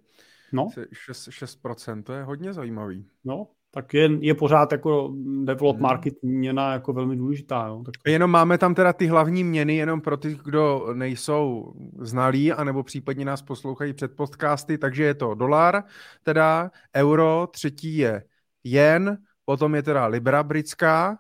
[0.52, 0.70] No.
[0.94, 3.08] 6, 6%, to je hodně zajímavý.
[3.24, 5.14] No, tak je, je pořád jako
[5.44, 5.84] develop hmm.
[5.84, 7.66] market měna jako velmi důležitá.
[7.68, 7.82] Jo?
[7.86, 7.94] Tak...
[8.08, 13.26] Jenom máme tam teda ty hlavní měny, jenom pro ty, kdo nejsou znalí, anebo případně
[13.26, 15.84] nás poslouchají před podcasty, takže je to dolar,
[16.24, 18.24] teda euro, třetí je
[18.64, 21.18] jen, potom je teda libra britská,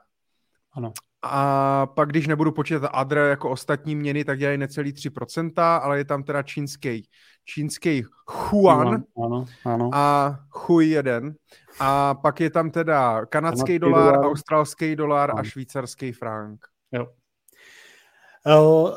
[0.73, 0.93] ano.
[1.21, 6.05] A pak, když nebudu počítat adre jako ostatní měny, tak dělají necelý 3%, ale je
[6.05, 7.07] tam teda čínský,
[7.45, 9.89] čínský Huan ano, ano.
[9.93, 11.35] a Hui jeden.
[11.79, 15.39] A pak je tam teda kanadský dolar, dolar, australský dolar ano.
[15.39, 16.65] a švýcarský frank.
[16.91, 17.07] Jo.
[18.45, 18.89] Uh,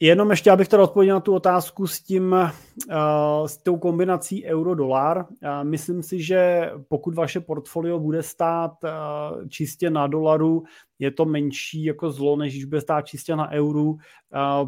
[0.00, 2.36] jenom ještě, abych teda odpověděl na tu otázku s tím,
[3.46, 5.18] s tou kombinací euro-dolar.
[5.18, 5.26] Uh,
[5.62, 10.62] myslím si, že pokud vaše portfolio bude stát uh, čistě na dolaru,
[11.00, 13.98] je to menší jako zlo, než když bude stát čistě na euru,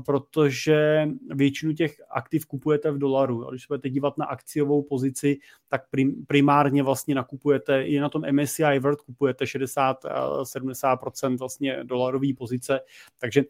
[0.07, 3.47] protože většinu těch aktiv kupujete v dolaru.
[3.47, 5.39] A když se budete dívat na akciovou pozici,
[5.69, 5.83] tak
[6.27, 12.81] primárně vlastně nakupujete, i na tom MSCI World kupujete 60-70% vlastně dolarové pozice,
[13.19, 13.45] takže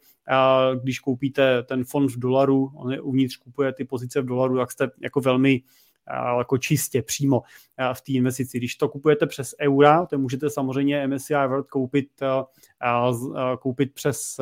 [0.81, 4.71] když koupíte ten fond v dolaru, on je uvnitř kupuje ty pozice v dolaru, tak
[4.71, 5.61] jste jako velmi
[6.37, 7.41] jako čistě přímo
[7.93, 8.57] v té investici.
[8.57, 12.09] Když to kupujete přes eura, to můžete samozřejmě MSCI World koupit,
[13.59, 14.39] koupit přes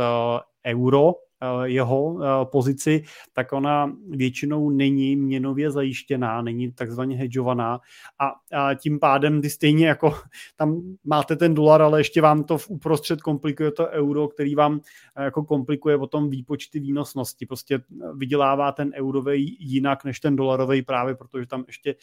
[0.66, 1.31] euro, Eh,
[1.64, 7.80] jeho eh, pozici, tak ona většinou není měnově zajištěná, není takzvaně hedžovaná
[8.20, 10.14] a, tím pádem ty stejně jako
[10.56, 14.80] tam máte ten dolar, ale ještě vám to v uprostřed komplikuje to euro, který vám
[15.16, 17.46] eh, jako komplikuje potom výpočty výnosnosti.
[17.46, 17.80] Prostě
[18.16, 21.96] vydělává ten eurový jinak než ten dolarový právě, protože tam ještě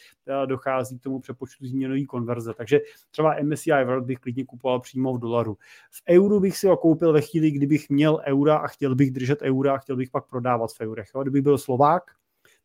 [0.47, 2.55] dochází k tomu přepočtu změnový konverze.
[2.55, 2.80] Takže
[3.11, 5.57] třeba MSCI World bych klidně kupoval přímo v dolaru.
[5.91, 9.28] V euru bych si ho koupil ve chvíli, kdybych měl eura a chtěl bych držet
[9.29, 11.09] držet eura a chtěl bych pak prodávat v eurech.
[11.14, 11.22] Jo.
[11.22, 12.03] Kdybych byl Slovák,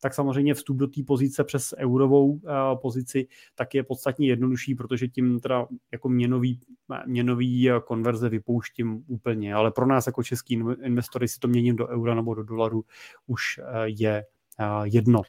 [0.02, 2.42] tak samozřejmě vstup do té pozice přes eurovou uh,
[2.82, 6.60] pozici tak je podstatně jednodušší, protože tím teda jako měnový,
[7.06, 11.88] měnový eh, konverze vypouštím úplně, ale pro nás jako český investory si to měním do
[11.88, 12.86] eura nebo do dolaru
[13.28, 14.26] už uh, je
[14.60, 15.22] uh, jedno.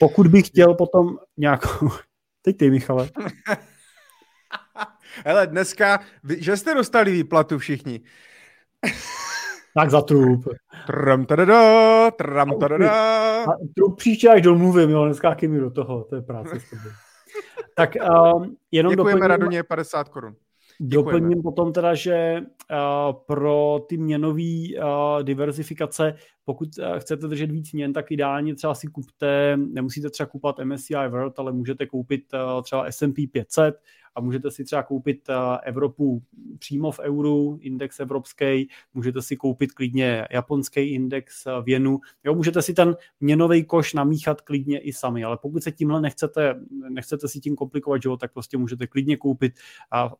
[0.00, 1.88] Pokud bych chtěl potom nějakou...
[2.42, 3.08] Teď ty, Michale.
[5.24, 6.00] Hele, dneska,
[6.38, 8.00] že jste dostali výplatu všichni.
[9.74, 10.48] Tak za trup.
[10.86, 13.44] Tram tadada, tram tadada.
[13.76, 16.88] Trup příště, až domluvím, jo, neskákej mi do toho, to je práce s tebou.
[17.76, 20.34] Tak um, jenom Děkujeme doplním, Radoně 50 korun.
[20.80, 26.14] Doplním potom teda, že uh, pro ty měnové uh, diverzifikace,
[26.44, 30.94] pokud uh, chcete držet víc měn, tak ideálně třeba si kupte, nemusíte třeba kupovat MSCI
[31.08, 33.80] World, ale můžete koupit uh, třeba S&P 500
[34.14, 35.28] a můžete si třeba koupit
[35.62, 36.22] Evropu
[36.58, 42.62] přímo v euru, index evropský, můžete si koupit klidně japonský index v jenu, jo, můžete
[42.62, 47.40] si ten měnový koš namíchat klidně i sami, ale pokud se tímhle nechcete, nechcete si
[47.40, 49.52] tím komplikovat život, tak prostě můžete klidně koupit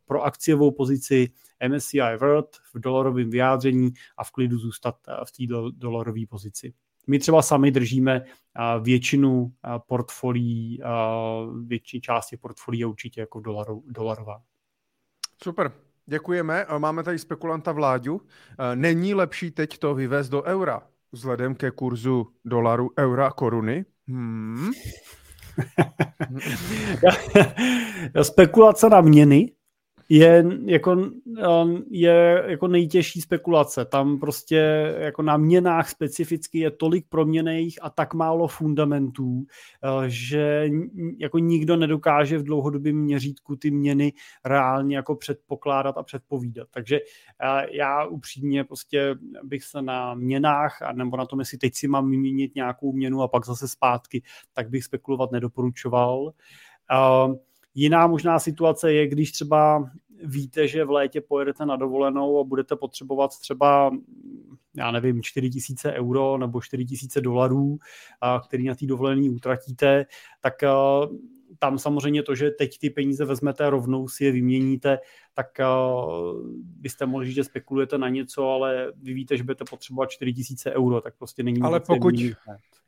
[0.07, 1.31] pro akciovou pozici
[1.69, 6.75] MSCI World v dolarovém vyjádření a v klidu zůstat v té dolarové pozici.
[7.07, 8.25] My třeba sami držíme
[8.81, 9.53] většinu
[9.87, 10.81] portfolií,
[11.65, 14.43] větší části portfolií je určitě jako dolaru, dolarová.
[15.43, 15.73] Super,
[16.07, 16.67] děkujeme.
[16.79, 18.21] Máme tady spekulanta Vláďu.
[18.75, 20.83] Není lepší teď to vyvést do eura
[21.15, 23.85] vzhledem ke kurzu dolaru, eura a koruny?
[24.09, 24.67] Hmm.
[28.23, 29.53] Spekulace na měny
[30.09, 33.85] je jako, um, je jako nejtěžší spekulace.
[33.85, 34.57] Tam prostě
[34.99, 39.45] jako na měnách specificky je tolik proměných a tak málo fundamentů, uh,
[40.07, 40.71] že
[41.19, 44.13] jako nikdo nedokáže v dlouhodobém měřítku ty měny
[44.45, 46.69] reálně jako předpokládat a předpovídat.
[46.71, 51.89] Takže uh, já upřímně prostě bych se na měnách, nebo na tom, jestli teď si
[51.89, 56.33] mám vyměnit nějakou měnu a pak zase zpátky, tak bych spekulovat nedoporučoval.
[57.25, 57.35] Uh,
[57.75, 59.91] Jiná možná situace je, když třeba
[60.25, 63.91] víte, že v létě pojedete na dovolenou a budete potřebovat třeba,
[64.77, 67.79] já nevím, 4 tisíce euro nebo 4 tisíce dolarů,
[68.49, 70.07] který na té dovolené utratíte,
[70.41, 70.55] tak
[71.59, 74.99] tam samozřejmě to, že teď ty peníze vezmete rovnou si je vyměníte,
[75.35, 80.11] tak uh, byste mohli říct, že spekulujete na něco, ale vy víte, že budete potřebovat
[80.11, 82.15] 4000 euro, tak prostě není Ale pokud,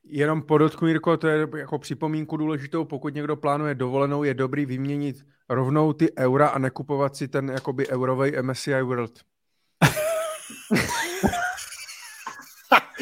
[0.05, 5.17] jenom podotknu, Jirko, to je jako připomínku důležitou, pokud někdo plánuje dovolenou, je dobrý vyměnit
[5.49, 9.13] rovnou ty eura a nekupovat si ten jakoby eurovej MSCI World.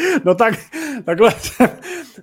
[0.24, 0.54] no tak,
[1.04, 1.30] takhle,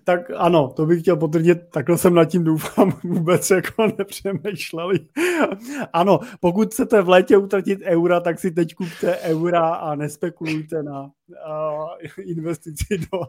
[0.04, 5.00] tak ano, to bych chtěl potvrdit, takhle jsem nad tím doufám vůbec jako nepřemýšleli.
[5.94, 11.02] ano, pokud chcete v létě utratit eura, tak si teď kupte eura a nespekulujte na
[11.04, 11.10] uh,
[12.18, 13.20] investici do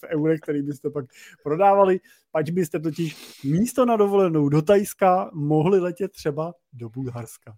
[0.00, 1.04] v eurech, který byste pak
[1.42, 2.00] prodávali,
[2.32, 7.54] pač byste totiž místo na dovolenou do Tajska mohli letět třeba do Bulharska.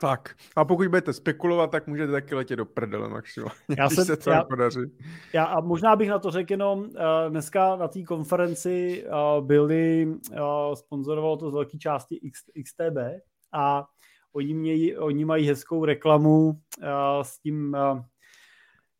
[0.00, 0.34] Tak.
[0.56, 4.16] A pokud budete spekulovat, tak můžete taky letět do prdele maximálně, já když jsem, se
[4.16, 4.80] to já, podaří.
[5.32, 6.86] Já, a možná bych na to řekl jenom, uh,
[7.28, 12.98] dneska na té konferenci uh, byli, uh, sponzorovalo to z velké části X, XTB
[13.52, 13.86] a
[14.32, 16.54] oni, mějí, oni mají hezkou reklamu uh,
[17.22, 18.00] s tím uh,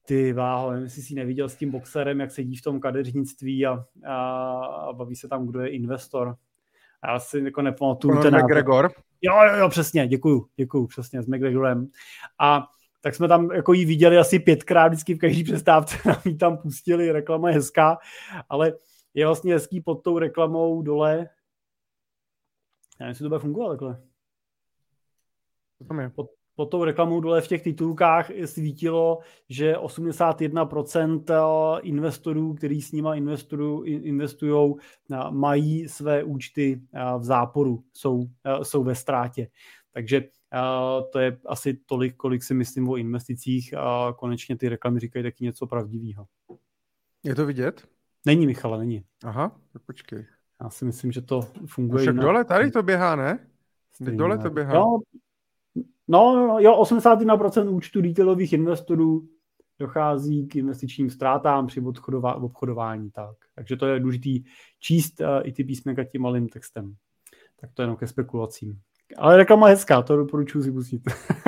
[0.06, 3.84] ty váho, nevím, jestli jsi neviděl s tím boxerem, jak sedí v tom kadeřnictví a,
[4.06, 4.16] a,
[4.64, 6.36] a baví se tam, kdo je investor.
[7.02, 8.90] A já si jako nepamatuju ten McGregor?
[9.22, 11.90] Jo, jo, jo, přesně, děkuju, děkuju, přesně, s McGregorem.
[12.38, 12.68] A
[13.00, 16.58] tak jsme tam jako jí viděli asi pětkrát vždycky v každý přestávce, nám ji tam
[16.58, 17.98] pustili, reklama je hezká,
[18.48, 18.72] ale
[19.14, 21.16] je vlastně hezký pod tou reklamou dole.
[23.00, 24.02] Já nevím, jestli to bude fungovat takhle.
[26.14, 26.30] Pod,
[26.60, 33.14] pod tou reklamou dole v těch titulkách svítilo, že 81% eh, investorů, kteří s nima
[33.14, 34.74] investují,
[35.12, 38.26] eh, mají své účty eh, v záporu, jsou,
[38.62, 39.48] jsou ve ztrátě.
[39.92, 40.24] Takže
[41.12, 45.44] to je asi tolik, kolik si myslím o investicích a konečně ty reklamy říkají taky
[45.44, 46.26] něco pravdivého.
[47.22, 47.88] Je to vidět?
[48.26, 49.04] Není, Michala, není.
[49.24, 50.26] Aha, tak počkej.
[50.62, 52.02] Já si myslím, že to funguje.
[52.02, 53.46] Však dole, tady to běhá, ne?
[54.00, 54.74] Dole to běhá.
[54.74, 54.98] No,
[56.10, 59.28] No, no, no, jo, 81% účtu retailových investorů
[59.78, 61.80] dochází k investičním ztrátám při
[62.20, 63.10] obchodování.
[63.10, 63.36] Tak.
[63.54, 64.48] Takže to je důležité
[64.80, 66.94] číst uh, i ty písmenka tím malým textem.
[67.60, 68.80] Tak to je jenom ke spekulacím.
[69.18, 71.02] Ale reklama je hezká, to doporučuji si pustit.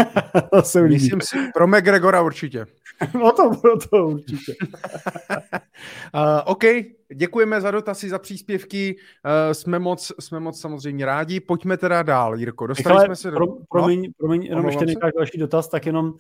[0.53, 2.67] to se Myslím si, pro McGregora určitě.
[3.15, 4.53] no to, pro to určitě.
[6.15, 6.63] uh, OK,
[7.15, 11.41] děkujeme za dotazy, za příspěvky, uh, jsme, moc, jsme moc samozřejmě rádi.
[11.41, 13.37] Pojďme teda dál, Jirko, dostali Michale, jsme se do...
[13.37, 14.09] Pro, promiň, no?
[14.19, 16.13] promiň, jenom ještě necháš další dotaz, tak jenom uh,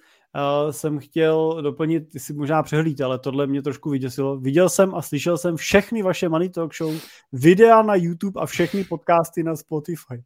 [0.70, 4.38] jsem chtěl doplnit, ty si možná přehlíd, ale tohle mě trošku vyděsilo.
[4.38, 6.94] Viděl jsem a slyšel jsem všechny vaše Money Talk Show,
[7.32, 10.22] videa na YouTube a všechny podcasty na Spotify.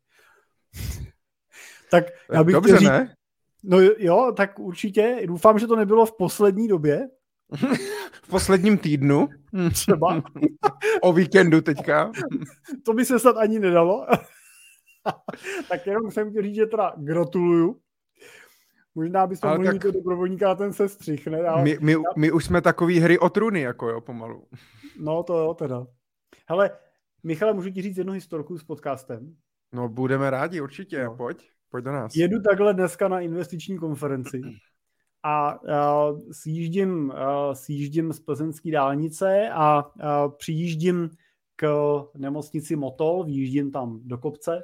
[1.90, 3.14] tak já bych Dobře, říct, ne?
[3.64, 5.22] No jo, tak určitě.
[5.26, 7.08] Doufám, že to nebylo v poslední době.
[8.22, 9.28] v posledním týdnu?
[9.72, 10.22] Třeba.
[11.02, 12.12] o víkendu teďka?
[12.84, 14.06] to by se snad ani nedalo.
[15.68, 17.80] tak jenom jsem chtěl říct, že teda gratuluju.
[18.94, 19.82] Možná bychom mohli tak...
[19.82, 21.40] to dobrovolníka ten se střichne.
[21.40, 21.62] Ale...
[21.62, 24.46] My, my, my, už jsme takový hry o truny, jako jo, pomalu.
[25.00, 25.86] No to jo, teda.
[26.48, 26.70] Hele,
[27.22, 29.36] Michale, můžu ti říct jednu historku s podcastem?
[29.76, 31.16] No, budeme rádi, určitě, no.
[31.16, 32.16] pojď, pojď do nás.
[32.16, 34.40] Jedu takhle dneska na investiční konferenci
[35.22, 41.10] a uh, sjíždím, uh, sjíždím z plzeňské dálnice a uh, přijíždím
[41.56, 41.66] k
[42.14, 44.62] nemocnici Motol, výjíždím tam do kopce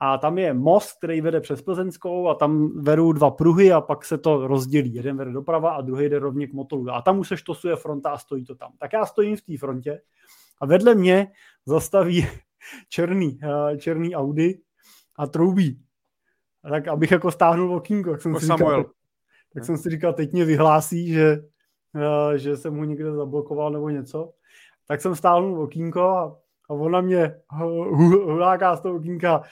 [0.00, 4.04] a tam je most, který vede přes Plzeňskou a tam vedou dva pruhy a pak
[4.04, 4.94] se to rozdělí.
[4.94, 6.90] Jeden vede doprava a druhý jde rovně k Motolu.
[6.90, 8.72] A tam už se štosuje fronta a stojí to tam.
[8.78, 10.00] Tak já stojím v té frontě
[10.60, 11.32] a vedle mě
[11.66, 12.26] zastaví
[12.88, 14.60] černý, eh, černý Audi
[15.18, 15.82] a troubí.
[16.64, 18.78] A tak abych jako stáhnul okýnko, tak jsem, Jako si Samuel.
[18.78, 18.92] říkal,
[19.54, 21.38] tak jsem si říkal, teď mě vyhlásí, že,
[22.34, 24.32] eh, že jsem mu někde zablokoval nebo něco.
[24.86, 26.36] Tak jsem stáhnul okýnko a,
[26.70, 29.42] a ona mě hu- huláká z toho okýnka.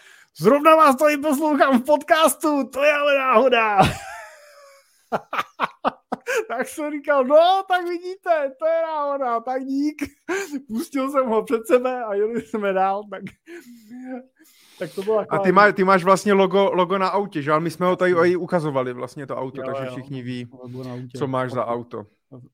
[0.40, 3.78] Zrovna vás tady poslouchám v podcastu, to je ale náhoda.
[6.56, 10.02] tak jsem říkal, no, tak vidíte, to je náhoda, tak dík.
[10.68, 13.22] Pustil jsem ho před sebe a jeli jsme dál, tak,
[14.78, 17.50] tak to bylo A ty, má, ty máš vlastně logo, logo na autě, že?
[17.50, 19.90] Ale my jsme ho tady i ukazovali, vlastně to auto, Jo, takže jo.
[19.90, 20.48] všichni ví,
[21.16, 22.06] co máš za auto.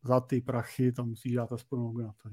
[0.05, 2.29] Za ty prachy, tam musíš dát aspoň logo na to.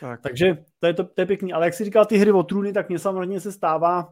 [0.00, 0.20] Tak.
[0.20, 1.52] Takže to je, to, to je pěkný.
[1.52, 4.08] Ale jak si říkal ty hry o trůny, tak mě samozřejmě se stává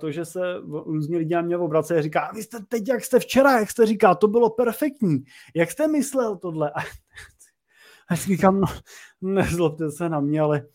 [0.00, 0.40] to, že se
[0.86, 3.86] různí lidi na mě obracejí a říká, vy jste teď, jak jste včera, jak jste
[3.86, 5.24] říkal, to bylo perfektní.
[5.54, 6.72] Jak jste myslel tohle?
[8.08, 8.66] A, si říkám, no,
[9.22, 10.66] nezlobte se na mě, ale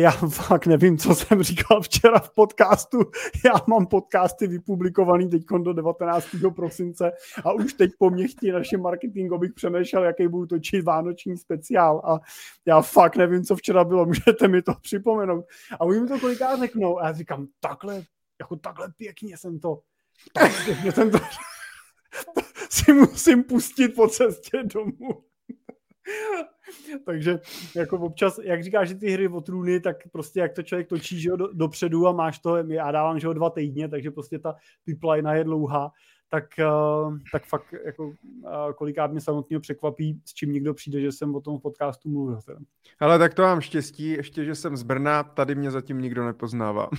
[0.00, 2.98] já fakt nevím, co jsem říkal včera v podcastu.
[3.44, 6.26] Já mám podcasty vypublikovaný teď do 19.
[6.56, 7.12] prosince
[7.44, 12.02] a už teď po mě chtějí naše marketing, abych přemýšlel, jaký budu točit vánoční speciál
[12.04, 12.20] a
[12.66, 15.44] já fakt nevím, co včera bylo, můžete mi to připomenout.
[15.72, 18.02] A oni mi to kolikrát řeknou a já říkám, takhle,
[18.40, 19.80] jako takhle pěkně jsem to,
[20.32, 21.18] takhle pěkně jsem to,
[22.70, 25.24] si musím pustit po cestě domů.
[27.06, 27.40] Takže
[27.76, 31.20] jako občas, jak říkáš, že ty hry o trůny, tak prostě jak to člověk točí
[31.20, 34.38] že jo, do, dopředu a máš to, já dávám že jo, dva týdně, takže prostě
[34.38, 35.90] ta pipeline je dlouhá,
[36.28, 38.12] tak, uh, tak fakt jako uh,
[38.74, 42.40] kolikrát mě samotného překvapí, s čím někdo přijde, že jsem o tom v podcastu mluvil.
[42.46, 42.58] Teda.
[43.00, 46.88] Ale tak to mám štěstí, ještě, že jsem z Brna, tady mě zatím nikdo nepoznává.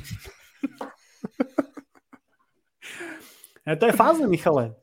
[3.67, 4.75] Ne, to je fáze, Michale.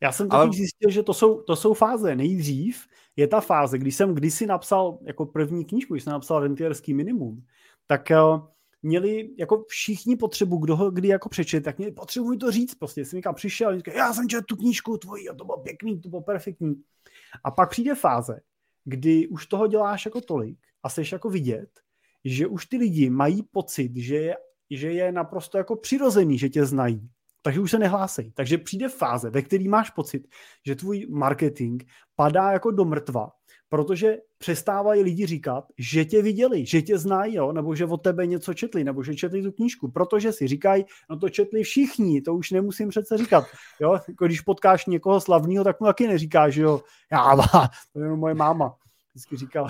[0.00, 0.52] Já jsem Ale- Ale...
[0.52, 2.16] zjistil, že to jsou, to jsou fáze.
[2.16, 2.86] Nejdřív
[3.16, 7.46] je ta fáze, když jsem kdysi napsal jako první knížku, když jsem napsal rentierský minimum,
[7.86, 8.46] tak uh,
[8.82, 12.74] měli jako všichni potřebu, kdo ho kdy jako přečet, tak měli potřebu to říct.
[12.74, 15.58] Prostě jsem někam přišel a říkal, já jsem četl tu knížku tvoji a to bylo
[15.58, 16.82] pěkný, to bylo perfektní.
[17.44, 18.40] A pak přijde fáze,
[18.84, 21.70] kdy už toho děláš jako tolik a seš jako vidět,
[22.24, 24.36] že už ty lidi mají pocit, že je,
[24.70, 27.10] že je naprosto jako přirozený, že tě znají.
[27.44, 28.32] Takže už se nehlásej.
[28.34, 30.28] Takže přijde fáze, ve který máš pocit,
[30.66, 31.82] že tvůj marketing
[32.16, 33.30] padá jako do mrtva,
[33.68, 37.52] protože přestávají lidi říkat, že tě viděli, že tě znají, jo?
[37.52, 41.18] nebo že od tebe něco četli, nebo že četli tu knížku, protože si říkají, no
[41.18, 43.44] to četli všichni, to už nemusím přece říkat.
[43.80, 43.98] Jo?
[44.08, 46.80] Jako když potkáš někoho slavného, tak mu taky neříkáš, že jo,
[47.12, 47.36] já,
[47.92, 48.76] to je moje máma.
[49.10, 49.68] Vždycky říkal,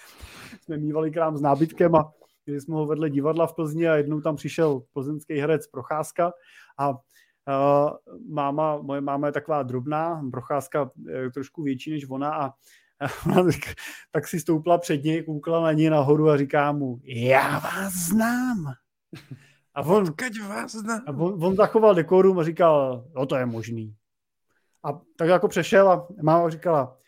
[0.62, 2.12] jsme mývali krám s nábytkem a
[2.44, 6.32] když jsme ho vedle divadla v Plzni a jednou tam přišel plzeňský herec Procházka
[6.78, 6.96] a uh,
[8.28, 12.52] máma, moje máma je taková drobná, Procházka je trošku větší než ona a
[13.26, 13.74] ona tak,
[14.10, 18.74] tak si stoupla před něj, koukla na něj nahoru a říká mu, já vás znám.
[19.74, 20.04] A on,
[20.48, 21.02] vás zna.
[21.06, 23.96] a on, on zachoval dekorum a říkal, no to je možný.
[24.84, 26.98] A tak jako přešel a máma říkala,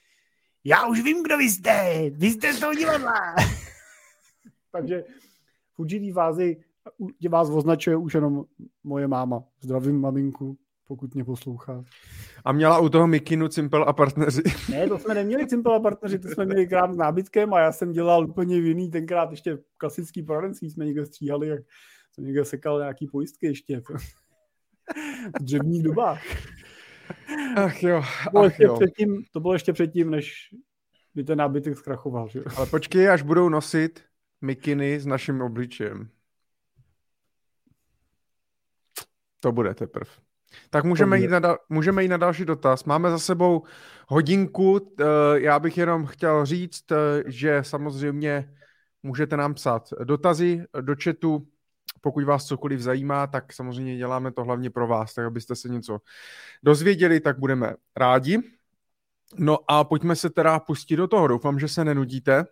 [0.64, 3.34] já už vím, kdo vy jste, vy jste z toho divadla.
[4.72, 5.04] Takže
[5.74, 6.64] v určitý fázi
[7.20, 8.44] tě vás označuje už jenom
[8.84, 9.44] moje máma.
[9.60, 10.58] Zdravím maminku,
[10.88, 11.84] pokud mě poslouchá.
[12.44, 14.42] A měla u toho Mikinu Cimpel a partneři.
[14.70, 17.72] Ne, to jsme neměli Simple a partneři, to jsme měli krám s nábytkem a já
[17.72, 21.60] jsem dělal úplně jiný, tenkrát ještě klasický poradenství jsme někde stříhali, jak
[22.12, 23.82] jsem někde sekal nějaký pojistky ještě.
[25.40, 26.22] V dřevních dobách.
[27.56, 28.74] Ach jo, To bylo, ach ještě jo.
[28.74, 30.34] předtím, to bylo ještě předtím, než
[31.14, 32.28] by ten nábytek zkrachoval.
[32.28, 32.42] Že?
[32.56, 34.00] Ale počkej, až budou nosit
[34.40, 36.08] mikiny s naším obličejem.
[39.40, 40.10] To bude teprve.
[40.70, 42.84] Tak můžeme jít, na dal- můžeme jít na další dotaz.
[42.84, 43.62] Máme za sebou
[44.08, 44.94] hodinku.
[45.00, 48.54] eh, Já bych jenom chtěl říct, eh, že samozřejmě
[49.02, 51.46] můžete nám psát dotazy do chatu.
[52.00, 55.98] Pokud vás cokoliv zajímá, tak samozřejmě děláme to hlavně pro vás, tak abyste se něco
[56.62, 58.38] dozvěděli, tak budeme rádi.
[59.38, 61.26] No a pojďme se teda pustit do toho.
[61.26, 62.44] Doufám, že se nenudíte.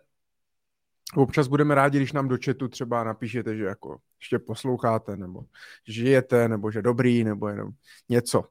[1.15, 5.43] Občas budeme rádi, když nám do chatu třeba napíšete, že jako ještě posloucháte, nebo
[5.87, 7.69] žijete, nebo že dobrý, nebo jenom
[8.09, 8.43] něco.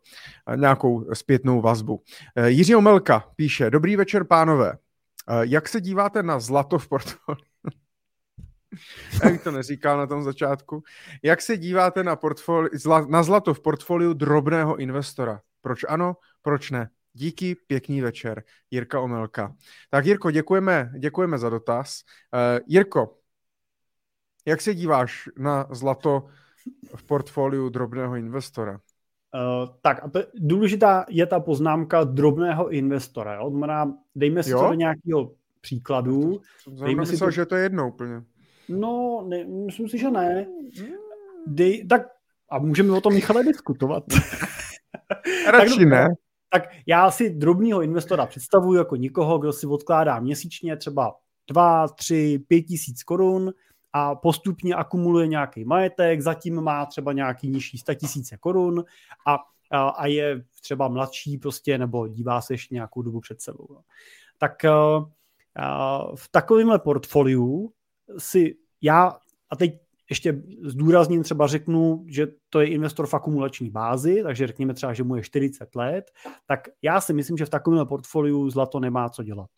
[0.47, 2.03] A Nějakou zpětnou vazbu.
[2.37, 4.73] Eh, Jiří Omelka píše, dobrý večer, pánové.
[4.73, 7.43] Eh, Jak se díváte na zlato v portfoliu?
[9.25, 10.83] Já bych to neříkal na tom začátku.
[11.23, 15.41] Jak se díváte na, portfoli- na zlato v portfoliu drobného investora?
[15.61, 16.91] Proč ano, proč ne?
[17.17, 18.43] Díky, pěkný večer.
[18.71, 19.55] Jirka Omelka.
[19.91, 22.01] Tak Jirko, děkujeme, děkujeme za dotaz.
[22.35, 23.17] Uh, Jirko,
[24.47, 26.27] Jak se díváš na zlato
[26.97, 28.73] v portfoliu drobného investora?
[28.73, 33.35] Uh, tak a to, důležitá je ta poznámka drobného investora.
[33.35, 33.51] Jo?
[33.51, 34.61] Znamená, dejme si jo?
[34.61, 36.41] to do nějakého příkladu.
[36.85, 37.31] Dejme myslel, to...
[37.31, 38.23] že to je jedno úplně.
[38.69, 40.47] No, ne, myslím si, že ne.
[41.47, 42.03] Dej, tak
[42.51, 44.05] a můžeme o tom Michale diskutovat.
[45.51, 46.09] Radši tak, ne.
[46.61, 52.39] Tak já si drobného investora představuji jako nikoho, kdo si odkládá měsíčně třeba 2, 3,
[52.49, 53.53] 5 tisíc korun
[53.93, 58.85] a postupně akumuluje nějaký majetek, zatím má třeba nějaký nižší 100 tisíce korun
[59.27, 59.37] a,
[59.71, 63.79] a, a je třeba mladší prostě nebo dívá se ještě nějakou dobu před sebou.
[64.39, 65.05] Tak a,
[65.57, 67.73] a v takovémhle portfoliu
[68.19, 69.19] si já,
[69.51, 69.81] a teď
[70.11, 75.03] ještě zdůrazním, třeba řeknu, že to je investor v akumulační bázi, takže řekněme třeba, že
[75.03, 76.11] mu je 40 let,
[76.47, 79.51] tak já si myslím, že v takovém portfoliu zlato nemá co dělat.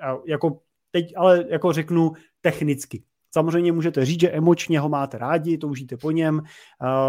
[0.00, 3.04] A jako teď ale jako řeknu technicky.
[3.34, 6.42] Samozřejmě můžete říct, že emočně ho máte rádi, toužíte po něm,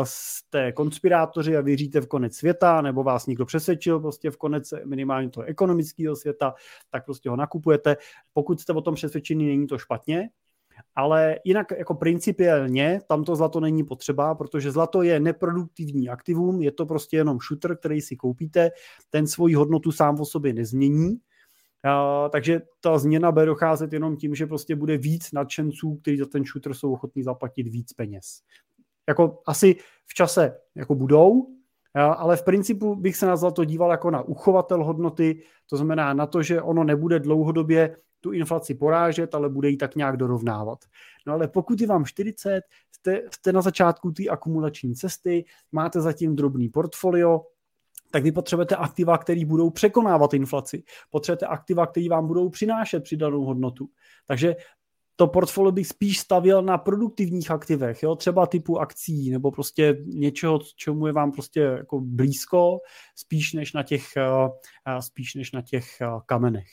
[0.03, 5.29] jste konspirátoři a věříte v konec světa, nebo vás někdo přesvědčil prostě v konec minimálně
[5.29, 6.53] toho ekonomického světa,
[6.89, 7.97] tak prostě ho nakupujete.
[8.33, 10.29] Pokud jste o tom přesvědčení, není to špatně,
[10.95, 16.71] ale jinak jako principiálně tam to zlato není potřeba, protože zlato je neproduktivní aktivum, je
[16.71, 18.71] to prostě jenom shooter, který si koupíte,
[19.09, 21.17] ten svoji hodnotu sám o sobě nezmění,
[21.85, 26.25] Uh, takže ta změna bude docházet jenom tím, že prostě bude víc nadšenců, kteří za
[26.25, 28.41] ten shooter jsou ochotní zaplatit víc peněz.
[29.07, 31.47] Jako asi v čase jako budou,
[31.93, 36.27] ale v principu bych se na zlato díval jako na uchovatel hodnoty, to znamená na
[36.27, 40.79] to, že ono nebude dlouhodobě tu inflaci porážet, ale bude ji tak nějak dorovnávat.
[41.27, 42.61] No ale pokud je vám 40,
[42.91, 47.41] jste, jste na začátku té akumulační cesty, máte zatím drobný portfolio,
[48.11, 50.83] tak vy potřebujete aktiva, které budou překonávat inflaci.
[51.09, 53.89] Potřebujete aktiva, které vám budou přinášet přidanou hodnotu.
[54.27, 54.55] Takže
[55.15, 58.15] to portfolio bych spíš stavil na produktivních aktivech, jo?
[58.15, 62.79] třeba typu akcí nebo prostě něčeho, čemu je vám prostě jako blízko,
[63.15, 66.69] spíš než na těch, eh, spíš než na těch eh, kamenech.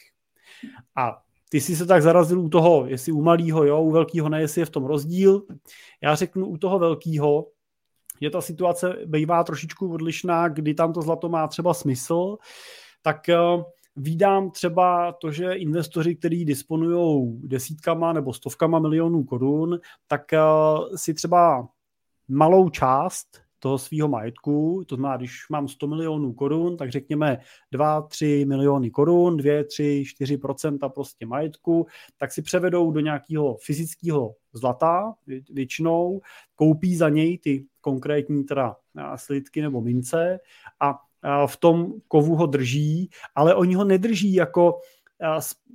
[0.96, 1.22] A
[1.52, 4.60] ty jsi se tak zarazil u toho, jestli u malého, jo, u velkého ne, jestli
[4.60, 5.42] je v tom rozdíl.
[6.02, 7.46] Já řeknu u toho velkého,
[8.22, 12.36] že ta situace bývá trošičku odlišná, kdy tam to zlato má třeba smysl,
[13.02, 13.36] tak eh,
[13.96, 21.14] Vídám třeba to, že investoři, kteří disponují desítkama nebo stovkama milionů korun, tak uh, si
[21.14, 21.68] třeba
[22.28, 23.26] malou část
[23.60, 27.38] toho svého majetku, to znamená, když mám 100 milionů korun, tak řekněme
[27.72, 31.86] 2, 3 miliony korun, 2, 3, 4% prostě majetku,
[32.16, 35.14] tak si převedou do nějakého fyzického zlata
[35.50, 36.20] většinou,
[36.54, 38.76] koupí za něj ty konkrétní teda
[39.16, 40.38] slidky nebo mince
[40.80, 40.98] a
[41.46, 44.80] v tom kovu ho drží, ale oni ho nedrží jako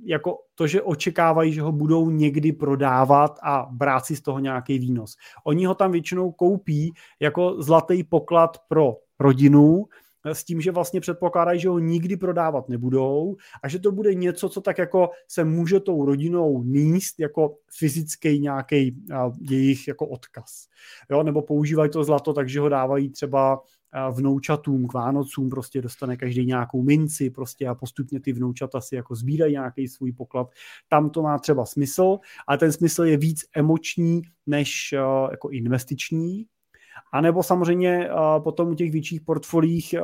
[0.04, 4.78] jako to, že očekávají, že ho budou někdy prodávat a brát si z toho nějaký
[4.78, 5.14] výnos.
[5.44, 9.84] Oni ho tam většinou koupí jako zlatý poklad pro rodinu,
[10.32, 14.48] s tím, že vlastně předpokládají, že ho nikdy prodávat nebudou a že to bude něco,
[14.48, 18.96] co tak jako se může tou rodinou níst jako fyzický nějaký
[19.50, 20.66] jejich jako odkaz.
[21.10, 21.22] Jo?
[21.22, 23.60] Nebo používají to zlato, takže ho dávají třeba
[24.10, 29.14] vnoučatům k Vánocům prostě dostane každý nějakou minci prostě a postupně ty vnoučata si jako
[29.14, 30.50] sbírají nějaký svůj poklad.
[30.88, 34.94] Tam to má třeba smysl, ale ten smysl je víc emoční než
[35.30, 36.46] jako investiční.
[37.12, 38.08] A nebo samozřejmě
[38.44, 39.94] potom u těch větších portfolích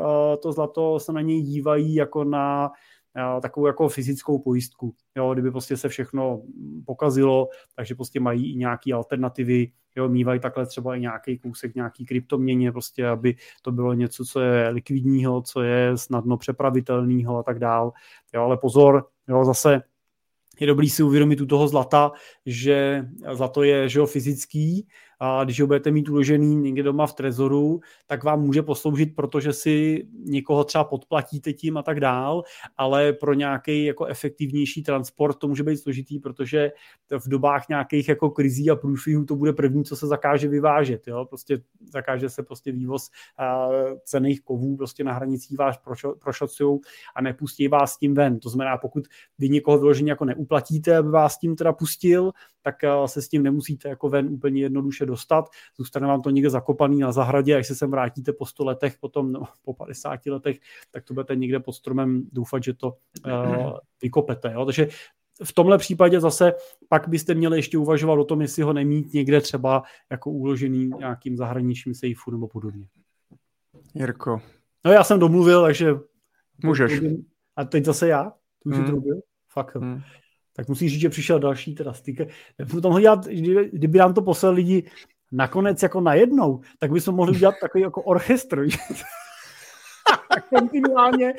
[0.43, 2.71] to zlato se na něj dívají jako na
[3.43, 4.95] takovou jako fyzickou pojistku.
[5.17, 6.43] Jo, kdyby prostě se všechno
[6.87, 12.07] pokazilo, takže prostě mají i nějaké alternativy, jo, mývají takhle třeba i nějaký kousek nějaký
[12.07, 17.59] kryptoměně, prostě aby to bylo něco, co je likvidního, co je snadno přepravitelného a tak
[17.59, 17.93] dál.
[18.35, 19.83] Jo, ale pozor, jo, zase
[20.61, 22.13] je dobrý si uvědomit u toho zlata,
[22.47, 24.89] že zlato je že jo, fyzický
[25.25, 29.53] a když ho budete mít uložený někde doma v trezoru, tak vám může posloužit, protože
[29.53, 32.43] si někoho třeba podplatíte tím a tak dál,
[32.77, 36.73] ale pro nějaký jako efektivnější transport to může být složitý, protože
[37.19, 41.09] v dobách nějakých jako krizí a průšvihů to bude první, co se zakáže vyvážet.
[41.09, 41.25] Jo?
[41.25, 41.63] Prostě
[41.93, 43.11] zakáže se prostě vývoz
[44.05, 45.81] cených kovů prostě na hranicích vás
[46.19, 46.81] prošacují
[47.15, 48.39] a nepustí vás tím ven.
[48.39, 49.05] To znamená, pokud
[49.39, 52.33] vy někoho vyloženě jako neuplatíte, aby vás tím teda pustil,
[52.65, 52.75] tak
[53.07, 55.45] se s tím nemusíte jako ven úplně jednoduše dostat.
[55.77, 59.33] Zůstane vám to někde zakopaný na zahradě, až se sem vrátíte po 100 letech, potom
[59.33, 60.59] no, po 50 letech,
[60.91, 62.97] tak to budete někde pod stromem doufat, že to
[63.27, 64.53] uh, vykopete.
[64.53, 64.65] Jo?
[64.65, 64.89] Takže
[65.45, 66.53] v tomhle případě zase
[66.89, 71.37] pak byste měli ještě uvažovat o tom, jestli ho nemít někde třeba jako uložený nějakým
[71.37, 72.89] zahraničním sejfu nebo podobně.
[73.95, 74.41] Jirko.
[74.85, 75.95] No já jsem domluvil, takže...
[76.65, 77.01] Můžeš.
[77.57, 78.33] A teď zase já?
[78.63, 79.03] Tu už hmm.
[79.49, 79.77] Fakt.
[79.77, 80.03] Hmm.
[80.57, 82.29] Tak musí říct, že přišel další teda sticker.
[82.71, 83.27] Potom dělat,
[83.73, 84.91] kdyby nám to poslali lidi
[85.33, 88.67] nakonec jako najednou, tak bychom mohli udělat takový jako orchestr.
[90.59, 91.35] kontinuálně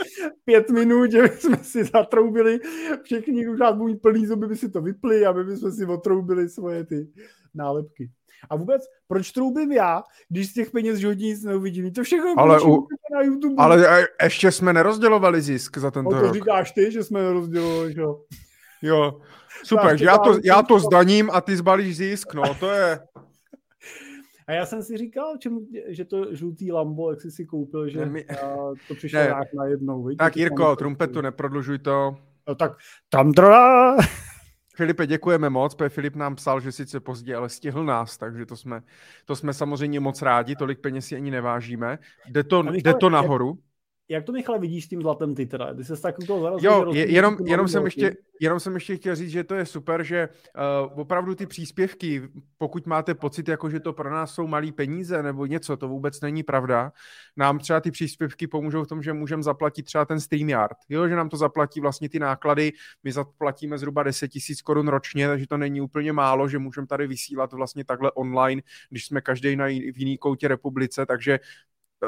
[0.46, 2.60] pět minut, že jsme si zatroubili,
[3.04, 6.84] všichni už nás buď plný zuby by si to vypli, aby jsme si otroubili svoje
[6.84, 7.08] ty
[7.54, 8.12] nálepky.
[8.50, 11.94] A vůbec, proč troubím já, když z těch peněz žodní nic neuvidím?
[11.94, 13.56] To všechno ale, u, na YouTube.
[13.58, 16.34] ale e, ještě jsme nerozdělovali zisk za tento no, to rok.
[16.34, 18.22] říkáš ty, že jsme nerozdělovali, jo.
[18.84, 19.22] Jo,
[19.64, 23.00] super, já to, já to zdaním a ty zbalíš zisk, no, to je...
[24.48, 28.06] A já jsem si říkal, čem, že to žlutý Lambo, jak jsi si koupil, že
[28.06, 28.24] ne,
[28.88, 29.26] to přišlo ne.
[29.26, 30.04] nějak najednou.
[30.04, 30.18] Viď?
[30.18, 32.16] Tak Jirko, trumpetu, neprodlužuj to.
[32.48, 32.72] No tak
[33.10, 33.98] tam trá.
[34.76, 38.56] Filipe, děkujeme moc, protože Filip nám psal, že sice pozdě, ale stihl nás, takže to
[38.56, 38.84] jsme,
[39.26, 42.00] to jsme samozřejmě moc rádi, tolik peněz si ani nevážíme.
[42.28, 43.73] Jde to, jde to nahoru jak
[44.26, 45.74] to Michale vidíš s tím zlatem ty teda?
[45.74, 49.16] Ty se tak toho zarazil, Jo, je, jenom, jenom, jsem ještě, jenom jsem ještě chtěl
[49.16, 50.30] říct, že to je super, že
[50.90, 52.22] uh, opravdu ty příspěvky,
[52.58, 56.22] pokud máte pocit, jako že to pro nás jsou malý peníze nebo něco, to vůbec
[56.22, 56.92] není pravda.
[57.38, 60.78] Nám třeba ty příspěvky pomůžou v tom, že můžeme zaplatit třeba ten StreamYard.
[60.90, 62.72] Jo, že nám to zaplatí vlastně ty náklady,
[63.04, 67.08] my zaplatíme zhruba 10 tisíc korun ročně, takže to není úplně málo, že můžeme tady
[67.08, 71.40] vysílat vlastně takhle online, když jsme každý na v jiný koutě republice, takže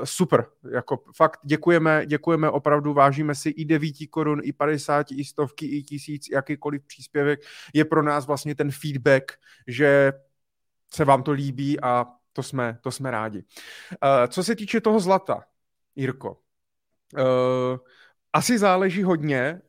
[0.03, 5.65] super, jako fakt děkujeme, děkujeme opravdu, vážíme si i 9 korun, i 50, i stovky,
[5.65, 7.39] i tisíc, jakýkoliv příspěvek
[7.73, 9.31] je pro nás vlastně ten feedback,
[9.67, 10.13] že
[10.93, 13.37] se vám to líbí a to jsme, to jsme rádi.
[13.39, 15.43] Uh, co se týče toho zlata,
[15.95, 16.37] Jirko,
[17.17, 17.77] uh,
[18.35, 19.61] asi záleží hodně,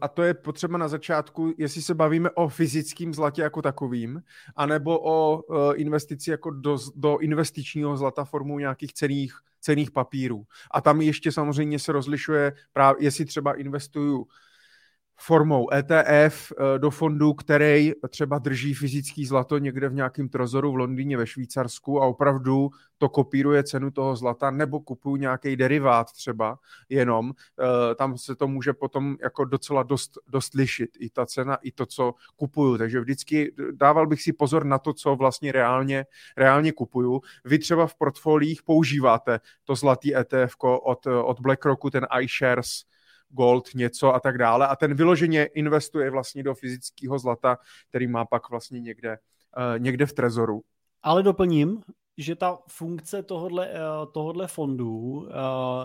[0.00, 4.22] a to je potřeba na začátku, jestli se bavíme o fyzickém zlatě jako takovým,
[4.56, 5.42] anebo o
[5.74, 10.44] investici jako do, do investičního zlata formou nějakých cených cených papírů.
[10.70, 14.26] A tam ještě samozřejmě se rozlišuje, právě, jestli třeba investuju
[15.20, 20.76] formou ETF eh, do fondu, který třeba drží fyzický zlato někde v nějakém trezoru v
[20.76, 26.58] Londýně ve Švýcarsku a opravdu to kopíruje cenu toho zlata, nebo kupuju nějaký derivát třeba
[26.88, 31.54] jenom, eh, tam se to může potom jako docela dost, dost lišit, i ta cena,
[31.62, 32.78] i to, co kupuju.
[32.78, 36.06] Takže vždycky dával bych si pozor na to, co vlastně reálně,
[36.36, 37.20] reálně kupuju.
[37.44, 42.82] Vy třeba v portfoliích používáte to zlatý ETF od, od BlackRocku, ten iShares,
[43.28, 44.66] gold, něco a tak dále.
[44.66, 47.58] A ten vyloženě investuje vlastně do fyzického zlata,
[47.88, 49.18] který má pak vlastně někde,
[49.56, 50.60] uh, někde v trezoru.
[51.02, 51.82] Ale doplním,
[52.18, 53.78] že ta funkce tohodle, eh,
[54.12, 55.34] tohodle fondu eh,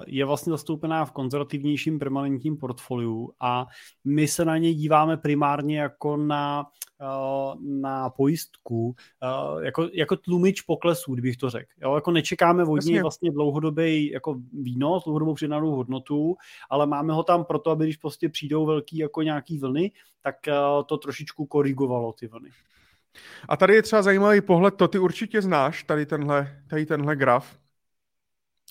[0.08, 3.66] je vlastně zastoupená v konzervativnějším permanentním portfoliu a
[4.04, 6.66] my se na něj díváme primárně jako na,
[7.02, 8.96] eh, na pojistku,
[9.62, 11.70] jako, jako tlumič poklesů, kdybych to řekl.
[11.82, 16.36] Jo, jako nečekáme od něj vlastně dlouhodobý jako výnos, dlouhodobou přidanou hodnotu,
[16.70, 20.36] ale máme ho tam proto, aby když prostě přijdou velký jako nějaký vlny, tak
[20.86, 22.50] to trošičku korigovalo ty vlny.
[23.49, 27.57] A tady je třeba zajímavý pohled, to ty určitě znáš, tady tenhle, tady tenhle graf.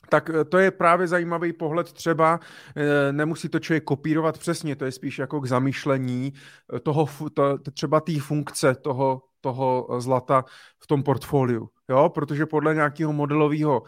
[0.08, 2.40] Tak eh, to je právě zajímavý pohled třeba,
[2.76, 6.32] eh, nemusí to člověk kopírovat přesně, to je spíš jako k zamýšlení
[6.76, 10.44] eh, toho, to, třeba té funkce toho, toho zlata
[10.78, 11.68] v tom portfoliu.
[11.88, 12.08] Jo?
[12.08, 13.82] Protože podle nějakého modelového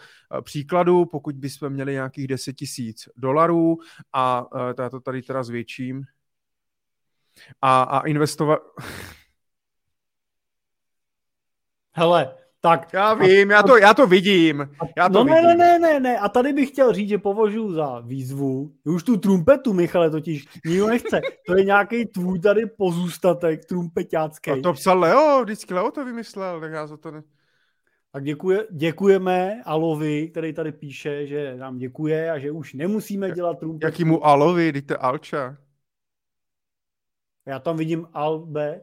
[0.44, 3.76] příkladu, pokud bychom měli nějakých 10 tisíc dolarů
[4.12, 4.46] a
[4.78, 6.02] já to tady teda zvětším,
[7.62, 8.58] a, a investovat...
[11.96, 12.92] Hele, tak.
[12.92, 14.68] Já vím, já to, já to vidím.
[14.96, 15.48] Já to no vidím.
[15.48, 19.16] ne, ne, ne, ne, a tady bych chtěl říct, že považuji za výzvu, už tu
[19.16, 24.50] trumpetu, Michale, totiž nikdo nechce, to je nějaký tvůj tady pozůstatek trumpetácký.
[24.50, 27.22] A to psal Leo, vždycky Leo to vymyslel, tak já za to ne...
[28.12, 33.58] Tak děkuje, děkujeme Alovi, který tady píše, že nám děkuje a že už nemusíme dělat
[33.58, 33.86] trumpetu.
[33.86, 35.56] Jakýmu Alovi, dejte Alča.
[37.46, 38.80] Já tam vidím Albe,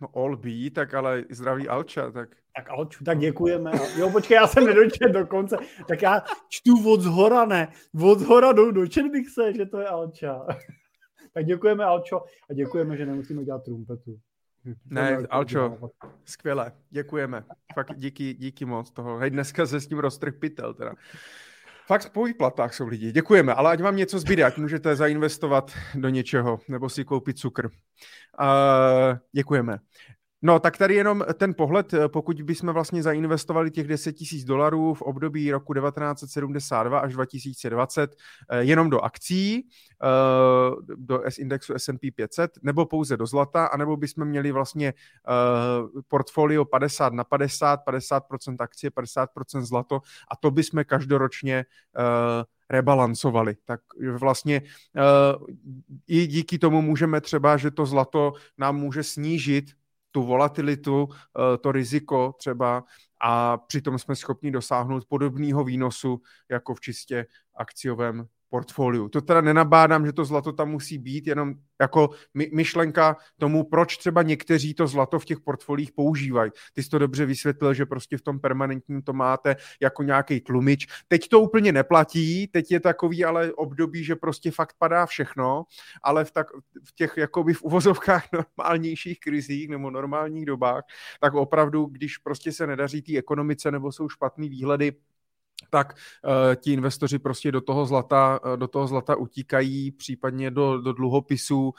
[0.00, 2.36] No all B, tak ale zdraví Alča, tak...
[2.56, 3.70] Tak Alču, tak děkujeme.
[3.98, 5.56] Jo, počkej, já jsem nedočet do konce.
[5.88, 7.68] Tak já čtu od zhora, ne.
[8.02, 10.46] Od zhora do, dočet bych se, že to je Alča.
[11.34, 14.18] tak děkujeme Alčo a děkujeme, že nemusíme dělat trumpetu.
[14.90, 15.78] Ne, Alčo,
[16.24, 17.44] skvěle, děkujeme.
[17.74, 19.18] Fakt díky, díky moc toho.
[19.18, 20.94] Hej, dneska se s tím roztrh pytel teda.
[21.86, 23.12] Fakt po výplatách jsou lidi.
[23.12, 27.66] Děkujeme, ale ať vám něco zbyde, ať můžete zainvestovat do něčeho nebo si koupit cukr.
[27.66, 29.78] Uh, děkujeme.
[30.42, 35.02] No, tak tady jenom ten pohled, pokud bychom vlastně zainvestovali těch 10 tisíc dolarů v
[35.02, 38.16] období roku 1972 až 2020
[38.50, 39.68] eh, jenom do akcí,
[40.02, 40.06] eh,
[40.96, 47.12] do indexu S&P 500, nebo pouze do zlata, anebo bychom měli vlastně eh, portfolio 50
[47.12, 50.00] na 50, 50% akcie, 50% zlato
[50.30, 51.64] a to bychom každoročně
[52.70, 53.56] rebalancovali.
[53.64, 53.80] Tak
[54.18, 54.62] vlastně
[56.06, 59.64] i díky tomu můžeme třeba, že to zlato nám může snížit
[60.16, 62.84] tu volatilitu, eh, to riziko třeba
[63.20, 66.20] a přitom jsme schopni dosáhnout podobného výnosu
[66.50, 67.26] jako v čistě
[67.56, 69.08] akciovém portfoliu.
[69.08, 73.96] To teda nenabádám, že to zlato tam musí být, jenom jako my, myšlenka tomu, proč
[73.96, 76.50] třeba někteří to zlato v těch portfolích používají.
[76.72, 80.86] Ty jsi to dobře vysvětlil, že prostě v tom permanentním to máte jako nějaký tlumič.
[81.08, 85.64] Teď to úplně neplatí, teď je takový ale období, že prostě fakt padá všechno,
[86.02, 86.46] ale v, tak,
[86.84, 88.28] v těch jakoby v uvozovkách
[88.58, 90.84] normálnějších krizích nebo normálních dobách,
[91.20, 94.92] tak opravdu, když prostě se nedaří té ekonomice nebo jsou špatný výhledy,
[95.70, 100.80] tak uh, ti investoři prostě do toho zlata, uh, do toho zlata utíkají, případně do,
[100.80, 101.72] do dluhopisů uh,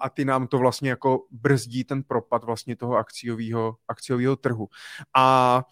[0.00, 4.68] a ty nám to vlastně jako brzdí ten propad vlastně toho akciového, trhu.
[5.16, 5.62] A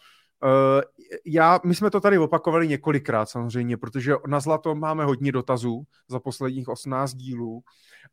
[1.27, 6.21] já, my jsme to tady opakovali několikrát samozřejmě, protože na zlato máme hodně dotazů za
[6.21, 7.63] posledních 18 dílů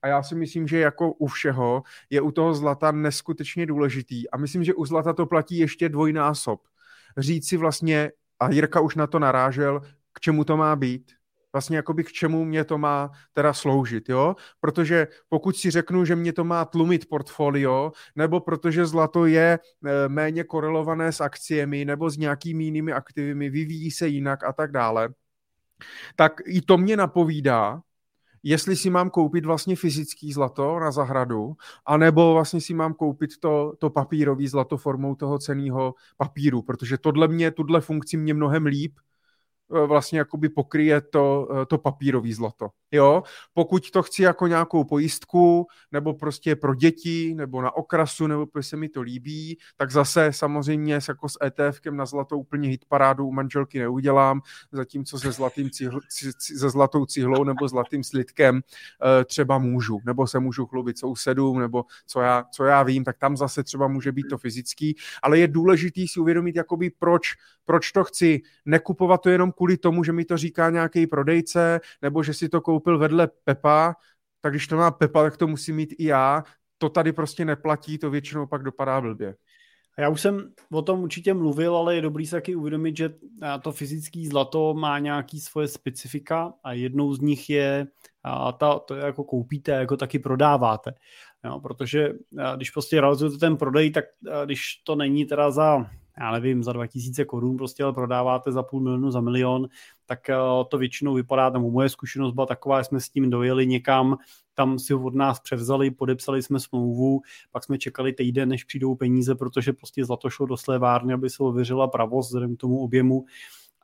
[0.02, 4.38] a já si myslím, že jako u všeho je u toho zlata neskutečně důležitý a
[4.38, 6.62] myslím, že u zlata to platí ještě dvojnásob.
[7.18, 9.82] Říct si vlastně, a Jirka už na to narážel,
[10.14, 11.12] k čemu to má být.
[11.54, 14.36] Vlastně jakoby k čemu mě to má teda sloužit, jo?
[14.60, 20.10] Protože pokud si řeknu, že mě to má tlumit portfolio, nebo protože zlato je e,
[20.10, 25.10] méně korelované s akciemi, nebo s nějakými jinými aktivami, vyvíjí se jinak a tak dále,
[26.16, 27.82] tak i to mě napovídá,
[28.48, 31.56] jestli si mám koupit vlastně fyzický zlato na zahradu,
[31.86, 37.28] anebo vlastně si mám koupit to, to papírový zlato formou toho ceného papíru, protože tohle
[37.28, 38.94] mě, tuhle funkci mě mnohem líp
[39.70, 42.70] vlastně jakoby pokryje to, eh, to papírový zlato.
[42.92, 43.24] Jo?
[43.54, 48.70] Pokud to chci jako nějakou pojistku, nebo prostě pro děti, nebo na okrasu, nebo protože
[48.70, 53.28] se mi to líbí, tak zase samozřejmě jako s ETFkem na zlato úplně hit parádu
[53.28, 56.00] u manželky neudělám, zatímco se, zlatým cihl,
[56.40, 61.86] se zlatou cihlou nebo zlatým slitkem eh, třeba můžu, nebo se můžu chlubit sousedům, nebo
[62.08, 65.48] co já, co já vím, tak tam zase třeba může být to fyzický, ale je
[65.48, 67.28] důležitý si uvědomit, jakoby proč,
[67.66, 68.42] proč to chci.
[68.66, 72.62] Nekupovat to jenom kvůli tomu, že mi to říká nějaký prodejce, nebo že si to
[72.62, 73.96] koupil vedle Pepa,
[74.42, 76.44] tak když to má Pepa, tak to musí mít i já.
[76.78, 79.36] To tady prostě neplatí, to většinou pak dopadá blbě.
[79.98, 83.14] Já už jsem o tom určitě mluvil, ale je dobrý se taky uvědomit, že
[83.62, 87.88] to fyzické zlato má nějaký svoje specifika a jednou z nich je
[88.24, 90.94] a ta, to jako koupíte, jako taky prodáváte.
[91.46, 92.14] Jo, protože
[92.56, 94.06] když prostě realizujete ten prodej, tak
[94.46, 95.90] když to není teda za
[96.20, 99.68] já nevím, za 2000 korun prostě ale prodáváte za půl milionu, za milion,
[100.06, 100.36] tak eh,
[100.70, 104.18] to většinou vypadá, nebo moje zkušenost byla taková, jsme s tím dojeli někam,
[104.54, 107.22] tam si ho od nás převzali, podepsali jsme smlouvu,
[107.52, 111.44] pak jsme čekali týden, než přijdou peníze, protože prostě zlato šlo do slévárny, aby se
[111.44, 113.26] ověřila pravost vzhledem k tomu objemu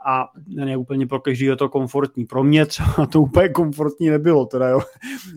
[0.05, 2.25] a ne úplně pro každý je to komfortní.
[2.25, 4.81] Pro mě třeba to úplně komfortní nebylo, teda jo.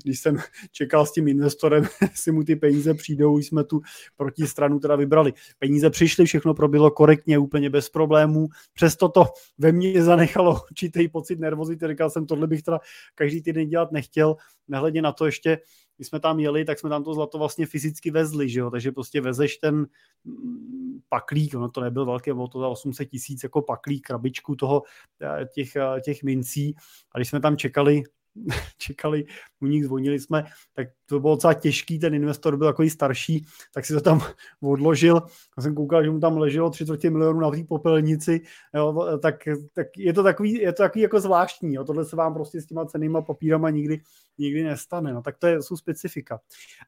[0.05, 0.37] Když jsem
[0.73, 1.85] čekal s tím investorem,
[2.15, 3.81] si mu ty peníze přijdou, jsme tu
[4.17, 5.33] protistranu teda vybrali.
[5.59, 9.25] Peníze přišly, všechno probilo korektně, úplně bez problémů, přesto to
[9.59, 12.79] ve mně zanechalo určitý pocit nervozity, říkal jsem, tohle bych teda
[13.15, 14.37] každý týden dělat nechtěl,
[14.69, 15.59] nehledě na to ještě
[15.97, 18.71] když jsme tam jeli, tak jsme tam to zlato vlastně fyzicky vezli, že jo?
[18.71, 19.87] takže prostě vezeš ten
[20.25, 24.83] mm, paklík, ono to nebyl velké, bylo to za 800 tisíc jako paklík, krabičku toho,
[25.23, 26.75] eh, těch, eh, těch mincí
[27.13, 28.03] a když jsme tam čekali
[28.79, 29.25] čekali,
[29.61, 33.85] u nich zvonili jsme, tak to bylo docela těžký, ten investor byl takový starší, tak
[33.87, 34.21] si to tam
[34.63, 35.23] odložil.
[35.57, 38.41] Já jsem koukal, že mu tam leželo 3 milionů na té popelnici,
[38.75, 39.35] jo, tak,
[39.73, 41.85] tak, je to takový, je to takový jako zvláštní, jo.
[41.85, 44.01] tohle se vám prostě s těma cenýma papírama nikdy,
[44.39, 46.41] nikdy nestane, no, tak to je, jsou specifika.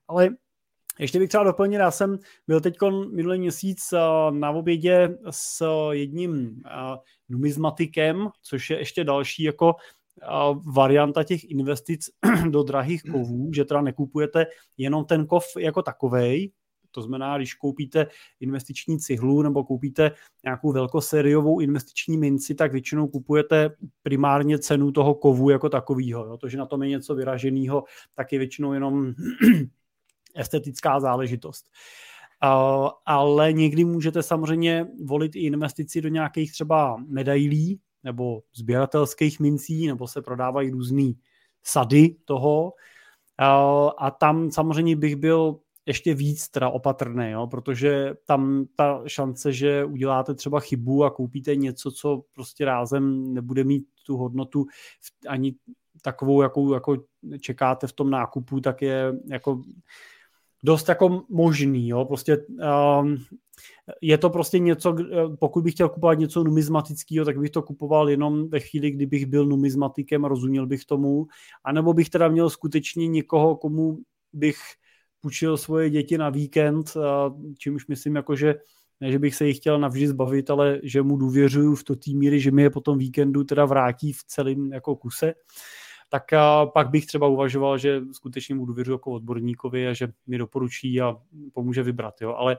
[0.09, 0.31] Ale
[0.98, 2.77] ještě bych třeba doplnil, já jsem byl teď
[3.12, 3.98] minulý měsíc eh,
[4.31, 6.97] na obědě s jedním eh,
[7.28, 9.74] numizmatikem, což je ještě další jako
[10.74, 12.10] varianta těch investic
[12.51, 16.51] do drahých kovů, že teda nekupujete jenom ten kov jako takovej,
[16.97, 18.06] to znamená, když koupíte
[18.40, 20.10] investiční cihlu nebo koupíte
[20.44, 23.70] nějakou velkosériovou investiční minci, tak většinou kupujete
[24.02, 26.36] primárně cenu toho kovu jako takového.
[26.36, 27.84] To, že na tom je něco vyraženého,
[28.14, 29.12] tak je většinou jenom
[30.34, 31.66] estetická záležitost.
[33.06, 40.09] Ale někdy můžete samozřejmě volit i investici do nějakých třeba medailí, nebo sběratelských mincí, nebo
[40.09, 41.12] se prodávají různé
[41.62, 42.73] sady toho.
[43.98, 49.85] A tam samozřejmě bych byl ještě víc teda opatrný, jo, protože tam ta šance, že
[49.85, 54.66] uděláte třeba chybu a koupíte něco, co prostě rázem nebude mít tu hodnotu
[55.28, 55.55] ani
[56.02, 56.97] takovou, jakou jako
[57.40, 59.62] čekáte v tom nákupu, tak je jako
[60.64, 63.16] dost jako možný, jo, prostě um,
[64.01, 64.97] je to prostě něco,
[65.39, 69.47] pokud bych chtěl kupovat něco numizmatického, tak bych to kupoval jenom ve chvíli, kdybych byl
[69.47, 71.27] numizmatikem a rozuměl bych tomu,
[71.65, 73.99] anebo bych teda měl skutečně někoho, komu
[74.33, 74.59] bych
[75.21, 76.97] půjčil svoje děti na víkend,
[77.59, 78.55] čímž myslím jako, že
[79.01, 82.11] ne, že bych se jich chtěl navždy zbavit, ale že mu důvěřuju v to té
[82.11, 85.35] míry, že mi je potom víkendu teda vrátí v celém jako kuse,
[86.09, 90.39] tak a pak bych třeba uvažoval, že skutečně mu důvěřuji jako odborníkovi a že mi
[90.39, 91.17] doporučí a
[91.53, 92.35] pomůže vybrat, jo.
[92.35, 92.57] Ale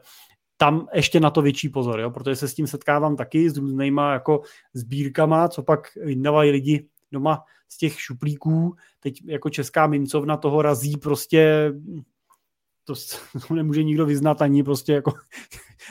[0.58, 4.14] tam ještě na to větší pozor, jo, protože se s tím setkávám taky s různýma
[4.14, 4.42] jako
[4.74, 8.76] sbírkama, co pak vydávají lidi doma z těch šuplíků.
[9.00, 11.72] Teď jako česká mincovna toho razí prostě
[12.88, 12.94] to,
[13.48, 15.12] to nemůže nikdo vyznat ani prostě jako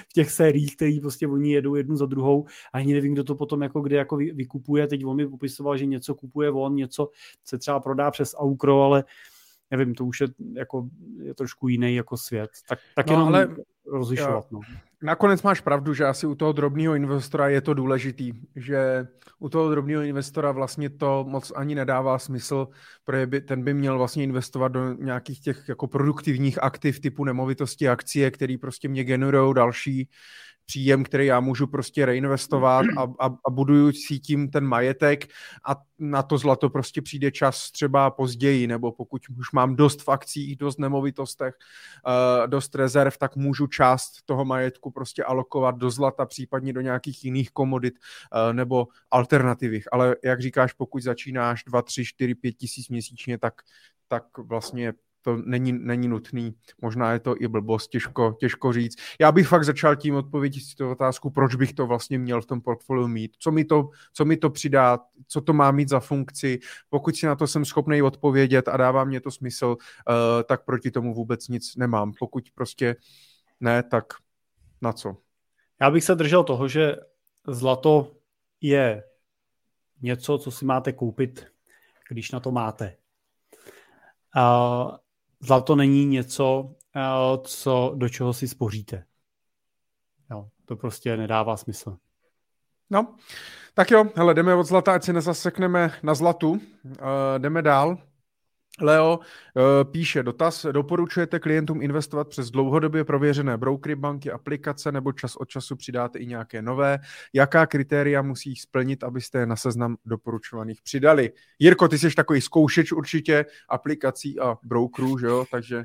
[0.09, 3.35] v těch sériích, které prostě oni jedou jednu za druhou a ani nevím, kdo to
[3.35, 4.87] potom jako kde jako vykupuje.
[4.87, 7.11] Teď on mi popisoval, že něco kupuje on, něco
[7.45, 9.05] se třeba prodá přes Aukro, ale
[9.71, 10.89] nevím, to už je jako
[11.23, 12.51] je trošku jiný jako svět.
[12.69, 13.57] Tak, tak no, jenom ale
[13.93, 14.53] rozlišovat.
[14.53, 14.61] No.
[15.03, 19.07] Nakonec máš pravdu, že asi u toho drobného investora je to důležitý, že
[19.39, 22.69] u toho drobného investora vlastně to moc ani nedává smysl,
[23.05, 27.89] protože by, ten by měl vlastně investovat do nějakých těch jako produktivních aktiv typu nemovitosti,
[27.89, 30.09] akcie, které prostě mě generují další
[30.67, 35.27] příjem, který já můžu prostě reinvestovat a, a, a buduju si tím ten majetek
[35.69, 40.09] a na to zlato prostě přijde čas třeba později, nebo pokud už mám dost v
[40.09, 41.55] akcích, dost nemovitostech,
[42.07, 47.25] uh, dost rezerv, tak můžu část toho majetku prostě alokovat do zlata, případně do nějakých
[47.25, 49.93] jiných komodit uh, nebo alternativích.
[49.93, 53.55] Ale jak říkáš, pokud začínáš 2, 3, 4, 5 tisíc měsíčně, tak,
[54.09, 54.93] tak vlastně
[55.27, 56.55] to není, není nutný.
[56.83, 58.99] Možná je to i blbost, těžko, těžko říct.
[59.21, 62.47] Já bych fakt začal tím odpovědět si tu otázku, proč bych to vlastně měl v
[62.47, 64.99] tom portfoliu mít, co mi to, co mi to přidá,
[65.29, 66.59] co to má mít za funkci.
[66.89, 70.91] Pokud si na to jsem schopný odpovědět a dává mě to smysl, uh, tak proti
[70.91, 72.13] tomu vůbec nic nemám.
[72.19, 72.97] Pokud prostě
[73.61, 74.05] ne, tak
[74.83, 75.17] na co?
[75.81, 76.97] Já bych se držel toho, že
[77.49, 78.13] zlato
[78.61, 79.05] je
[80.03, 81.47] něco, co si máte koupit,
[82.09, 82.97] když na to máte.
[85.47, 87.01] Zlato není něco, eh,
[87.43, 89.05] co, do čeho si spoříte.
[90.31, 91.97] Jo, to prostě nedává smysl.
[92.91, 93.15] No,
[93.75, 96.51] tak jo, hele, jdeme od zlata, ať si nezasekneme na zlatu.
[96.51, 96.61] Uh,
[97.39, 97.99] jdeme dál.
[98.81, 105.37] Leo uh, píše dotaz, doporučujete klientům investovat přes dlouhodobě prověřené brokery, banky, aplikace nebo čas
[105.37, 106.99] od času přidáte i nějaké nové?
[107.33, 111.33] Jaká kritéria musí splnit, abyste je na seznam doporučovaných přidali?
[111.59, 115.45] Jirko, ty jsi takový zkoušeč určitě aplikací a brokerů, že jo?
[115.51, 115.83] Takže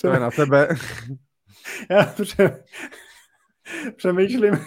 [0.00, 0.68] to je na tebe.
[1.90, 2.64] Já pře-
[3.96, 4.58] přemýšlím.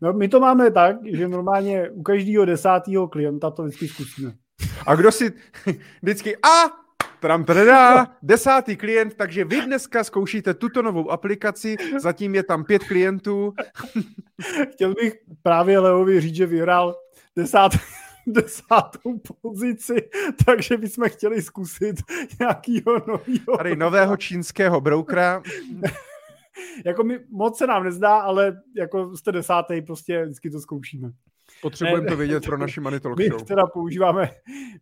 [0.00, 4.32] No, my to máme tak, že normálně u každého desátého klienta to vždycky zkusíme.
[4.86, 5.32] A kdo si
[6.02, 6.88] vždycky a
[7.20, 12.84] Tram teda, desátý klient, takže vy dneska zkoušíte tuto novou aplikaci, zatím je tam pět
[12.84, 13.54] klientů.
[14.72, 16.96] Chtěl bych právě Leovi říct, že vyhrál
[17.36, 17.72] desát,
[18.26, 19.94] desátou pozici,
[20.44, 21.96] takže bychom chtěli zkusit
[22.40, 23.56] nějakýho nového.
[23.56, 25.42] Tady nového čínského broukra.
[26.84, 31.10] jako mi moc se nám nezdá, ale jako jste desátý, prostě vždycky to zkoušíme.
[31.62, 34.30] Potřebujeme to vědět pro naši Money Talk My teda používáme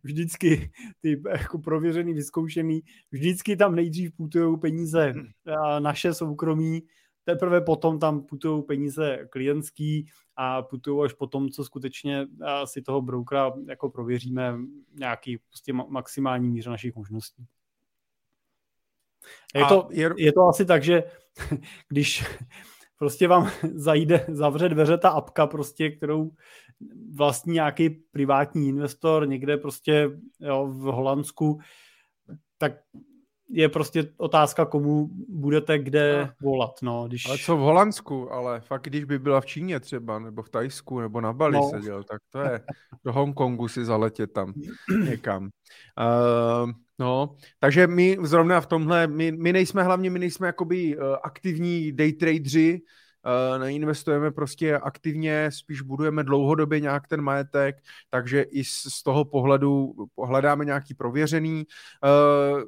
[0.03, 0.71] vždycky
[1.01, 2.81] ty jako prověřený, vyzkoušený,
[3.11, 5.13] vždycky tam nejdřív putují peníze
[5.79, 6.83] naše soukromí,
[7.23, 12.27] teprve potom tam putují peníze klientský a putují až potom, co skutečně
[12.65, 14.57] si toho broukera jako prověříme
[14.99, 17.45] nějaký prostě maximální míře našich možností.
[19.55, 20.09] Je to, je...
[20.17, 21.03] je to asi tak, že
[21.89, 22.25] když
[22.97, 26.31] prostě vám zajde, zavře dveře ta apka, prostě, kterou
[27.15, 30.09] vlastní nějaký privátní investor někde prostě
[30.39, 31.59] jo, v Holandsku,
[32.57, 32.73] tak
[33.49, 36.71] je prostě otázka, komu budete kde volat.
[36.81, 37.25] No, když...
[37.25, 40.99] Ale co v Holandsku, ale fakt když by byla v Číně třeba, nebo v Tajsku,
[40.99, 41.69] nebo na Bali no.
[41.69, 42.61] seděl, tak to je
[43.05, 44.53] do Hongkongu si zaletět tam
[45.09, 45.43] někam.
[45.43, 51.03] Uh, no, takže my zrovna v tomhle, my, my nejsme hlavně, my nejsme jakoby uh,
[51.23, 52.81] aktivní day tradeři,
[53.25, 57.75] uh, neinvestujeme prostě aktivně, spíš budujeme dlouhodobě nějak ten majetek,
[58.09, 59.93] takže i z, z toho pohledu
[60.25, 61.65] hledáme nějaký prověřený.
[62.03, 62.61] Uh,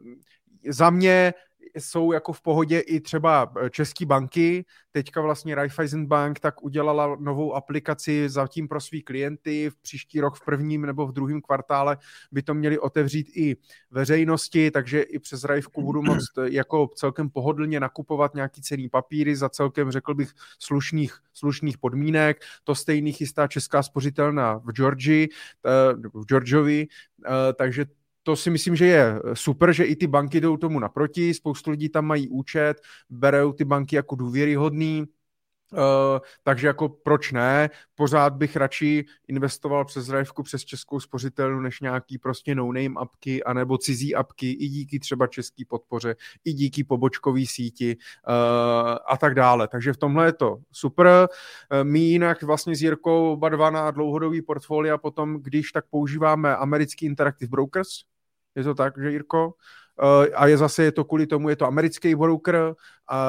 [0.67, 1.33] za mě
[1.75, 4.65] jsou jako v pohodě i třeba eh, české banky.
[4.91, 9.69] Teďka vlastně Raiffeisen Bank tak udělala novou aplikaci zatím pro svý klienty.
[9.69, 11.97] V příští rok v prvním nebo v druhém kvartále
[12.31, 13.57] by to měli otevřít i
[13.91, 19.35] veřejnosti, takže i přes Raifku budu moct eh, jako celkem pohodlně nakupovat nějaký cený papíry
[19.35, 22.41] za celkem, řekl bych, slušných, slušných podmínek.
[22.63, 25.29] To stejný chystá Česká spořitelna v Georgii,
[25.65, 26.87] eh, v Georgiovi,
[27.57, 27.85] takže
[28.29, 31.89] to si myslím, že je super, že i ty banky jdou tomu naproti, spoustu lidí
[31.89, 35.05] tam mají účet, berou ty banky jako důvěryhodný,
[35.73, 37.69] Uh, takže jako proč ne?
[37.95, 43.77] Pořád bych radši investoval přes Rajvku, přes českou spořitelnu, než nějaký prostě no-name apky, anebo
[43.77, 46.15] cizí apky, i díky třeba český podpoře,
[46.45, 49.67] i díky pobočkový síti uh, a tak dále.
[49.67, 51.07] Takže v tomhle je to super.
[51.07, 56.55] Uh, my jinak vlastně s Jirkou oba dva na dlouhodobý portfolia potom, když tak používáme
[56.55, 57.89] americký Interactive Brokers,
[58.59, 59.53] je to tak, že Jirko?
[59.99, 62.75] Eh, a je zase je to kvůli tomu, je to americký broker,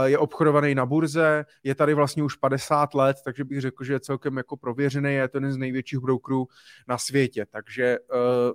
[0.05, 4.01] je obchodovaný na burze, je tady vlastně už 50 let, takže bych řekl, že je
[4.01, 6.47] celkem jako prověřený, je to jeden z největších brokerů
[6.89, 8.53] na světě, takže eh,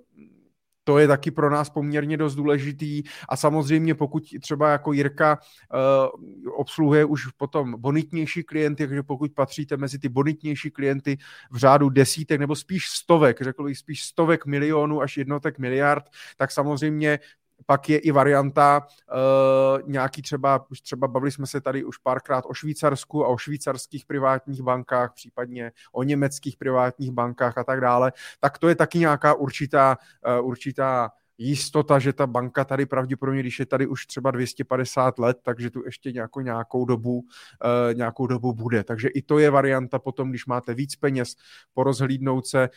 [0.88, 3.04] to je taky pro nás poměrně dost důležitý.
[3.30, 5.40] A samozřejmě pokud třeba jako Jirka
[5.74, 11.18] uh, obsluhuje už potom bonitnější klienty, takže pokud patříte mezi ty bonitnější klienty
[11.52, 16.04] v řádu desítek nebo spíš stovek, řekl bych spíš stovek milionů až jednotek miliard,
[16.38, 17.20] tak samozřejmě
[17.66, 22.46] pak je i varianta uh, nějaký třeba, už třeba bavili jsme se tady už párkrát
[22.48, 28.12] o Švýcarsku a o švýcarských privátních bankách, případně o německých privátních bankách a tak dále,
[28.40, 29.98] tak to je taky nějaká určitá,
[30.40, 35.38] uh, určitá jistota, že ta banka tady pravděpodobně, když je tady už třeba 250 let,
[35.44, 38.84] takže tu ještě nějakou, nějakou, dobu, uh, nějakou dobu bude.
[38.84, 41.36] Takže i to je varianta potom, když máte víc peněz,
[41.74, 42.70] porozhlídnout se,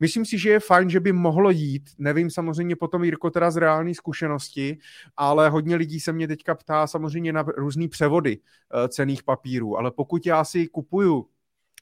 [0.00, 1.90] Myslím si, že je fajn, že by mohlo jít.
[1.98, 4.78] Nevím samozřejmě potom, Jirko, teda z reální zkušenosti,
[5.16, 9.78] ale hodně lidí se mě teďka ptá samozřejmě na různé převody uh, cených papírů.
[9.78, 11.26] Ale pokud já si kupuju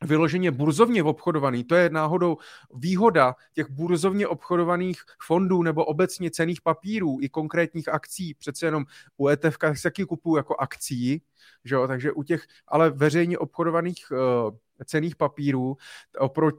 [0.02, 2.36] vyloženě burzovně obchodovaný, to je náhodou
[2.74, 8.84] výhoda těch burzovně obchodovaných fondů nebo obecně cených papírů i konkrétních akcí, přece jenom
[9.16, 11.22] u ETF se taky kupuju jako akcí,
[11.64, 11.88] že jo?
[11.88, 15.76] takže u těch ale veřejně obchodovaných uh, cených papírů,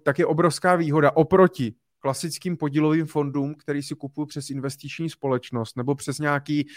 [0.03, 1.73] tak je obrovská výhoda oproti
[2.05, 6.69] klasickým podílovým fondům, který si kupují přes investiční společnost nebo přes nějaký uh,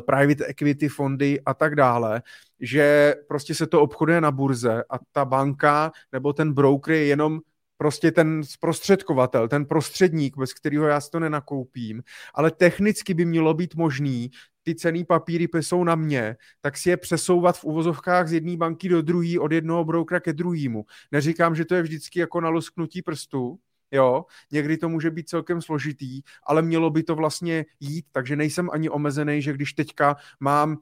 [0.00, 2.22] private equity fondy a tak dále,
[2.60, 7.40] že prostě se to obchoduje na burze a ta banka nebo ten broker je jenom
[7.82, 12.02] prostě ten zprostředkovatel, ten prostředník, bez kterého já si to nenakoupím,
[12.34, 14.30] ale technicky by mělo být možný
[14.62, 18.88] ty cený papíry jsou na mě, tak si je přesouvat v uvozovkách z jedné banky
[18.88, 20.84] do druhé, od jednoho broukra ke druhému.
[21.12, 23.58] Neříkám, že to je vždycky jako na lusknutí prstu,
[23.92, 28.70] jo, někdy to může být celkem složitý, ale mělo by to vlastně jít, takže nejsem
[28.72, 30.76] ani omezený, že když teďka mám uh,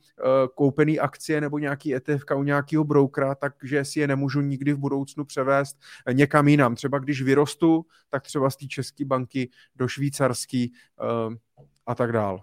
[0.55, 5.25] koupený akcie nebo nějaký ETF u nějakého broukra, takže si je nemůžu nikdy v budoucnu
[5.25, 5.77] převést
[6.09, 6.75] uh, někam jinam.
[6.75, 10.73] Třeba když vyrostu, tak třeba z té české banky do švýcarský
[11.29, 11.35] uh,
[11.87, 12.43] a tak dál.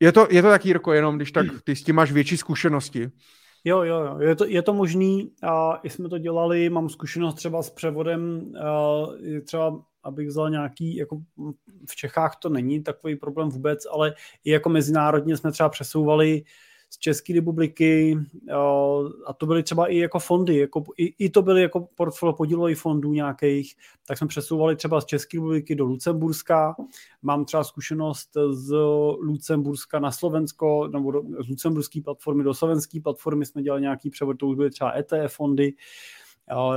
[0.00, 3.10] Je to, je to tak, Jirko, jenom když tak ty s tím máš větší zkušenosti.
[3.66, 7.34] Jo, jo, jo, je to, je to možný a i jsme to dělali, mám zkušenost
[7.34, 8.52] třeba s převodem,
[9.44, 11.18] třeba abych vzal nějaký, jako
[11.88, 14.14] v Čechách to není takový problém vůbec, ale
[14.44, 16.46] i jako mezinárodně jsme třeba přesouvali uh,
[16.90, 18.18] z České republiky
[19.26, 22.78] a to byly třeba i jako fondy, jako, i, i to byly jako portfolio podílových
[22.78, 23.76] fondů nějakých,
[24.06, 26.76] tak jsme přesouvali třeba z České republiky do Lucemburska.
[27.22, 28.74] Mám třeba zkušenost z
[29.20, 34.36] Lucemburska na Slovensko, nebo do, z lucemburské platformy do slovenské platformy jsme dělali nějaký převod,
[34.38, 35.74] to už byly třeba ETF fondy.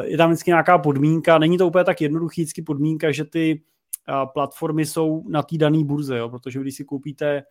[0.01, 3.61] Je tam vždycky nějaká podmínka, není to úplně tak jednoduchý vždycky podmínka, že ty
[4.33, 6.29] platformy jsou na té dané burze, jo?
[6.29, 7.43] protože když si koupíte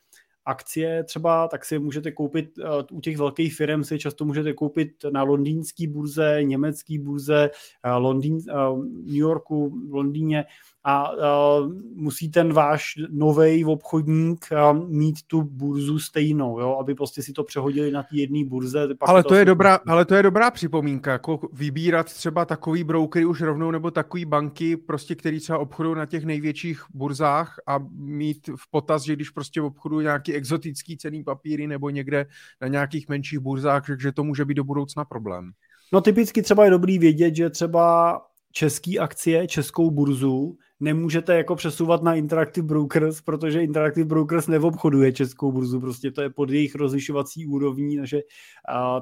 [0.49, 2.65] akcie třeba, tak si můžete koupit uh,
[2.99, 7.51] u těch velkých firm si často můžete koupit na londýnské burze, německé burze,
[7.87, 10.45] uh, Londýn, uh, New Yorku, v Londýně
[10.85, 17.23] a uh, musí ten váš nový obchodník uh, mít tu burzu stejnou, jo, aby prostě
[17.23, 18.89] si to přehodili na té jedné burze.
[19.01, 23.41] Ale to, je dobrá, ale to je dobrá připomínka, jako vybírat třeba takový brokery už
[23.41, 28.71] rovnou nebo takový banky, prostě, který třeba obchodují na těch největších burzách a mít v
[28.71, 32.27] potaz, že když prostě obchodují nějaký exotický cený papíry nebo někde
[32.61, 35.51] na nějakých menších burzách, že to může být do budoucna problém.
[35.93, 38.21] No typicky třeba je dobrý vědět, že třeba
[38.53, 45.53] český akcie, českou burzu nemůžete jako přesouvat na Interactive Brokers, protože Interactive Brokers neobchoduje českou
[45.53, 48.21] burzu, prostě to je pod jejich rozlišovací úrovní, takže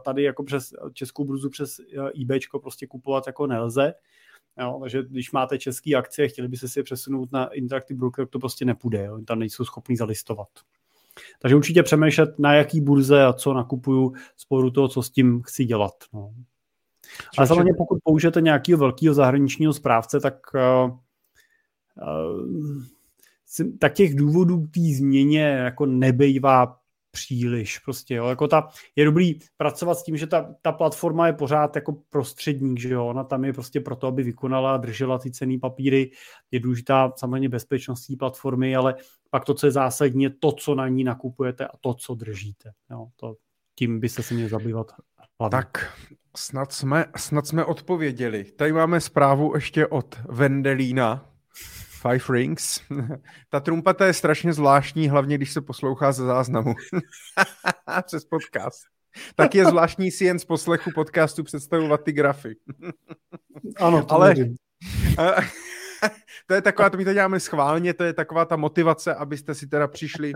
[0.05, 1.81] tady jako přes českou burzu přes
[2.23, 3.95] eBay prostě kupovat jako nelze.
[4.61, 8.39] Jo, takže když máte české akcie, chtěli byste si je přesunout na Interactive Broker, to
[8.39, 10.49] prostě nepůjde, jo, tam nejsou schopní zalistovat.
[11.39, 15.65] Takže určitě přemýšlet, na jaký burze a co nakupuju z toho, co s tím chci
[15.65, 15.93] dělat.
[16.13, 16.35] No.
[17.39, 20.99] Ale samozřejmě pokud použijete nějakého velkého zahraničního správce, tak uh,
[23.79, 26.79] tak těch důvodů k té změně jako nebejvá
[27.11, 27.79] příliš.
[27.79, 28.27] Prostě, jo.
[28.27, 32.81] Jako ta, je dobrý pracovat s tím, že ta, ta platforma je pořád jako prostředník,
[32.81, 33.07] že jo.
[33.07, 36.11] Ona tam je prostě proto, aby vykonala, držela ty cený papíry.
[36.51, 38.95] Je důležitá samozřejmě bezpečnost platformy, ale
[39.31, 42.71] pak to, co je zásadní, je to, co na ní nakupujete a to, co držíte.
[42.91, 43.35] Jo, to,
[43.75, 44.93] tím byste se měli zabývat
[45.41, 45.51] hlavně.
[45.51, 45.99] Tak
[46.37, 48.45] snad jsme, snad jsme odpověděli.
[48.45, 51.36] Tady máme zprávu ještě od Vendelína,
[52.11, 52.81] Five Rings.
[53.51, 56.75] Ta trumpata je strašně zvláštní, hlavně když se poslouchá ze záznamu.
[58.07, 58.83] Přes podcast.
[59.35, 62.57] Tak je zvláštní si jen z poslechu podcastu představovat ty grafy.
[63.77, 64.35] ano, to ale
[66.47, 69.67] to je taková, to my to děláme schválně, to je taková ta motivace, abyste si
[69.67, 70.33] teda přišli,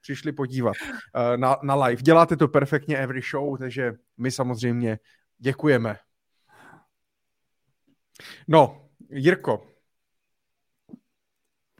[0.00, 0.76] přišli podívat
[1.14, 2.02] eh, na, na live.
[2.02, 4.98] Děláte to perfektně every show, takže my samozřejmě
[5.38, 5.96] děkujeme.
[8.48, 9.69] No, Jirko,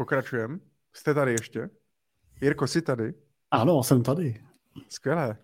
[0.01, 0.59] pokračujeme.
[0.93, 1.71] Jste tady ještě?
[2.41, 3.15] Jirko, jsi tady?
[3.51, 4.43] Ano, jsem tady.
[4.89, 5.37] Skvělé.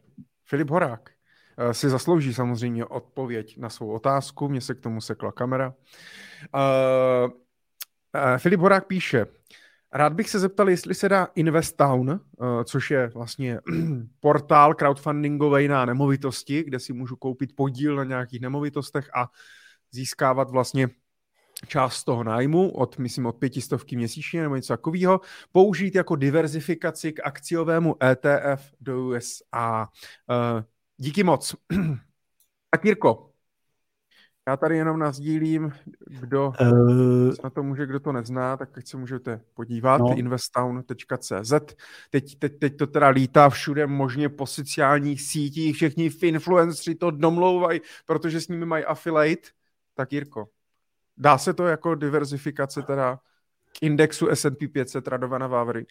[0.44, 1.10] Filip Horák
[1.58, 4.48] eh, si zaslouží samozřejmě odpověď na svou otázku.
[4.48, 5.74] Mně se k tomu sekla kamera.
[6.54, 9.26] Uh, uh, Filip Horák píše,
[9.92, 12.18] rád bych se zeptal, jestli se dá Investown, uh,
[12.64, 13.60] což je vlastně
[14.20, 19.28] portál crowdfundingový na nemovitosti, kde si můžu koupit podíl na nějakých nemovitostech a
[19.92, 20.88] získávat vlastně
[21.66, 25.20] část toho nájmu od, myslím, od pětistovky měsíčně nebo něco takového,
[25.52, 29.88] použít jako diverzifikaci k akciovému ETF do USA.
[30.28, 30.62] Uh,
[30.96, 31.54] díky moc.
[32.70, 33.30] tak Mirko,
[34.48, 35.72] já tady jenom nazdílím,
[36.06, 40.14] kdo uh, na to může, kdo to nezná, tak teď se můžete podívat, no.
[40.16, 41.52] investown.cz.
[42.10, 47.80] Teď, teď, teď to teda lítá všude možně po sociálních sítích, všichni influenceri to domlouvají,
[48.06, 49.48] protože s nimi mají affiliate.
[49.94, 50.48] Tak Jirko,
[51.16, 53.16] Dá se to jako diverzifikace teda
[53.72, 55.86] k indexu S&P 500 Radovana Vávry?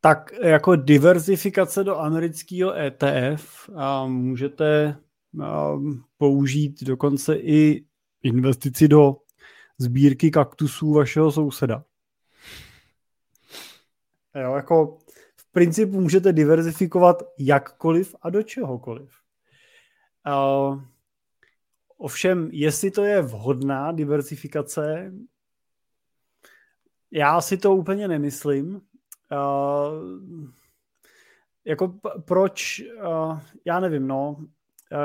[0.00, 4.96] Tak jako diverzifikace do amerického ETF a můžete
[5.42, 5.72] a,
[6.18, 7.84] použít dokonce i
[8.22, 9.16] investici do
[9.78, 11.84] sbírky kaktusů vašeho souseda.
[14.34, 14.98] Jo, jako
[15.36, 19.10] v principu můžete diverzifikovat jakkoliv a do čehokoliv.
[20.26, 20.82] Uh,
[22.02, 25.12] Ovšem, jestli to je vhodná diversifikace,
[27.10, 28.80] já si to úplně nemyslím.
[29.32, 30.48] Uh,
[31.64, 34.46] jako proč, uh, já nevím, no, uh,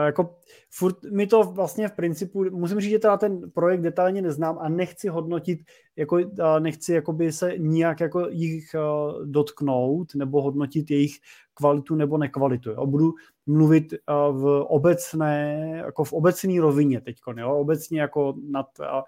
[0.06, 4.60] jako furt mi to vlastně v principu, musím říct, že teda ten projekt detailně neznám
[4.60, 5.60] a nechci hodnotit,
[5.96, 11.18] jako, uh, nechci jakoby se nijak jako jich uh, dotknout nebo hodnotit jejich
[11.54, 12.70] kvalitu nebo nekvalitu.
[12.70, 12.86] Jo.
[12.86, 13.14] Budu
[13.48, 13.98] mluvit eh,
[14.32, 19.04] v obecné, jako v obecné rovině teď, obecně jako nad a,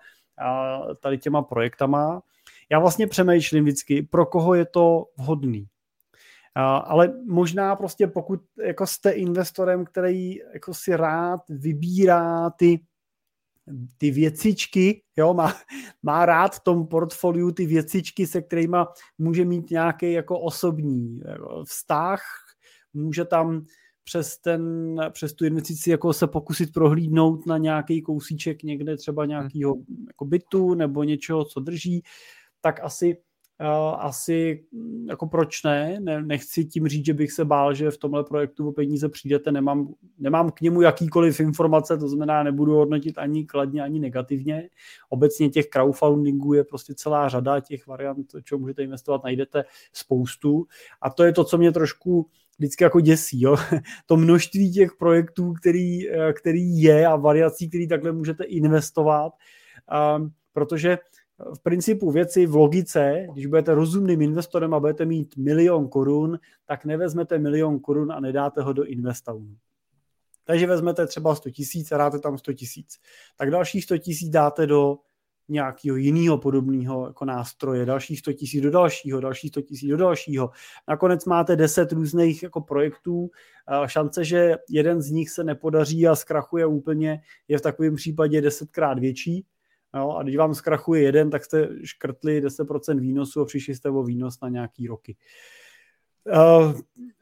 [0.45, 2.21] a tady těma projektama.
[2.71, 5.67] Já vlastně přemýšlím vždycky, pro koho je to vhodný.
[6.55, 12.79] A, ale možná prostě pokud jako jste investorem, který jako si rád vybírá ty
[13.97, 15.53] ty věcičky, jo, má,
[16.03, 18.77] má rád v tom portfoliu ty věcičky, se kterými
[19.17, 22.21] může mít nějaký jako osobní jako vztah,
[22.93, 23.65] může tam
[24.09, 29.75] přes, ten, přes tu investici jako se pokusit prohlídnout na nějaký kousíček někde třeba nějakého
[30.07, 32.03] jako bytu nebo něčeho, co drží,
[32.61, 33.17] tak asi
[33.61, 34.65] Uh, asi
[35.09, 35.99] jako proč ne?
[35.99, 36.23] ne?
[36.23, 39.93] Nechci tím říct, že bych se bál, že v tomhle projektu o peníze přijdete, nemám,
[40.17, 44.69] nemám k němu jakýkoliv informace, to znamená, nebudu hodnotit ani kladně, ani negativně.
[45.09, 49.63] Obecně těch crowdfundingů je prostě celá řada těch variant, co můžete investovat, najdete
[49.93, 50.67] spoustu
[51.01, 52.29] a to je to, co mě trošku
[52.59, 53.41] vždycky jako děsí.
[53.41, 53.57] Jo?
[54.05, 59.33] To množství těch projektů, který, eh, který je a variací, který takhle můžete investovat,
[60.17, 60.97] um, protože
[61.53, 66.85] v principu věci v logice, když budete rozumným investorem a budete mít milion korun, tak
[66.85, 69.55] nevezmete milion korun a nedáte ho do Investownu.
[70.43, 72.97] Takže vezmete třeba 100 tisíc a dáte tam 100 tisíc.
[73.37, 74.97] Tak dalších 100 tisíc dáte do
[75.49, 80.51] nějakého jiného podobného jako nástroje, dalších 100 tisíc do dalšího, dalších 100 tisíc do dalšího.
[80.87, 83.29] Nakonec máte 10 různých jako projektů.
[83.85, 88.99] Šance, že jeden z nich se nepodaří a zkrachuje úplně, je v takovém případě desetkrát
[88.99, 89.45] větší.
[89.95, 94.03] Jo, a když vám zkrachuje jeden, tak jste škrtli 10% výnosu a přišli jste o
[94.03, 95.15] výnos na nějaký roky.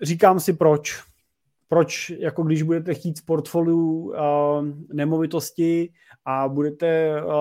[0.02, 1.04] Říkám si proč.
[1.69, 4.15] Proč, jako když budete chtít z portfoliu uh,
[4.94, 5.94] nemovitosti
[6.26, 7.31] a budete uh,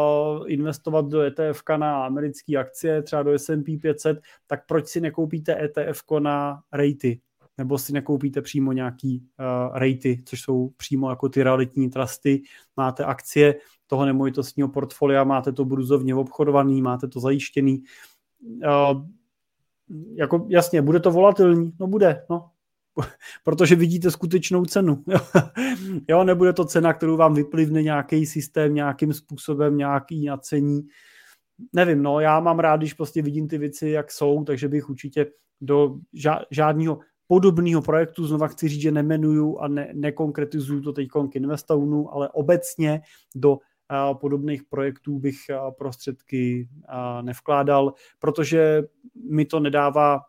[0.47, 6.03] investovat do ETF na americké akcie, třeba do S&P 500, tak proč si nekoupíte ETF
[6.19, 7.21] na rejty?
[7.59, 12.43] Nebo si nekoupíte přímo nějaký uh, rejty, což jsou přímo jako ty realitní trusty,
[12.77, 13.55] máte akcie
[13.87, 17.83] toho nemovitostního portfolia, máte to bruzovně obchodovaný, máte to zajištěný.
[18.65, 19.07] Uh,
[20.15, 21.73] jako jasně, bude to volatilní?
[21.81, 22.51] No bude, no,
[23.45, 25.05] protože vidíte skutečnou cenu.
[26.09, 30.87] jo, nebude to cena, kterou vám vyplivne nějaký systém nějakým způsobem, nějaký nacení.
[31.73, 35.27] Nevím, no, já mám rád, když prostě vidím ty věci, jak jsou, takže bych určitě
[35.61, 35.97] do
[36.51, 42.15] žádného podobného projektu, znova chci říct, že nemenuju a ne, nekonkretizuju to teď k Investownu,
[42.15, 43.01] ale obecně
[43.35, 43.59] do
[44.21, 45.37] podobných projektů bych
[45.79, 46.69] prostředky
[47.23, 48.83] nevkládal, protože
[49.31, 50.21] mi to nedává,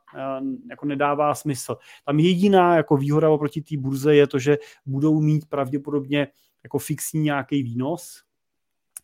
[0.70, 1.78] jako nedává smysl.
[2.06, 6.28] Tam jediná jako výhoda oproti té burze je to, že budou mít pravděpodobně
[6.64, 8.24] jako fixní nějaký výnos,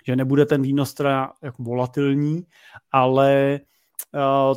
[0.06, 2.46] že nebude ten výnos teda jako volatilní,
[2.92, 3.60] ale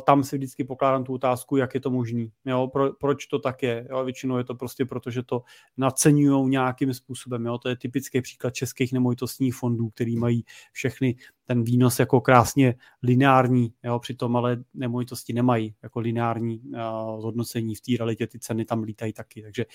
[0.05, 2.31] tam si vždycky pokládám tu otázku, jak je to možný.
[2.45, 3.87] Jo, pro, proč to tak je?
[3.89, 5.43] Jo, většinou je to prostě proto, že to
[5.77, 7.45] naceňují nějakým způsobem.
[7.45, 7.57] Jo.
[7.57, 11.15] To je typický příklad českých nemovitostních fondů, který mají všechny
[11.45, 17.81] ten výnos jako krásně lineární, jo, přitom ale nemovitosti nemají jako lineární uh, zhodnocení v
[17.81, 19.65] té realitě, ty ceny tam lítají taky, takže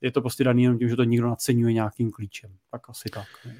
[0.00, 2.56] je to prostě daný jenom tím, že to někdo naceňuje nějakým klíčem.
[2.70, 3.26] Tak asi tak.
[3.46, 3.56] Ne.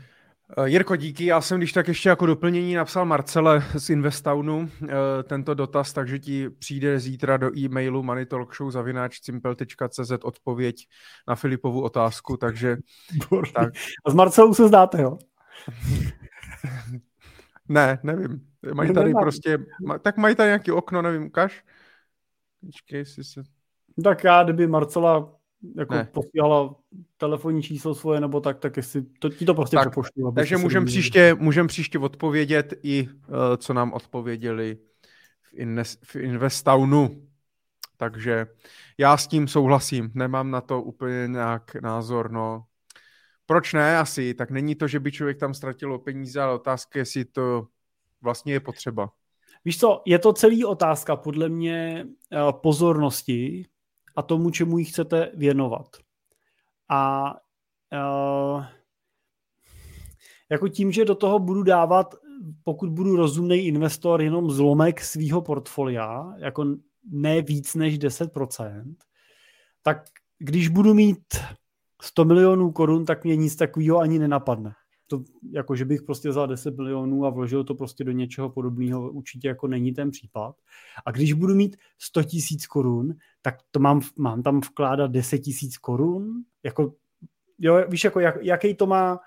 [0.59, 1.25] Eh, Jirko, díky.
[1.25, 4.89] Já jsem když tak ještě jako doplnění napsal Marcele z Investownu eh,
[5.23, 10.89] tento dotaz, takže ti přijde zítra do e-mailu moneytalkshow.cz odpověď
[11.29, 12.77] na Filipovu otázku, takže...
[13.55, 13.73] Tak.
[14.05, 15.19] A s Marcelou se zdáte, jo?
[17.69, 18.47] ne, nevím.
[18.75, 19.59] Mají tady prostě...
[20.03, 21.65] Tak mají tady nějaký okno, nevím, ukaž?
[22.67, 23.43] Počkej, jestli se...
[24.05, 25.40] Tak já, kdyby Marcela
[25.77, 26.09] jako ne.
[26.13, 26.75] posílala
[27.17, 30.33] telefonní číslo svoje nebo tak, tak jestli to, ti to prostě tak, přepošlu.
[30.33, 34.79] Takže můžeme příště, můžem příště odpovědět i, uh, co nám odpověděli
[35.41, 37.27] v, Ines, v Investownu.
[37.97, 38.47] Takže
[38.99, 42.65] já s tím souhlasím, nemám na to úplně nějak názor, no.
[43.47, 44.35] Proč ne asi?
[44.35, 47.67] Tak není to, že by člověk tam ztratil peníze, ale otázka je, jestli to
[48.23, 49.11] vlastně je potřeba.
[49.65, 53.67] Víš co, je to celý otázka podle mě eh, pozornosti,
[54.21, 55.87] a tomu, čemu ji chcete věnovat.
[56.89, 57.33] A
[57.93, 58.65] uh,
[60.51, 62.15] jako tím, že do toho budu dávat,
[62.65, 66.77] pokud budu rozumný investor, jenom zlomek svého portfolia, jako
[67.11, 68.95] ne víc než 10%,
[69.83, 70.05] tak
[70.39, 71.25] když budu mít
[72.03, 74.75] 100 milionů korun, tak mě nic takového ani nenapadne
[75.11, 75.23] to,
[75.53, 79.49] jako že bych prostě vzal 10 milionů a vložil to prostě do něčeho podobného, určitě
[79.49, 80.55] jako není ten případ.
[81.07, 85.79] A když budu mít 100 tisíc korun, tak to mám, mám tam vkládat 10 tisíc
[85.79, 86.43] korun?
[86.63, 86.95] Jako,
[87.59, 89.21] jo, víš, jako jak, jaký to má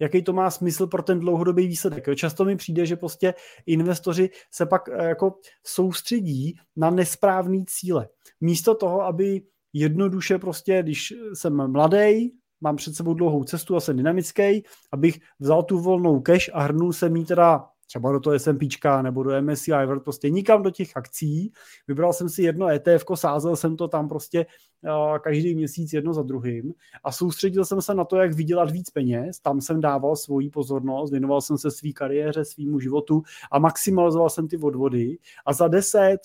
[0.00, 2.06] jaký to má smysl pro ten dlouhodobý výsledek.
[2.06, 2.14] Jo?
[2.14, 3.34] Často mi přijde, že prostě
[3.66, 5.34] investoři se pak eh, jako
[5.66, 8.08] soustředí na nesprávný cíle.
[8.40, 9.42] Místo toho, aby
[9.72, 15.62] jednoduše prostě, když jsem mladý, mám před sebou dlouhou cestu a jsem dynamický, abych vzal
[15.62, 18.68] tu volnou cash a hrnul se mi teda třeba do toho S&P
[19.02, 21.52] nebo do MSCI World, prostě nikam do těch akcí.
[21.88, 24.46] Vybral jsem si jedno ETF, sázel jsem to tam prostě
[24.82, 26.74] uh, každý měsíc jedno za druhým
[27.04, 29.40] a soustředil jsem se na to, jak vydělat víc peněz.
[29.40, 34.48] Tam jsem dával svoji pozornost, věnoval jsem se své kariéře, svýmu životu a maximalizoval jsem
[34.48, 36.16] ty odvody a za 10-15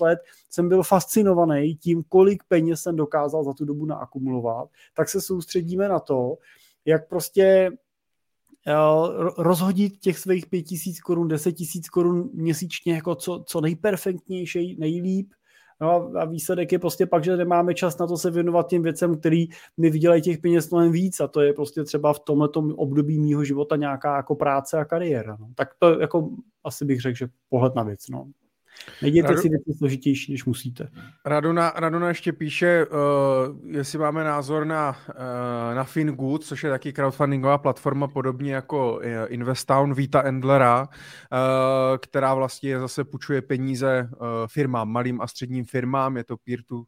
[0.00, 0.18] let
[0.50, 5.88] jsem byl fascinovaný tím, kolik peněz jsem dokázal za tu dobu naakumulovat, tak se soustředíme
[5.88, 6.36] na to,
[6.84, 7.70] jak prostě
[9.38, 15.32] rozhodit těch svých pět tisíc korun, deset tisíc korun měsíčně jako co, co nejperfektnější, nejlíp.
[15.80, 19.18] No a výsledek je prostě pak, že nemáme čas na to se věnovat těm věcem,
[19.18, 23.18] který mi vydělají těch peněz mnohem víc a to je prostě třeba v tomto období
[23.18, 25.36] mýho života nějaká jako práce a kariéra.
[25.40, 25.48] No.
[25.54, 26.30] Tak to jako
[26.64, 28.08] asi bych řekl, že pohled na věc.
[28.08, 28.26] No.
[29.02, 29.40] Nejděte Radu...
[29.40, 30.88] si věci složitější, než musíte.
[31.24, 36.92] Raduna, Raduna ještě píše, uh, jestli máme názor na, uh, na FinGood, což je taky
[36.92, 40.88] crowdfundingová platforma, podobně jako uh, Investown Vita Endlera, uh,
[41.98, 46.84] která vlastně zase půjčuje peníze uh, firmám, malým a středním firmám, je to peer-to uh,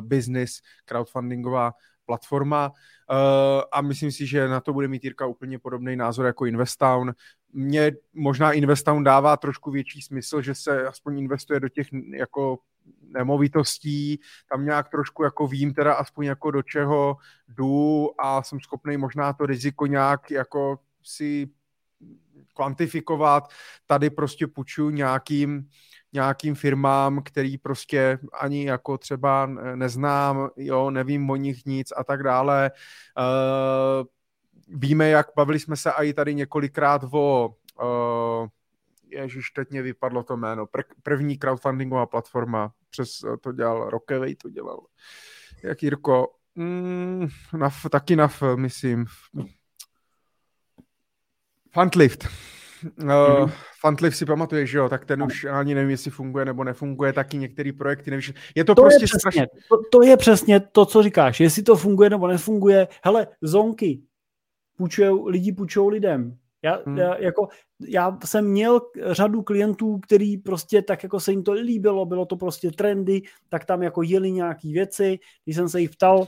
[0.00, 1.72] business, crowdfundingová
[2.06, 6.46] platforma uh, a myslím si, že na to bude mít Jirka úplně podobný názor jako
[6.46, 7.12] Investown.
[7.52, 11.86] Mně možná Investown dává trošku větší smysl, že se aspoň investuje do těch
[12.16, 12.58] jako
[13.00, 14.20] nemovitostí,
[14.50, 17.16] tam nějak trošku jako vím teda aspoň jako do čeho
[17.48, 21.48] jdu a jsem schopný možná to riziko nějak jako si
[22.54, 23.48] kvantifikovat.
[23.86, 25.68] Tady prostě půjčuju nějakým
[26.12, 32.22] nějakým firmám, který prostě ani jako třeba neznám, jo, nevím o nich nic a tak
[32.22, 32.70] dále.
[33.18, 34.06] Uh,
[34.68, 38.48] víme, jak bavili jsme se i tady několikrát o uh,
[39.08, 40.64] Ježíš, teď mě vypadlo to jméno.
[40.64, 42.72] Pr- první crowdfundingová platforma.
[42.90, 43.10] Přes
[43.40, 44.80] to dělal Rockaway, to dělal.
[45.62, 46.34] Jak Jirko?
[46.54, 49.06] Mm, na, taky na, myslím.
[51.72, 52.24] Fundlift.
[52.24, 53.42] Mm-hmm.
[53.42, 57.12] Uh, Fantliv si pamatuješ, že jo, tak ten už ani nevím, jestli funguje nebo nefunguje,
[57.12, 58.32] taky některé projekty, nevíš.
[58.54, 59.46] Je to, to prostě je přesně, strašně...
[59.68, 62.88] to, to, je přesně to, co říkáš, jestli to funguje nebo nefunguje.
[63.04, 64.02] Hele, zonky,
[64.76, 66.38] půjčujou, lidi půjčují lidem.
[66.62, 66.98] Já, hmm.
[66.98, 67.48] já, jako,
[67.88, 68.80] já jsem měl
[69.10, 73.64] řadu klientů, který prostě tak jako se jim to líbilo, bylo to prostě trendy, tak
[73.64, 75.18] tam jako jeli nějaký věci.
[75.44, 76.26] Když jsem se jich ptal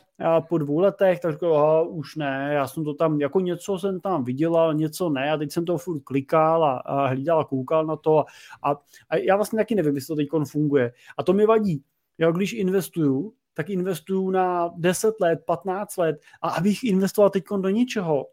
[0.48, 4.24] po dvou letech, tak řekl, už ne, já jsem to tam, jako něco jsem tam
[4.24, 7.96] vydělal, něco ne a teď jsem to furt klikal a, a hlídal a koukal na
[7.96, 8.24] to a,
[8.62, 8.76] a,
[9.10, 10.92] a já vlastně taky nevím, jestli to teď funguje.
[11.16, 11.82] A to mi vadí.
[12.18, 17.68] Já když investuju, tak investuju na 10 let, 15 let a abych investoval teď do
[17.68, 18.26] něčeho,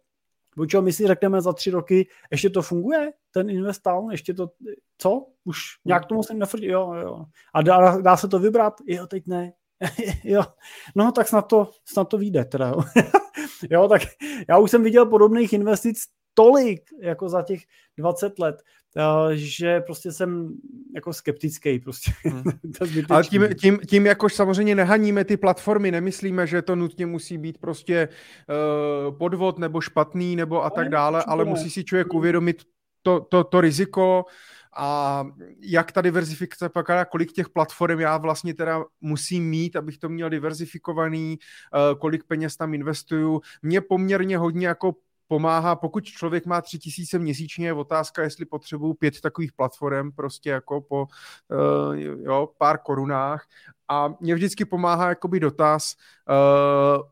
[0.56, 4.52] Buď my si řekneme za tři roky, ještě to funguje, ten investown, ještě to,
[4.98, 5.28] co?
[5.44, 7.26] Už nějak tomu jsem nefrdí, jo, jo.
[7.54, 8.74] A dá, dá se to vybrat?
[8.88, 9.54] Jo, teď ne.
[10.24, 10.44] jo,
[10.96, 12.82] no tak snad to, snad to vyjde teda, jo.
[13.70, 14.02] jo, tak
[14.50, 16.04] já už jsem viděl podobných investic
[16.34, 17.62] tolik, jako za těch
[17.98, 18.56] 20 let,
[19.34, 20.58] že prostě jsem
[20.96, 22.12] jako skeptický prostě.
[22.24, 22.44] Hmm.
[23.10, 27.58] Ale tím, tím, tím jakož samozřejmě nehaníme ty platformy, nemyslíme, že to nutně musí být
[27.58, 28.10] prostě
[29.08, 32.64] uh, podvod nebo špatný nebo a tak dále, ale musí si člověk uvědomit
[33.02, 34.26] to, to, to riziko,
[34.78, 35.26] a
[35.60, 40.30] jak ta diverzifikace pak, kolik těch platform já vlastně teda musím mít, abych to měl
[40.30, 43.42] diverzifikovaný, eh, kolik peněz tam investuju.
[43.62, 44.96] Mě poměrně hodně jako
[45.28, 50.50] pomáhá, pokud člověk má tři tisíce měsíčně, je otázka, jestli potřebuju pět takových platform, prostě
[50.50, 51.08] jako po
[51.48, 53.48] uh, jo, pár korunách.
[53.88, 55.96] A mě vždycky pomáhá jakoby dotaz,
[56.30, 57.04] uh,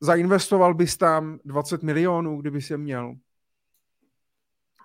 [0.00, 3.14] zainvestoval bys tam 20 milionů, kdyby se měl?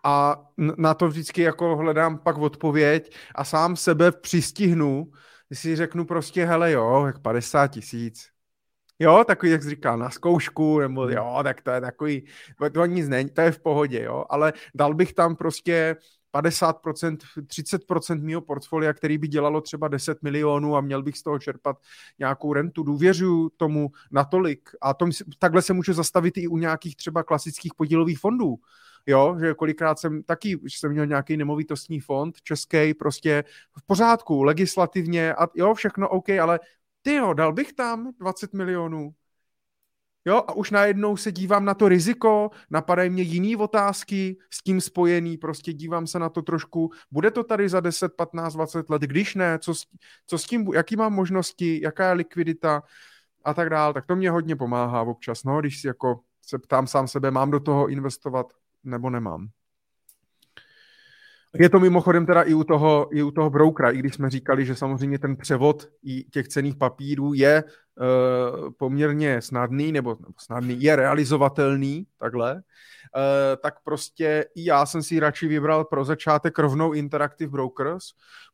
[0.04, 5.12] A na to vždycky jako hledám pak odpověď a sám sebe přistihnu,
[5.54, 8.33] si řeknu prostě, hele jo, jak 50 tisíc,
[9.00, 11.12] Jo, takový, jak jsi říkal, na zkoušku, nebo hmm.
[11.12, 12.26] jo, tak to je takový,
[12.74, 15.96] to nic není, to je v pohodě, jo, ale dal bych tam prostě
[16.34, 21.40] 50%, 30% mého portfolia, který by dělalo třeba 10 milionů a měl bych z toho
[21.40, 21.78] čerpat
[22.20, 22.84] nějakou rentu.
[22.84, 28.20] Důvěřuju tomu natolik a tom, takhle se můžu zastavit i u nějakých třeba klasických podílových
[28.20, 28.56] fondů.
[29.06, 33.44] Jo, že kolikrát jsem taky, že jsem měl nějaký nemovitostní fond český, prostě
[33.78, 36.60] v pořádku, legislativně a jo, všechno OK, ale
[37.04, 39.14] ty jo, dal bych tam 20 milionů.
[40.26, 44.82] Jo, a už najednou se dívám na to riziko, napadají mě jiný otázky s tím
[44.82, 49.02] spojený, prostě dívám se na to trošku, bude to tady za 10, 15, 20 let,
[49.02, 49.86] když ne, co s,
[50.28, 52.84] co s tím, jaký mám možnosti, jaká je likvidita
[53.44, 56.88] a tak dál, tak to mě hodně pomáhá občas, no, když si jako se ptám
[56.88, 58.54] sám sebe, mám do toho investovat
[58.84, 59.48] nebo nemám.
[61.60, 64.66] Je to mimochodem teda i u toho, i u toho brokera, i když jsme říkali,
[64.66, 67.64] že samozřejmě ten převod i těch cených papírů je
[68.78, 72.62] poměrně snadný, nebo, nebo snadný, je realizovatelný, takhle, uh,
[73.62, 78.06] tak prostě i já jsem si radši vybral pro začátek rovnou Interactive Brokers,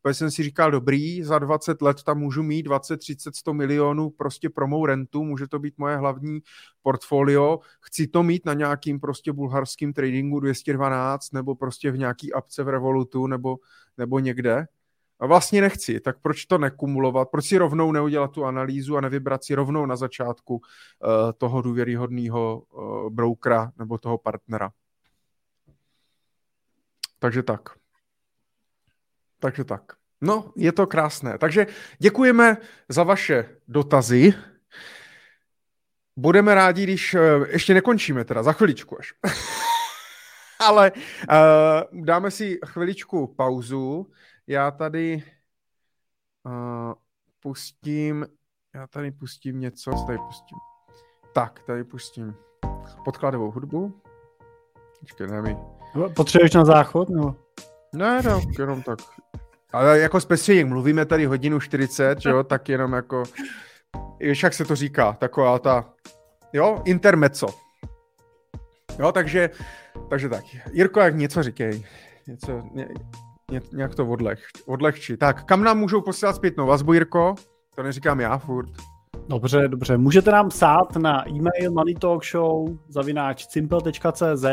[0.02, 4.10] protože jsem si říkal, dobrý, za 20 let tam můžu mít 20, 30, 100 milionů
[4.10, 6.40] prostě pro mou rentu, může to být moje hlavní
[6.82, 12.64] portfolio, chci to mít na nějakým prostě bulharským tradingu 212 nebo prostě v nějaký apce
[12.64, 13.58] v Revolutu nebo,
[13.98, 14.68] nebo někde.
[15.28, 19.56] Vlastně nechci, tak proč to nekumulovat, proč si rovnou neudělat tu analýzu a nevybrat si
[19.56, 20.62] rovnou na začátku uh,
[21.38, 24.72] toho důvěryhodného uh, brokera nebo toho partnera.
[27.20, 27.70] Takže tak.
[29.40, 29.82] Takže tak.
[30.22, 31.38] No, je to krásné.
[31.38, 31.68] Takže
[32.00, 32.58] děkujeme
[32.90, 34.34] za vaše dotazy.
[36.16, 39.14] Budeme rádi, když uh, ještě nekončíme, teda za chviličku až.
[40.60, 44.12] Ale uh, dáme si chviličku pauzu.
[44.50, 45.24] Já tady
[46.46, 46.94] uh,
[47.40, 48.26] pustím,
[48.76, 50.58] já tady pustím něco, co tady pustím.
[51.34, 52.36] Tak, tady pustím
[53.06, 54.02] podkladovou hudbu.
[55.00, 55.58] Počkej, ne mi.
[56.16, 57.36] Potřebuješ na záchod, No?
[57.94, 59.00] Ne, no, jenom tak.
[59.74, 63.24] Ale jako speciálně, mluvíme tady hodinu 40, že jo, tak jenom jako,
[64.20, 65.94] víš, jak se to říká, taková ta,
[66.54, 67.48] jo, intermezzo.
[69.00, 69.50] Jo, takže,
[70.10, 70.44] takže tak.
[70.72, 71.86] Jirko, jak něco říkej.
[72.28, 73.29] Něco, ně, ně,
[73.74, 75.18] nějak to odleh, odlehčí.
[75.18, 77.36] Tak, kam nám můžou posílat zpětnou vazbu, Jirko?
[77.76, 78.70] To neříkám já furt.
[79.30, 79.98] Dobře, dobře.
[79.98, 84.46] Můžete nám psát na e-mail moneytalkshow zavináč simple.cz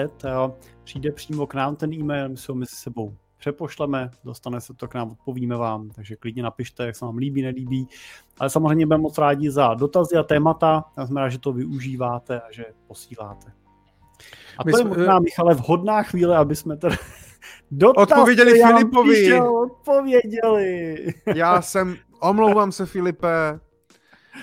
[0.85, 4.89] Přijde přímo k nám ten e-mail, my se ho mezi sebou přepošleme, dostane se to
[4.89, 7.89] k nám, odpovíme vám, takže klidně napište, jak se vám líbí, nelíbí.
[8.39, 12.53] Ale samozřejmě budeme moc rádi za dotazy a témata, já znamená, že to využíváte a
[12.53, 13.53] že posíláte.
[14.59, 16.97] A to My je jsme, možná, Michale, vhodná chvíle, aby jsme teda
[17.71, 19.15] dotazy, odpověděli Filipovi.
[19.15, 20.97] Píšel, odpověděli.
[21.35, 23.61] Já jsem, omlouvám se Filipe,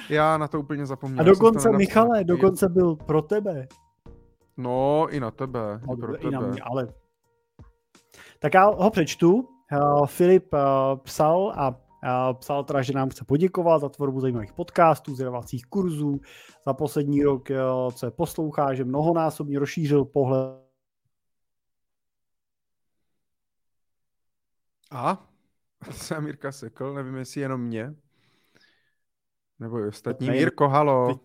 [0.10, 1.22] já na to úplně zapomněl.
[1.22, 3.68] A dokonce, Michale, dokonce byl pro tebe.
[4.58, 5.80] No, i na tebe.
[5.88, 6.32] No, i, pro i tebe.
[6.32, 6.88] na mě, ale
[8.40, 9.48] tak já ho přečtu.
[9.74, 10.60] Uh, Filip uh,
[11.04, 16.20] psal a uh, psal teda, že nám chce poděkovat za tvorbu zajímavých podcastů, vzdělávacích kurzů,
[16.68, 17.50] za poslední rok,
[17.94, 20.63] co je poslouchá, že mnohonásobně rozšířil pohled
[24.94, 25.30] A?
[25.92, 27.96] Se Mirka sekl, nevím, jestli jenom mě.
[29.60, 30.28] Nebo i ostatní.
[30.28, 31.08] Ne, Mirko, halo.
[31.08, 31.18] Teď,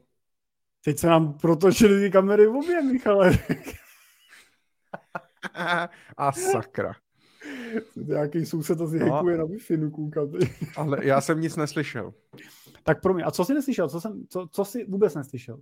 [0.84, 3.38] teď se nám protočily ty kamery v obě, Michale.
[6.16, 6.92] A sakra.
[7.96, 10.32] Nějaký soused asi no, hekuje na wi koukám.
[10.76, 12.14] ale já jsem nic neslyšel.
[12.82, 13.88] Tak pro mě, a co jsi neslyšel?
[13.88, 15.60] Co, jsem, co, co jsi vůbec neslyšel?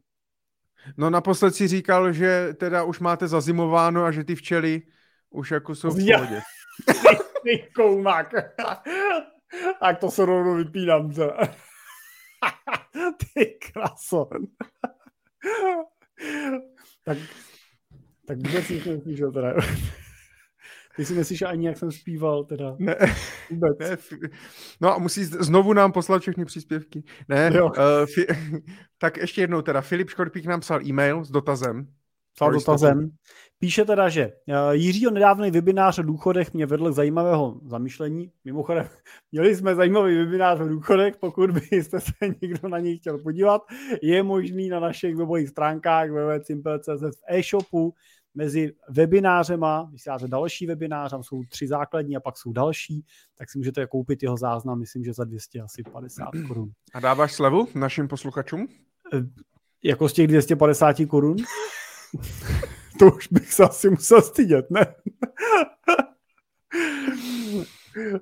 [0.97, 4.83] No naposled si říkal, že teda už máte zazimováno a že ty včely
[5.31, 6.43] už jako jsou v pohodě.
[7.43, 8.35] Ty koumak.
[9.81, 11.13] tak to se rovnou vypínám.
[13.35, 14.29] ty kraso.
[17.05, 17.19] tak,
[18.27, 19.55] tak vůbec nic neslyšel teda.
[20.97, 22.77] Ty jsi neslyšel ani, jak jsem zpíval, teda.
[22.79, 22.97] Ne.
[23.51, 23.79] Vůbec.
[23.81, 23.97] Ne,
[24.81, 27.03] no a musí znovu nám poslat všechny příspěvky.
[27.29, 27.67] Ne, jo.
[27.67, 27.73] Uh,
[28.15, 28.27] fi,
[28.99, 29.81] tak ještě jednou teda.
[29.81, 31.87] Filip Škorpík nám psal e-mail s dotazem.
[32.37, 33.11] Psal dotazem.
[33.59, 38.33] Píše teda, že uh, Jiřího nedávný webinář o důchodech mě vedl k zajímavého zamyšlení.
[38.45, 38.89] Mimochodem,
[39.33, 43.63] měli jsme zajímavý webinář o důchodech, pokud byste se někdo na něj chtěl podívat.
[44.03, 47.95] Je možný na našich webových stránkách www.simple.cz v e-shopu
[48.35, 53.05] mezi webinářema, když se další webinář, tam jsou tři základní a pak jsou další,
[53.35, 56.71] tak si můžete koupit jeho záznam, myslím, že za 250 korun.
[56.95, 58.69] A dáváš slevu našim posluchačům?
[59.13, 59.17] E,
[59.85, 61.37] jako z těch 250 korun?
[62.99, 64.87] to už bych se asi musel stydět, ne?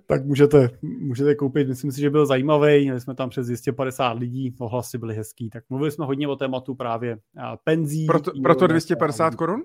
[0.07, 4.55] tak můžete, můžete koupit, myslím si, že byl zajímavý, měli jsme tam přes 250 lidí,
[4.59, 7.19] ohlasy byly hezký, tak mluvili jsme hodně o tématu právě
[7.65, 8.07] penzí.
[8.07, 9.63] Proto, proto 250 korun?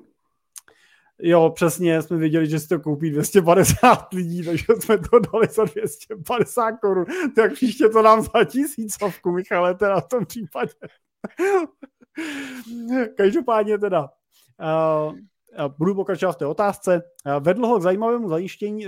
[1.21, 5.63] Jo, přesně, jsme viděli, že si to koupí 250 lidí, takže jsme to dali za
[5.65, 7.05] 250 korun.
[7.35, 10.73] Tak příště to nám za tisícovku, Michale, teda v tom případě.
[13.17, 14.09] Každopádně teda,
[15.77, 17.01] budu pokračovat v té otázce.
[17.39, 18.29] Vedl ho k zajímavému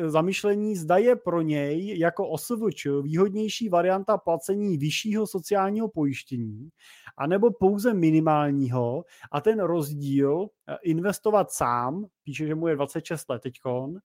[0.06, 6.70] zamyšlení, zda je pro něj jako OSVČ výhodnější varianta placení vyššího sociálního pojištění,
[7.18, 13.42] anebo pouze minimálního a ten rozdíl eh, investovat sám, píše, že mu je 26 let
[13.42, 14.00] teďkon,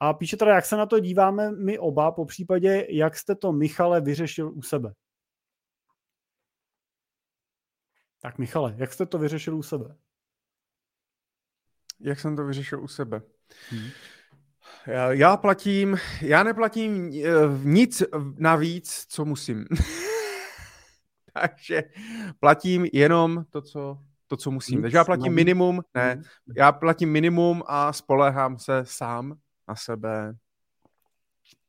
[0.00, 3.52] a píše teda, jak se na to díváme my oba, po případě, jak jste to,
[3.52, 4.94] Michale, vyřešil u sebe.
[8.20, 9.96] Tak Michale, jak jste to vyřešil u sebe?
[12.00, 13.22] Jak jsem to vyřešil u sebe?
[13.70, 13.88] Hmm.
[15.10, 17.30] Já, platím, já neplatím eh,
[17.62, 18.02] nic
[18.38, 19.64] navíc, co musím.
[21.32, 21.82] Takže
[22.40, 24.82] platím jenom to, co, to, co musím.
[24.82, 26.22] Takže já platím minimum, ne, hmm.
[26.56, 29.36] já platím minimum a spolehám se sám
[29.68, 30.34] na sebe.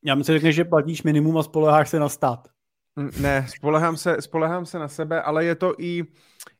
[0.03, 2.47] Já myslím, že platíš minimum a spoleháš se na stát.
[3.19, 6.03] Ne, spolehám se, spolehám se na sebe, ale je to i,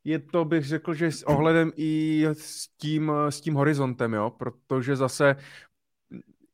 [0.04, 4.96] je to bych řekl, že s ohledem i s tím, s tím horizontem, jo, protože
[4.96, 5.36] zase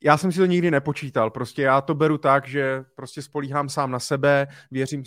[0.03, 3.91] já jsem si to nikdy nepočítal, prostě já to beru tak, že prostě spolíhám sám
[3.91, 5.03] na sebe, věřím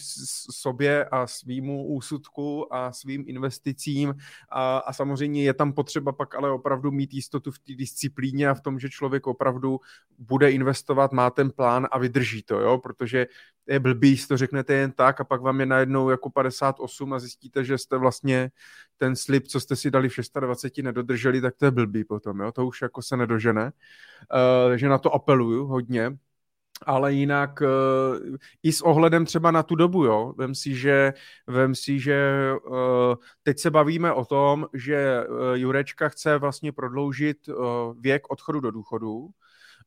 [0.51, 4.15] sobě a svýmu úsudku a svým investicím
[4.51, 8.55] a, a samozřejmě je tam potřeba pak ale opravdu mít jistotu v té disciplíně a
[8.55, 9.81] v tom, že člověk opravdu
[10.19, 13.27] bude investovat, má ten plán a vydrží to, jo, protože
[13.67, 17.65] je blbý, to řeknete jen tak a pak vám je najednou jako 58 a zjistíte,
[17.65, 18.51] že jste vlastně
[18.97, 22.53] ten slib, co jste si dali v 26 nedodrželi, tak to je blbý potom, jo?
[22.53, 23.65] to už jako se nedožene.
[23.65, 26.17] Uh, takže na to apeluju hodně.
[26.87, 31.13] Ale jinak uh, i s ohledem třeba na tu dobu, jo, vem si, že,
[31.47, 37.49] vem si, že uh, teď se bavíme o tom, že uh, Jurečka chce vlastně prodloužit
[37.49, 37.55] uh,
[38.01, 39.29] věk odchodu do důchodu,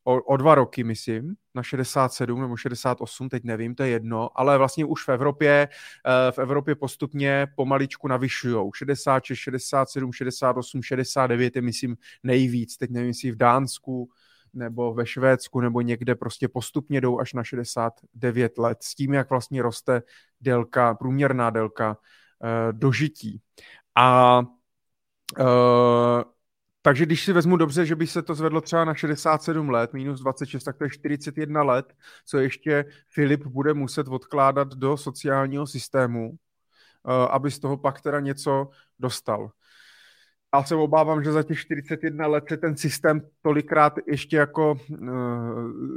[0.08, 4.58] o, o dva roky, myslím, na 67 nebo 68, teď nevím, to je jedno, ale
[4.58, 5.68] vlastně už v Evropě,
[6.06, 8.72] eh, v Evropě postupně pomaličku navyšují.
[8.76, 12.78] 66, 67, 68, 69 je, myslím, nejvíc.
[12.78, 14.10] Teď nevím, jestli v Dánsku
[14.54, 19.30] nebo ve Švédsku nebo někde prostě postupně jdou až na 69 let s tím, jak
[19.30, 20.02] vlastně roste
[20.42, 21.98] délka, průměrná délka uh,
[22.72, 23.42] dožití.
[23.96, 24.40] A
[25.40, 26.24] uh,
[26.82, 30.20] takže když si vezmu dobře, že by se to zvedlo třeba na 67 let, minus
[30.20, 31.94] 26, tak to je 41 let,
[32.26, 38.20] co ještě Filip bude muset odkládat do sociálního systému, eh, aby z toho pak teda
[38.20, 39.52] něco dostal.
[40.56, 45.08] Já se obávám, že za těch 41 let se ten systém tolikrát ještě jako uh,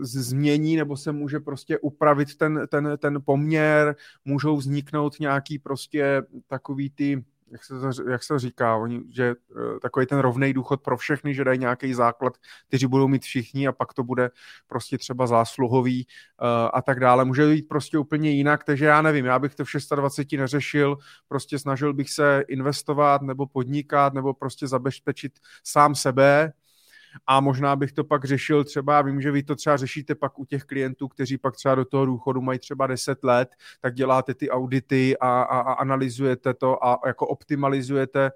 [0.02, 6.90] změní, nebo se může prostě upravit ten, ten, ten poměr, můžou vzniknout nějaký prostě takový
[6.90, 10.82] ty jak se, to, jak se to říká, oni, že uh, takový ten rovný důchod
[10.82, 12.36] pro všechny, že dají nějaký základ,
[12.68, 14.30] kteří budou mít všichni a pak to bude
[14.66, 16.06] prostě třeba zásluhový
[16.42, 17.24] uh, a tak dále.
[17.24, 20.96] Může být prostě úplně jinak, takže já nevím, já bych to v 26 neřešil,
[21.28, 25.32] prostě snažil bych se investovat nebo podnikat nebo prostě zabezpečit
[25.64, 26.52] sám sebe
[27.26, 30.44] a možná bych to pak řešil třeba, vím, že vy to třeba řešíte pak u
[30.44, 33.48] těch klientů, kteří pak třeba do toho důchodu mají třeba 10 let,
[33.80, 38.30] tak děláte ty audity a, a, a analyzujete to a jako optimalizujete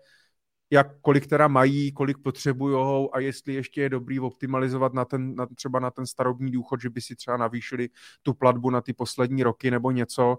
[0.70, 5.46] jak kolik teda mají, kolik potřebují a jestli ještě je dobrý optimalizovat na ten, na,
[5.46, 7.88] třeba na ten starobní důchod, že by si třeba navýšili
[8.22, 10.38] tu platbu na ty poslední roky nebo něco.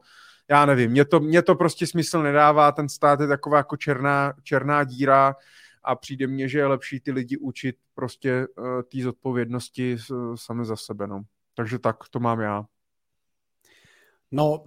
[0.50, 4.34] Já nevím, mě to, mě to prostě smysl nedává, ten stát je taková jako černá,
[4.44, 5.36] černá díra
[5.86, 10.66] a přijde mně, že je lepší ty lidi učit prostě uh, té zodpovědnosti uh, sami
[10.66, 11.08] za sebe.
[11.08, 11.24] No.
[11.56, 12.66] Takže tak to mám já.
[14.32, 14.64] No,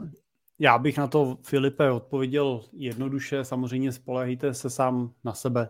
[0.58, 3.44] já bych na to, Filipe, odpověděl jednoduše.
[3.44, 5.68] Samozřejmě spolehejte se sám na sebe.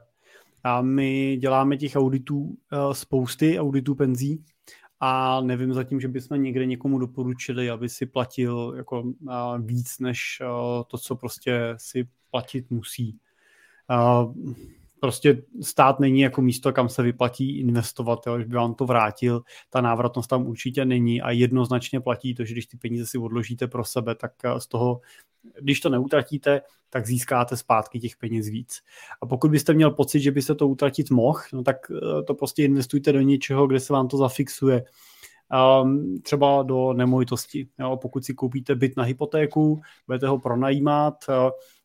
[0.64, 4.44] A my děláme těch auditů eh, spousty, auditů penzí,
[5.00, 10.38] a nevím zatím, že bychom někde někomu doporučili, aby si platil jako eh, víc než
[10.40, 10.46] eh,
[10.86, 13.18] to, co prostě si platit musí
[15.00, 19.80] prostě stát není jako místo, kam se vyplatí investovat, jo, by vám to vrátil, ta
[19.80, 23.84] návratnost tam určitě není a jednoznačně platí to, že když ty peníze si odložíte pro
[23.84, 25.00] sebe, tak eh, z toho,
[25.60, 26.60] když to neutratíte,
[26.90, 28.80] tak získáte zpátky těch peněz víc.
[29.22, 32.64] A pokud byste měl pocit, že byste to utratit mohl, no tak eh, to prostě
[32.64, 34.84] investujte do něčeho, kde se vám to zafixuje.
[35.82, 37.68] Um, třeba do nemovitosti.
[37.78, 41.34] Jo, pokud si koupíte byt na hypotéku, budete ho pronajímat, uh,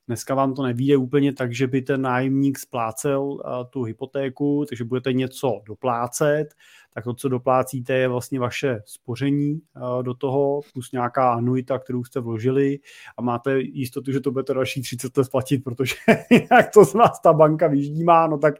[0.08, 3.38] Dneska vám to nevíde úplně tak, že by ten nájemník splácel
[3.70, 6.46] tu hypotéku, takže budete něco doplácet,
[6.94, 9.62] tak to, co doplácíte, je vlastně vaše spoření
[10.02, 12.80] do toho, plus nějaká anuita, kterou jste vložili
[13.18, 15.96] a máte jistotu, že to budete další 30 let splatit, protože
[16.52, 18.56] jak to z nás ta banka vyždímá, no tak,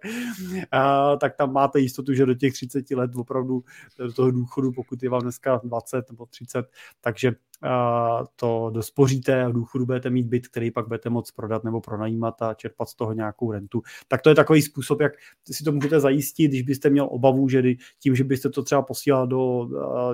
[1.20, 3.64] tak tam máte jistotu, že do těch 30 let opravdu
[3.98, 6.66] do toho důchodu, pokud je vám dneska 20 nebo 30,
[7.02, 7.32] takže
[8.36, 12.42] to dospoříte a v důchodu budete mít byt, který pak budete moct prodat nebo pronajímat
[12.42, 13.82] a čerpat z toho nějakou rentu.
[14.08, 15.14] Tak to je takový způsob, jak
[15.52, 17.64] si to můžete zajistit, když byste měl obavu, že
[18.00, 19.70] tím, že byste to třeba posílal do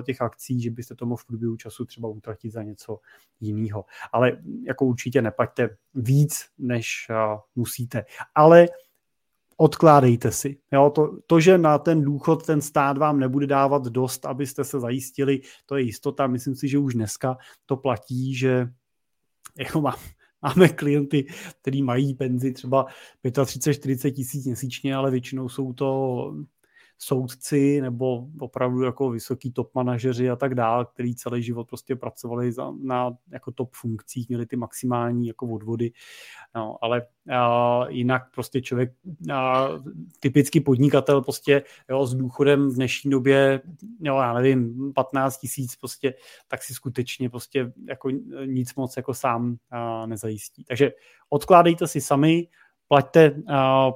[0.06, 2.98] těch akcí, že byste to mohl v průběhu času třeba utratit za něco
[3.40, 3.84] jiného.
[4.12, 7.06] Ale jako určitě neplaťte víc, než
[7.56, 8.04] musíte.
[8.34, 8.68] Ale
[9.56, 10.58] odkládejte si.
[10.72, 14.80] Jo, to, to, že na ten důchod ten stát vám nebude dávat dost, abyste se
[14.80, 16.26] zajistili, to je jistota.
[16.26, 18.68] Myslím si, že už dneska to platí, že
[19.58, 19.96] jako má,
[20.42, 21.26] máme klienty,
[21.62, 22.86] kteří mají penzi třeba
[23.24, 26.32] 35-40 tisíc měsíčně, ale většinou jsou to
[27.02, 32.52] soudci nebo opravdu jako vysoký top manažeři a tak dále, který celý život prostě pracovali
[32.52, 35.92] za, na jako top funkcích, měli ty maximální jako odvody,
[36.54, 38.92] no, ale a, jinak prostě člověk,
[39.32, 39.68] a,
[40.20, 43.60] typický podnikatel prostě jo, s důchodem v dnešní době,
[44.00, 46.14] jo, já nevím, 15 tisíc prostě,
[46.48, 48.10] tak si skutečně prostě jako
[48.46, 50.64] nic moc jako sám a, nezajistí.
[50.64, 50.92] Takže
[51.30, 52.48] odkládejte si sami,
[52.90, 53.46] plaťte,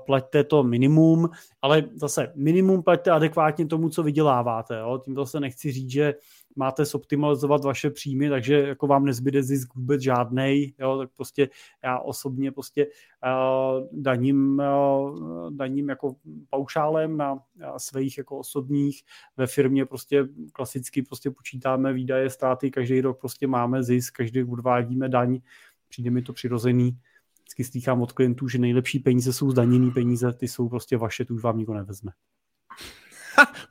[0.07, 1.31] plaťte to minimum,
[1.63, 4.79] ale zase minimum plaťte adekvátně tomu, co vyděláváte.
[4.79, 5.01] Jo?
[5.05, 6.15] Tím se nechci říct, že
[6.57, 11.49] máte zoptimalizovat vaše příjmy, takže jako vám nezbyde zisk vůbec žádnej, jo, tak prostě
[11.85, 16.17] já osobně prostě uh, daním, uh, daním jako
[16.51, 17.41] paušálem na uh,
[17.77, 19.03] svých jako osobních
[19.37, 25.09] ve firmě prostě klasicky prostě počítáme výdaje, ztráty, každý rok prostě máme zisk, každý odvádíme
[25.09, 25.41] daň,
[25.89, 26.99] přijde mi to přirozený,
[27.45, 31.35] vždycky slýchám od klientů, že nejlepší peníze jsou zdaněný peníze, ty jsou prostě vaše, tu
[31.35, 32.13] už vám nikdo nevezme.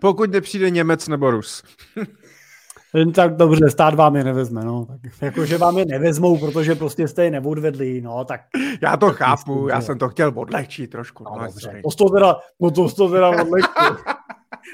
[0.02, 1.64] Pokud nepřijde Němec nebo Rus.
[3.16, 4.86] tak dobře, stát vám je nevezme, no.
[4.86, 8.42] Tak, jako, že vám je nevezmou, protože prostě jste je neodvedli, no, tak...
[8.82, 11.24] Já to tak chápu, myslím, já jsem to chtěl odlehčit trošku.
[11.24, 13.98] No, no dobře, to to teda, no to to teda odlehčil.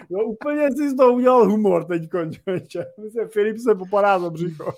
[0.10, 2.86] No úplně si z toho udělal humor teď, končeče.
[3.04, 4.74] Myslím, Filip se popadá za břicho.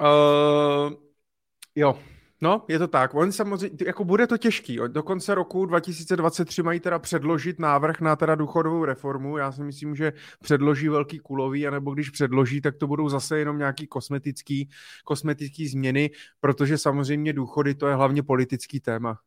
[0.00, 0.92] Uh,
[1.74, 1.98] jo,
[2.42, 3.14] No, je to tak.
[3.14, 4.78] On samozřejmě, jako bude to těžký.
[4.88, 9.36] Do konce roku 2023 mají teda předložit návrh na teda důchodovou reformu.
[9.36, 13.58] Já si myslím, že předloží velký kulový, anebo když předloží, tak to budou zase jenom
[13.58, 14.68] nějaký kosmetický,
[15.04, 16.10] kosmetický změny,
[16.40, 19.18] protože samozřejmě důchody to je hlavně politický téma.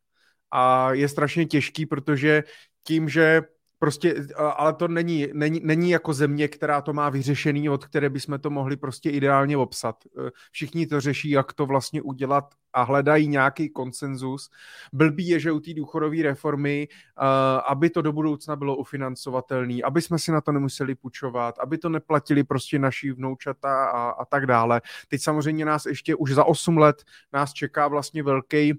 [0.51, 2.43] A je strašně těžký, protože
[2.83, 3.41] tím, že
[3.79, 8.39] Prostě, ale to není, není, není jako země, která to má vyřešený, od které bychom
[8.39, 9.95] to mohli prostě ideálně obsat.
[10.05, 12.45] E, všichni to řeší, jak to vlastně udělat
[12.75, 14.49] a hledají nějaký konsenzus.
[14.93, 17.25] Blbý je, že u té důchodové reformy, uh,
[17.67, 21.89] aby to do budoucna bylo ufinancovatelné, aby jsme si na to nemuseli půjčovat, aby to
[21.89, 24.81] neplatili prostě naši vnoučata a, a tak dále.
[25.07, 27.03] Teď samozřejmě nás ještě už za 8 let
[27.33, 28.73] nás čeká vlastně velký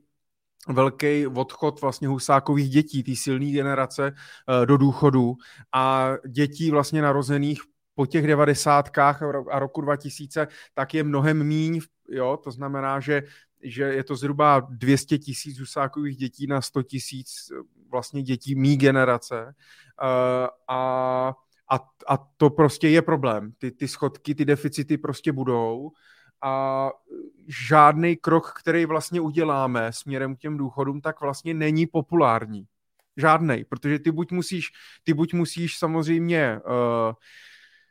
[0.68, 5.34] velký odchod vlastně husákových dětí, té silné generace uh, do důchodu.
[5.72, 7.60] A dětí vlastně narozených
[7.94, 13.22] po těch devadesátkách a roku 2000, tak je mnohem míň, jo, to znamená, že
[13.62, 17.52] že je to zhruba 200 tisíc husákových dětí na 100 tisíc
[17.90, 19.44] vlastně dětí mý generace.
[19.44, 21.34] Uh, a,
[21.70, 21.76] a,
[22.08, 23.52] a to prostě je problém.
[23.58, 25.90] Ty, ty schodky, ty deficity prostě budou
[26.42, 26.90] a
[27.68, 32.66] žádný krok, který vlastně uděláme směrem k těm důchodům, tak vlastně není populární.
[33.16, 34.68] Žádnej, protože ty buď musíš,
[35.04, 37.14] ty buď musíš samozřejmě uh,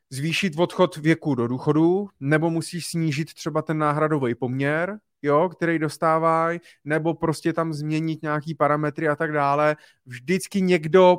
[0.09, 6.59] zvýšit odchod věku do důchodu, nebo musíš snížit třeba ten náhradový poměr, jo, který dostávají,
[6.83, 9.75] nebo prostě tam změnit nějaký parametry a tak dále.
[10.05, 11.17] Vždycky někdo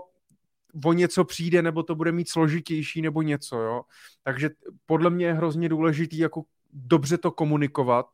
[0.85, 3.83] o něco přijde, nebo to bude mít složitější, nebo něco, jo.
[4.23, 4.51] Takže
[4.87, 6.43] podle mě je hrozně důležitý jako
[6.73, 8.07] dobře to komunikovat,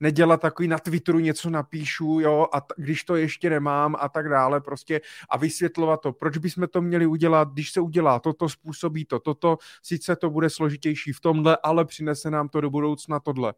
[0.00, 4.28] nedělat takový na Twitteru něco napíšu, jo, a t- když to ještě nemám a tak
[4.28, 5.00] dále, prostě
[5.30, 9.58] a vysvětlovat to, proč bychom to měli udělat, když se udělá toto, způsobí to, toto,
[9.82, 13.54] sice to bude složitější v tomhle, ale přinese nám to do budoucna tohle.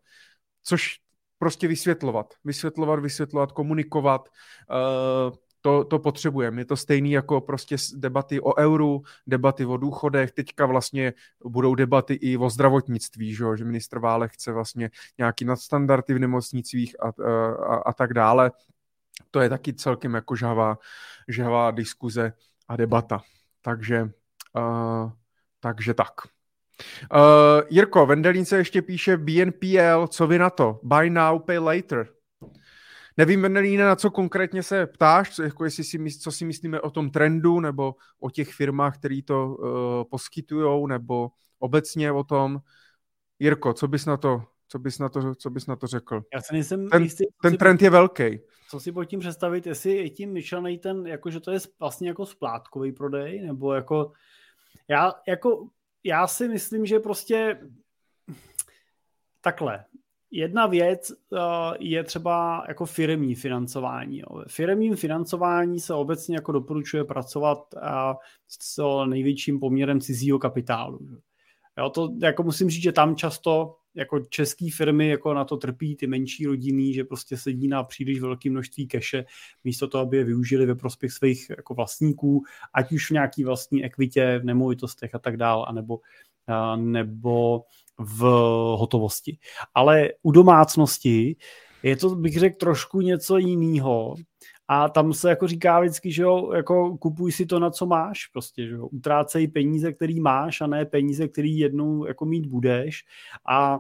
[0.62, 1.01] Což
[1.39, 4.29] prostě vysvětlovat, vysvětlovat, vysvětlovat, komunikovat,
[5.29, 6.60] uh, to, to potřebujeme.
[6.60, 11.12] Je to stejný jako prostě debaty o euru, debaty o důchodech, teďka vlastně
[11.44, 16.97] budou debaty i o zdravotnictví, že, že ministr Vále chce vlastně nějaký nadstandardy v nemocnicích
[17.01, 17.22] a,
[17.64, 18.51] a, a tak dále.
[19.30, 20.78] To je taky celkem jako žhavá,
[21.28, 22.32] žhavá diskuze
[22.68, 23.20] a debata.
[23.62, 24.02] Takže,
[24.56, 25.10] uh,
[25.60, 26.12] takže tak.
[27.14, 30.80] Uh, Jirko, Vendelín se ještě píše BNPL, co vy na to?
[30.82, 32.09] Buy now, pay later.
[33.16, 36.90] Nevím, Menelíne, na co konkrétně se ptáš, co, jako jestli si, co si myslíme o
[36.90, 39.68] tom trendu, nebo o těch firmách, které to uh,
[40.10, 42.60] poskytují, nebo obecně o tom.
[43.39, 46.22] Jirko, co bys na to, co bys na to, co bys na to řekl?
[46.34, 47.84] Já se nejsem ten, jistý, ten trend pod...
[47.84, 48.40] je velký.
[48.68, 52.09] Co si pod tím představit, jestli je tím myšlený ten, jako, že to je vlastně
[52.09, 54.12] jako splátkový prodej, nebo jako,
[54.89, 55.68] já, jako,
[56.05, 57.60] já si myslím, že prostě
[59.40, 59.84] takhle,
[60.35, 61.39] Jedna věc uh,
[61.79, 64.23] je třeba jako firmní financování.
[64.47, 67.83] V firmním financování se obecně jako doporučuje pracovat uh,
[68.49, 70.99] s co největším poměrem cizího kapitálu.
[71.79, 75.97] Jo, to jako musím říct, že tam často jako české firmy jako na to trpí
[75.97, 79.25] ty menší rodiny, že prostě sedí na příliš velké množství keše,
[79.65, 82.43] místo toho, aby je využili ve prospěch svých jako vlastníků,
[82.75, 86.01] ať už v nějaký vlastní ekvitě, v nemovitostech a tak dál, anebo,
[86.47, 87.65] a, nebo
[87.98, 88.20] v
[88.77, 89.39] hotovosti.
[89.74, 91.36] Ale u domácnosti
[91.82, 94.14] je to, bych řekl, trošku něco jiného.
[94.69, 98.27] A tam se jako říká vždycky, že jo, jako kupuj si to, na co máš,
[98.27, 103.05] prostě, že jo, utrácej peníze, který máš a ne peníze, který jednou jako mít budeš.
[103.48, 103.78] A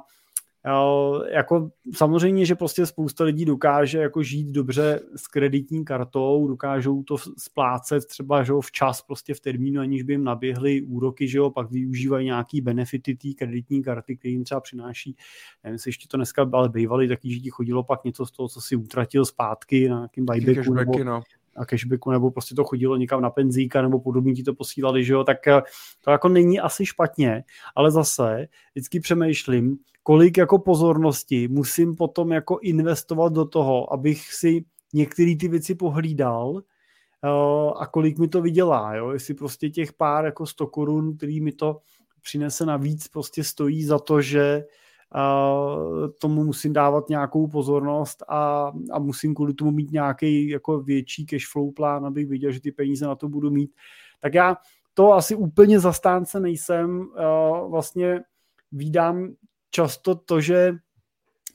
[1.30, 7.16] jako samozřejmě, že prostě spousta lidí dokáže jako žít dobře s kreditní kartou, dokážou to
[7.38, 11.50] splácet třeba že jo, včas prostě v termínu, aniž by jim naběhly úroky, že jo,
[11.50, 15.16] pak využívají nějaký benefity té kreditní karty, které jim třeba přináší,
[15.64, 18.48] nevím, jestli ještě to dneska ale bývaly taky, že ti chodilo pak něco z toho,
[18.48, 21.22] co si utratil zpátky na nějakým buybacku nebo, no.
[21.56, 25.12] a cashbacku, nebo prostě to chodilo někam na penzíka, nebo podobně ti to posílali, že
[25.12, 25.62] jo, tak eh,
[26.00, 27.44] to jako není asi špatně,
[27.74, 34.64] ale zase vždycky přemýšlím, kolik jako pozornosti musím potom jako investovat do toho, abych si
[34.92, 36.62] některé ty věci pohlídal uh,
[37.76, 41.52] a kolik mi to vydělá, jo, jestli prostě těch pár jako 100 korun, který mi
[41.52, 41.80] to
[42.22, 44.64] přinese navíc, prostě stojí za to, že
[45.14, 51.26] uh, tomu musím dávat nějakou pozornost a, a musím kvůli tomu mít nějaký jako větší
[51.26, 53.70] cash flow plán, abych viděl, že ty peníze na to budu mít.
[54.20, 54.56] Tak já
[54.94, 57.00] to asi úplně zastánce nejsem.
[57.00, 58.20] Uh, vlastně
[58.72, 59.34] výdám
[59.72, 60.72] často to, že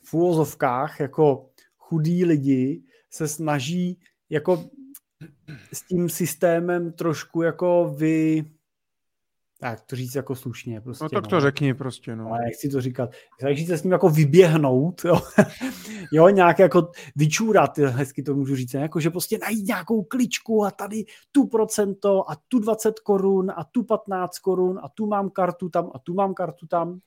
[0.03, 3.99] v úvozovkách jako chudí lidi se snaží
[4.29, 4.69] jako
[5.73, 8.45] s tím systémem trošku jako vy
[9.59, 10.81] tak to říct jako slušně.
[10.81, 11.29] Prostě, no tak no.
[11.29, 12.27] to řekni prostě, no.
[12.27, 13.09] Ale chci to říkat.
[13.39, 15.19] Snaží se s ním jako vyběhnout, jo,
[16.13, 20.71] jo nějak jako vyčůrat, hezky to můžu říct, jako že prostě najít nějakou kličku a
[20.71, 25.69] tady tu procento a tu 20 korun a tu 15 korun a tu mám kartu
[25.69, 26.99] tam a tu mám kartu tam.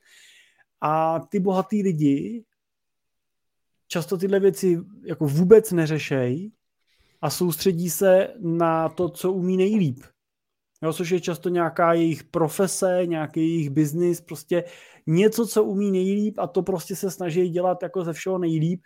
[0.80, 2.44] A ty bohatý lidi
[3.86, 6.52] často tyhle věci jako vůbec neřešejí
[7.20, 10.00] a soustředí se na to, co umí nejlíp.
[10.82, 14.64] Jo, což je často nějaká jejich profese, nějaký jejich biznis, prostě
[15.06, 18.82] něco, co umí nejlíp a to prostě se snaží dělat jako ze všeho nejlíp.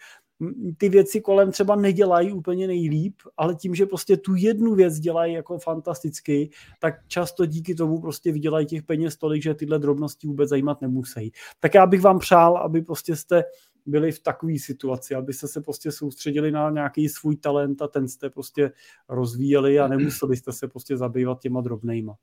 [0.78, 5.34] Ty věci kolem třeba nedělají úplně nejlíp, ale tím, že prostě tu jednu věc dělají
[5.34, 6.50] jako fantasticky,
[6.80, 11.32] tak často díky tomu prostě vydělají těch peněz tolik, že tyhle drobnosti vůbec zajímat nemusí.
[11.60, 13.44] Tak já bych vám přál, aby prostě jste
[13.86, 18.30] byli v takové situaci, abyste se prostě soustředili na nějaký svůj talent a ten jste
[18.30, 18.72] prostě
[19.08, 22.16] rozvíjeli a nemuseli jste se prostě zabývat těma drobnejma.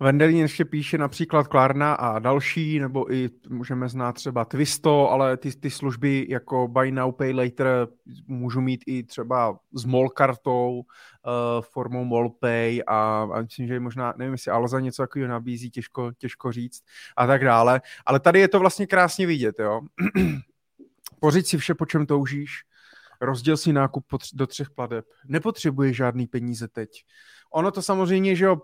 [0.00, 5.56] Vendelín ještě píše například Klarna a další, nebo i můžeme znát třeba Twisto, ale ty,
[5.56, 7.66] ty služby jako Buy Now, Pay Later
[8.26, 14.14] můžu mít i třeba s MOL kartou, uh, formou MOLPay a, a myslím, že možná,
[14.16, 16.82] nevím, jestli Alza něco takového nabízí, těžko, těžko říct
[17.16, 17.80] a tak dále.
[18.06, 19.80] Ale tady je to vlastně krásně vidět, jo.
[21.20, 22.64] Pořiď si vše, po čem toužíš,
[23.24, 25.04] rozděl si nákup do třech pladeb.
[25.26, 26.90] Nepotřebuje žádný peníze teď.
[27.52, 28.56] Ono to samozřejmě, že jo,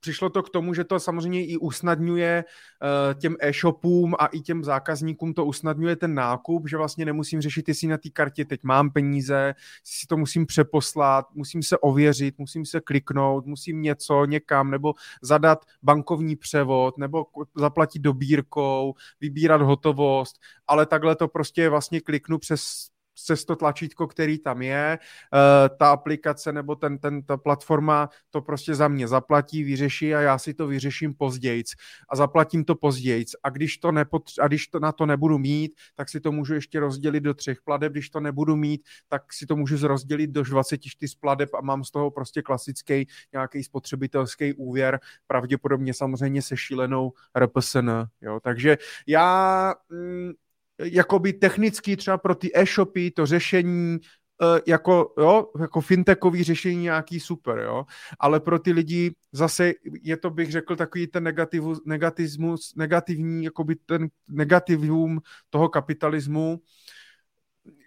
[0.00, 4.64] přišlo to k tomu, že to samozřejmě i usnadňuje uh, těm e-shopům a i těm
[4.64, 8.90] zákazníkům to usnadňuje ten nákup, že vlastně nemusím řešit, jestli na té kartě teď mám
[8.90, 9.54] peníze,
[9.84, 15.64] si to musím přeposlat, musím se ověřit, musím se kliknout, musím něco někam, nebo zadat
[15.82, 17.26] bankovní převod, nebo
[17.56, 20.36] zaplatit dobírkou, vybírat hotovost,
[20.66, 22.93] ale takhle to prostě vlastně kliknu přes
[23.24, 28.40] přes to tlačítko, který tam je, eh, ta aplikace nebo ten, ten, ta platforma to
[28.40, 31.64] prostě za mě zaplatí, vyřeší a já si to vyřeším později
[32.08, 33.24] a zaplatím to později.
[33.42, 36.54] A když, to nepotř- a když to na to nebudu mít, tak si to můžu
[36.54, 40.42] ještě rozdělit do třech pladeb, když to nebudu mít, tak si to můžu rozdělit do
[40.42, 47.12] 24 pladeb a mám z toho prostě klasický nějaký spotřebitelský úvěr, pravděpodobně samozřejmě se šílenou
[47.38, 47.90] RPSN.
[48.20, 48.40] Jo.
[48.42, 50.32] Takže já mm,
[50.78, 57.20] jakoby technicky třeba pro ty e-shopy to řešení uh, jako, jo, jako fintechový řešení nějaký
[57.20, 57.84] super, jo,
[58.18, 59.72] ale pro ty lidi zase
[60.02, 65.20] je to, bych řekl, takový ten negativu, negativismus, negativní, jakoby ten negativum
[65.50, 66.60] toho kapitalismu,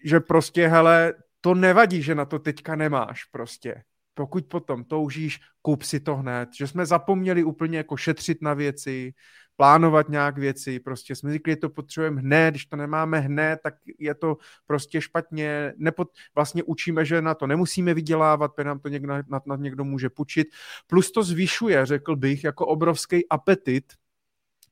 [0.03, 3.83] že prostě, hele, to nevadí, že na to teďka nemáš prostě.
[4.13, 6.49] Pokud potom toužíš, kup si to hned.
[6.57, 9.13] Že jsme zapomněli úplně jako šetřit na věci,
[9.57, 14.13] plánovat nějak věci, prostě jsme že to potřebujeme hned, když to nemáme hned, tak je
[14.15, 19.13] to prostě špatně, Nepot, vlastně učíme, že na to nemusíme vydělávat, protože nám to někdo,
[19.27, 20.47] na, na někdo může půjčit,
[20.87, 23.93] plus to zvyšuje, řekl bych, jako obrovský apetit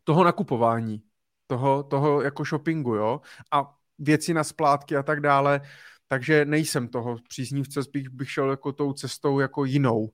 [0.03, 1.01] toho nakupování,
[1.47, 3.21] toho, toho jako shoppingu, jo,
[3.51, 5.61] a věci na splátky a tak dále,
[6.07, 10.09] takže nejsem toho příznivce, spíš bych šel jako tou cestou jako jinou uh,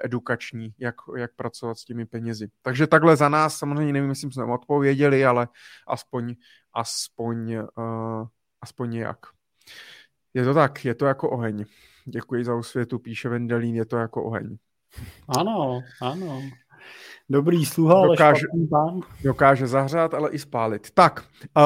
[0.00, 2.48] edukační, jak, jak pracovat s těmi penězi.
[2.62, 5.48] Takže takhle za nás, samozřejmě nevím, jestli jsme odpověděli, ale
[5.86, 6.34] aspoň,
[6.72, 8.26] aspoň, uh,
[8.60, 9.18] aspoň nějak.
[10.34, 11.64] Je to tak, je to jako oheň.
[12.04, 14.56] Děkuji za osvětu, píše Vendelín, je to jako oheň.
[15.38, 16.42] Ano, ano.
[17.28, 19.00] Dobrý sluha, ale dokáže, pán.
[19.24, 20.90] Dokáže zahřát, ale i spálit.
[20.90, 21.24] Tak,
[21.56, 21.62] uh,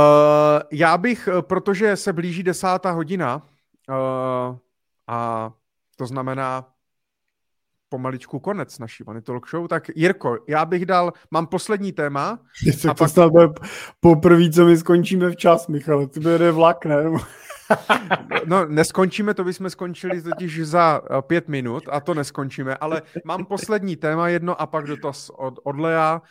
[0.72, 3.42] já bych, protože se blíží desátá hodina
[3.88, 4.56] uh,
[5.06, 5.50] a
[5.96, 6.66] to znamená
[7.88, 12.38] pomaličku konec naší Money Talk Show, tak Jirko, já bych dal, mám poslední téma.
[12.90, 13.14] a pak...
[13.14, 13.48] to bude
[14.00, 17.04] poprvé, co my skončíme včas, Michal, ty bude vlak, ne?
[18.46, 23.44] No, neskončíme, to bychom skončili totiž za eh, pět minut a to neskončíme, ale mám
[23.44, 26.22] poslední téma jedno a pak dotaz od, od Lea.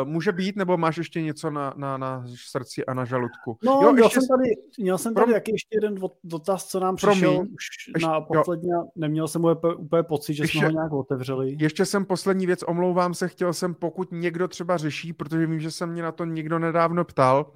[0.00, 3.58] Uh, může být, nebo máš ještě něco na, na, na srdci a na žaludku?
[3.64, 4.20] No, jo, měl, ještě...
[4.20, 5.34] jsem tady, měl jsem tady Prom...
[5.34, 5.94] jaký ještě jeden
[6.24, 7.40] dotaz, co nám přišel Promiň.
[7.40, 7.64] už
[7.94, 8.84] ještě, na poslední, jo.
[8.96, 11.56] neměl jsem úplně, úplně pocit, že ještě, jsme ho nějak otevřeli.
[11.60, 15.70] Ještě jsem poslední věc, omlouvám se, chtěl jsem, pokud někdo třeba řeší, protože vím, že
[15.70, 17.52] se mě na to někdo nedávno ptal,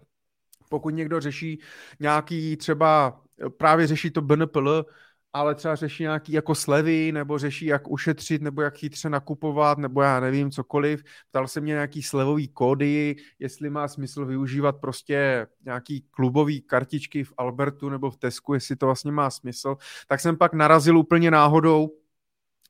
[0.70, 1.60] pokud někdo řeší
[2.00, 3.20] nějaký třeba,
[3.56, 4.84] právě řeší to BNPL,
[5.32, 10.02] ale třeba řeší nějaký jako slevy, nebo řeší, jak ušetřit, nebo jak chytře nakupovat, nebo
[10.02, 11.02] já nevím, cokoliv.
[11.28, 17.32] Ptal se mě nějaký slevový kódy, jestli má smysl využívat prostě nějaký klubový kartičky v
[17.38, 19.76] Albertu nebo v Tesku, jestli to vlastně má smysl.
[20.08, 21.88] Tak jsem pak narazil úplně náhodou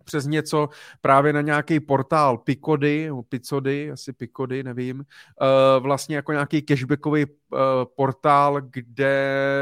[0.05, 0.69] přes něco
[1.01, 7.59] právě na nějaký portál Picody, Picody, asi Picody, nevím, uh, vlastně jako nějaký cashbackový uh,
[7.97, 9.15] portál, kde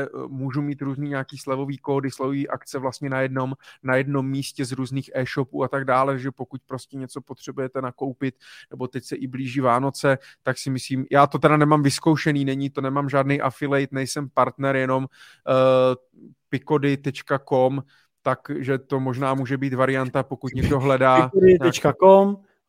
[0.03, 4.65] eh, můžu mít různý nějaký slevový kódy, slevový akce vlastně na jednom, na jednom místě
[4.65, 8.35] z různých e-shopů a tak dále, že pokud prostě něco potřebujete nakoupit,
[8.71, 12.71] nebo teď se i blíží Vánoce, tak si myslím, já to teda nemám vyzkoušený, není
[12.71, 15.95] to, nemám žádný affiliate, nejsem partner, jenom uh,
[16.49, 17.83] picody.com,
[18.23, 21.31] takže to možná může být varianta, pokud někdo hledá...
[21.35, 21.81] Nějaký...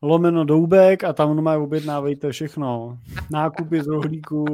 [0.02, 2.98] lomeno doubek a tam má objednávejte všechno.
[3.30, 4.44] Nákupy z rohlíků.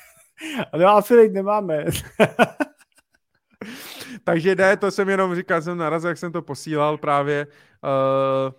[0.72, 1.84] Ale affiliate nemáme.
[4.24, 8.52] Takže ne, to jsem jenom říkal, jsem narazil, jak jsem to posílal právě, uh,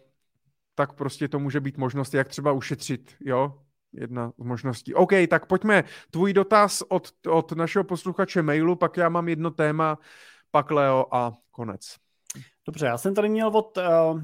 [0.75, 3.59] tak prostě to může být možnost, jak třeba ušetřit, jo,
[3.93, 4.93] jedna z možností.
[4.93, 5.83] OK, tak pojďme.
[6.11, 9.97] Tvůj dotaz od, od našeho posluchače mailu, pak já mám jedno téma,
[10.57, 11.95] pak Leo a konec.
[12.65, 13.83] Dobře, já jsem tady měl od uh,
[14.15, 14.21] uh,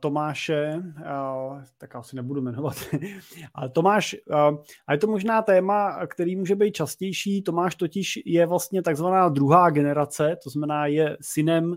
[0.00, 2.76] Tomáše, uh, tak asi nebudu jmenovat,
[3.54, 7.42] ale Tomáš, uh, a je to možná téma, který může být častější.
[7.42, 11.76] Tomáš totiž je vlastně takzvaná druhá generace, to znamená je synem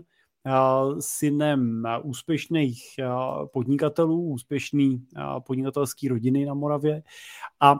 [1.00, 2.80] synem úspěšných
[3.52, 5.06] podnikatelů, úspěšný
[5.46, 7.02] podnikatelský rodiny na Moravě
[7.60, 7.76] a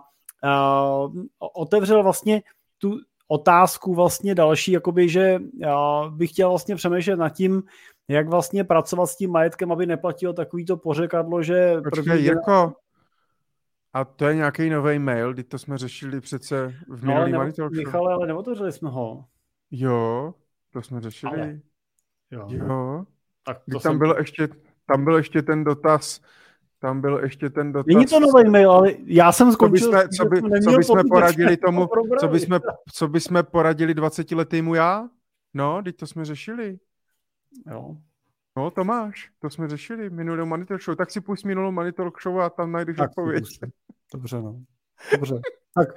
[1.54, 2.42] otevřel vlastně
[2.78, 2.98] tu
[3.34, 7.62] otázku vlastně další, jakoby, že já bych chtěl vlastně přemýšlet nad tím,
[8.08, 11.76] jak vlastně pracovat s tím majetkem, aby neplatilo takovýto pořekadlo, že...
[11.84, 12.24] Počkej, první...
[12.24, 12.72] Jirko,
[13.94, 17.70] a to je nějaký nový mail, kdy to jsme řešili přece v minulý no, nebo,
[17.70, 19.24] Michale, ale neotevřeli jsme ho.
[19.70, 20.34] Jo,
[20.70, 21.40] to jsme řešili.
[21.40, 21.60] Ale.
[22.30, 22.48] Jo.
[22.50, 23.04] jo.
[23.46, 23.98] Tak to tam jsem...
[23.98, 24.48] byl ještě,
[24.86, 26.20] tam byl ještě ten dotaz,
[26.84, 27.86] tam byl ještě ten dotaz.
[27.86, 29.92] Není to nový mail, ale já jsem skončil.
[30.16, 31.88] Co, bychom, co, by, co bychom poradili tomu,
[32.20, 32.60] co bychom,
[32.92, 35.08] co bychom poradili 20 letýmu já?
[35.54, 36.78] No, teď to jsme řešili.
[37.70, 37.96] Jo.
[38.56, 40.96] No, to máš, to jsme řešili minulou Manitor Show.
[40.96, 43.44] Tak si půjď minulou Manitor Show a tam najdeš tak, odpověď.
[44.12, 44.60] Dobře, no.
[45.12, 45.40] Dobře.
[45.74, 45.88] tak,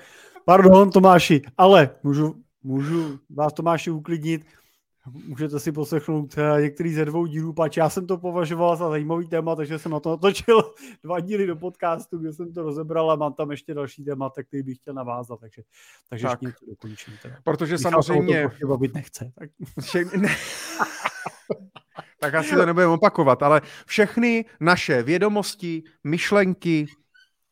[0.45, 4.45] pardon, Tomáši, ale můžu, můžu vás Tomáši uklidnit.
[5.11, 9.27] Můžete si poslechnout eh, některý ze dvou dílů, pač já jsem to považoval za zajímavý
[9.27, 10.73] téma, takže jsem na to natočil
[11.03, 14.63] dva díly do podcastu, kde jsem to rozebral a mám tam ještě další téma, který
[14.63, 15.61] bych chtěl navázat, takže,
[16.09, 16.31] takže tak.
[16.31, 17.13] ještě něco dokončím.
[17.21, 17.35] Teda.
[17.43, 18.49] Protože Když samozřejmě...
[18.61, 19.31] To bavit nechce.
[19.35, 19.49] Tak...
[20.17, 20.29] ne.
[22.19, 26.87] tak asi to nebudeme opakovat, ale všechny naše vědomosti, myšlenky,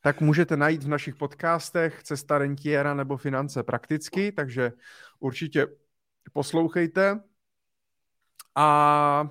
[0.01, 4.71] tak můžete najít v našich podcastech Cesta rentiera nebo Finance prakticky, takže
[5.19, 5.67] určitě
[6.33, 7.19] poslouchejte.
[8.55, 9.29] A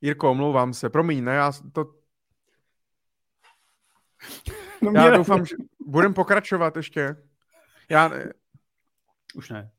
[0.00, 1.94] Jirko, omlouvám se, promiň, ne, já to...
[4.82, 5.56] No já doufám, že
[5.86, 7.16] budeme pokračovat ještě.
[7.88, 8.10] Já...
[9.34, 9.70] Už ne.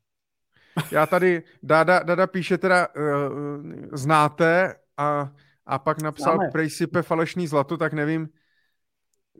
[0.90, 5.32] Já tady, Dada, Dada píše teda, uh, znáte a,
[5.66, 8.28] a pak napsal prej sype falešný zlato, tak nevím,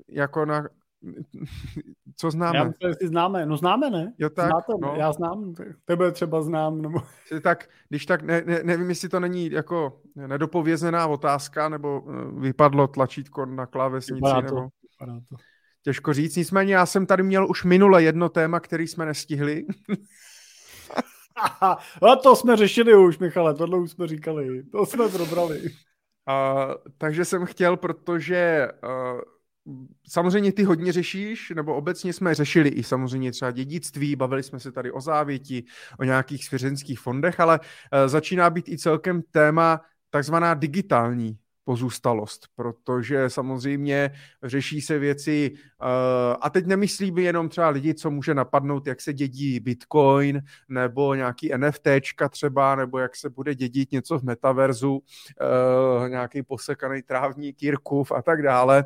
[0.09, 0.69] jako na,
[2.16, 2.59] co známe?
[2.59, 3.47] Já myslím, že známe.
[3.47, 4.12] No známe, ne?
[4.18, 4.94] Jo, tak, Znáte, no.
[4.97, 5.55] Já znám,
[5.85, 6.82] tebe třeba znám.
[6.82, 7.02] Nebo...
[7.43, 12.86] Tak, když tak, ne, ne, nevím, jestli to není jako nedopovězená otázka, nebo eh, vypadlo
[12.86, 14.56] tlačítko na klávesnici, vypadá nebo...
[14.56, 15.36] To, to.
[15.82, 19.66] Těžko říct, nicméně já jsem tady měl už minule jedno téma, který jsme nestihli.
[21.62, 25.60] A to jsme řešili už, Michale, tohle už jsme říkali, to jsme probrali.
[25.60, 29.20] Uh, takže jsem chtěl, protože uh,
[30.09, 34.73] samozřejmě ty hodně řešíš, nebo obecně jsme řešili i samozřejmě třeba dědictví, bavili jsme se
[34.73, 35.65] tady o závěti,
[35.99, 39.81] o nějakých svěřenských fondech, ale uh, začíná být i celkem téma
[40.11, 44.11] takzvaná digitální pozůstalost, protože samozřejmě
[44.43, 45.87] řeší se věci, uh,
[46.41, 51.51] a teď nemyslím jenom třeba lidi, co může napadnout, jak se dědí Bitcoin, nebo nějaký
[51.57, 58.12] NFTčka třeba, nebo jak se bude dědit něco v metaverzu, uh, nějaký posekaný trávník, Jirkův
[58.12, 58.85] a tak dále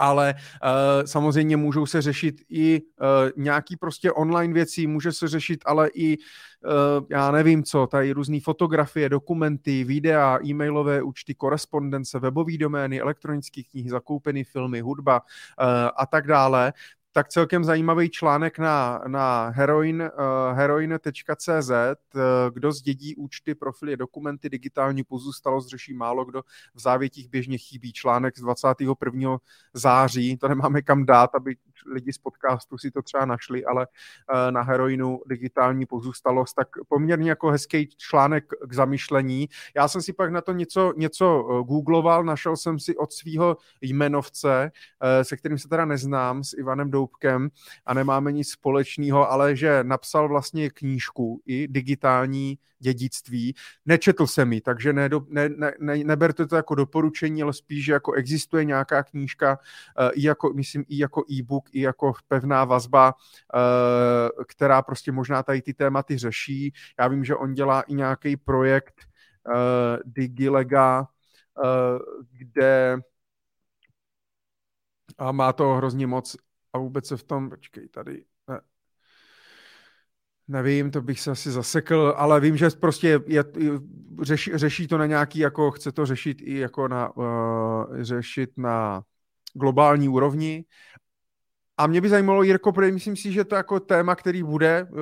[0.00, 3.06] ale uh, samozřejmě můžou se řešit i uh,
[3.36, 8.40] nějaký prostě online věci, může se řešit ale i, uh, já nevím co, tady různé
[8.40, 15.66] fotografie, dokumenty, videa, e-mailové účty, korespondence, webové domény, elektronické knihy, zakoupené filmy, hudba uh,
[15.96, 16.72] a tak dále
[17.12, 22.20] tak celkem zajímavý článek na, na heroin, uh, heroin.cz, uh,
[22.52, 26.42] kdo zdědí účty, profily, dokumenty, digitální pozůstalost řeší málo kdo,
[26.74, 29.38] v závětích běžně chybí článek z 21.
[29.74, 34.50] září, to nemáme kam dát, aby lidi z podcastu si to třeba našli, ale uh,
[34.50, 39.48] na heroinu digitální pozůstalost, tak poměrně jako hezký článek k zamyšlení.
[39.76, 41.26] Já jsem si pak na to něco, něco
[41.68, 46.90] googloval, našel jsem si od svého jmenovce, uh, se kterým se teda neznám, s Ivanem
[46.90, 47.48] Doubkem
[47.86, 53.54] a nemáme nic společného, ale že napsal vlastně knížku i digitální dědictví.
[53.86, 55.48] Nečetl jsem ji, takže ne, ne,
[55.78, 59.58] ne, neberte to jako doporučení, ale spíš, že jako existuje nějaká knížka,
[60.12, 65.62] i jako, myslím, i jako e-book, i jako pevná vazba, uh, která prostě možná tady
[65.62, 66.72] ty tématy řeší.
[66.98, 68.94] Já vím, že on dělá i nějaký projekt
[69.46, 69.54] uh,
[70.04, 71.06] Digilega, uh,
[72.30, 72.98] kde
[75.18, 76.36] a má to hrozně moc
[76.72, 78.60] a vůbec se v tom, počkej, tady, ne,
[80.48, 83.44] nevím, to bych se asi zasekl, ale vím, že prostě je,
[84.22, 89.02] řeší, řeší to na nějaký, jako chce to řešit i jako na, uh, řešit na
[89.54, 90.64] globální úrovni.
[91.80, 94.98] A mě by zajímalo, Jirko, protože myslím si, že to jako téma, který bude uh,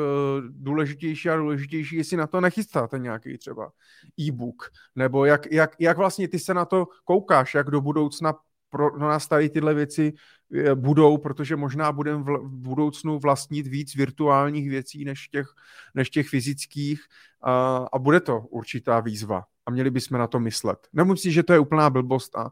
[0.51, 3.73] důležitější a důležitější, jestli na to nechystáte nějaký třeba
[4.21, 8.35] e-book, nebo jak, jak, jak vlastně ty se na to koukáš, jak do budoucna
[8.71, 10.13] pro nás tady tyhle věci
[10.55, 15.47] eh, budou, protože možná budeme v budoucnu vlastnit víc virtuálních věcí než těch,
[15.95, 17.01] než těch fyzických
[17.43, 20.79] a, a bude to určitá výzva a měli bychom na to myslet.
[20.93, 22.51] Nemyslím, že to je úplná blbost a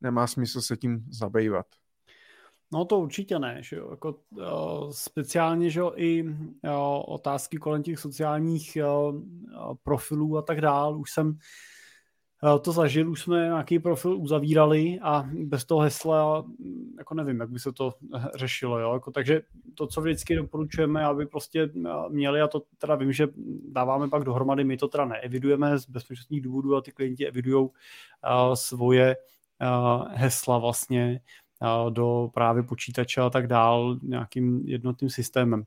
[0.00, 1.66] nemá smysl se tím zabývat.
[2.74, 3.90] No to určitě ne, že jo.
[3.90, 6.32] Jako, uh, speciálně, že jo, i uh,
[7.06, 9.20] otázky kolem těch sociálních uh,
[9.82, 10.98] profilů a tak dál.
[10.98, 11.38] Už jsem
[12.62, 16.44] to zažil, už jsme nějaký profil uzavírali a bez toho hesla,
[16.98, 17.92] jako nevím, jak by se to
[18.34, 18.92] řešilo, jo?
[18.92, 19.42] Jako, takže
[19.74, 21.70] to, co vždycky doporučujeme, aby prostě
[22.08, 23.28] měli, a to teda vím, že
[23.68, 27.70] dáváme pak dohromady, my to teda neevidujeme z bezpečnostních důvodů a ty klienti evidují uh,
[28.54, 31.43] svoje uh, hesla vlastně uh,
[31.90, 35.64] do právě počítače a tak dál nějakým jednotným systémem.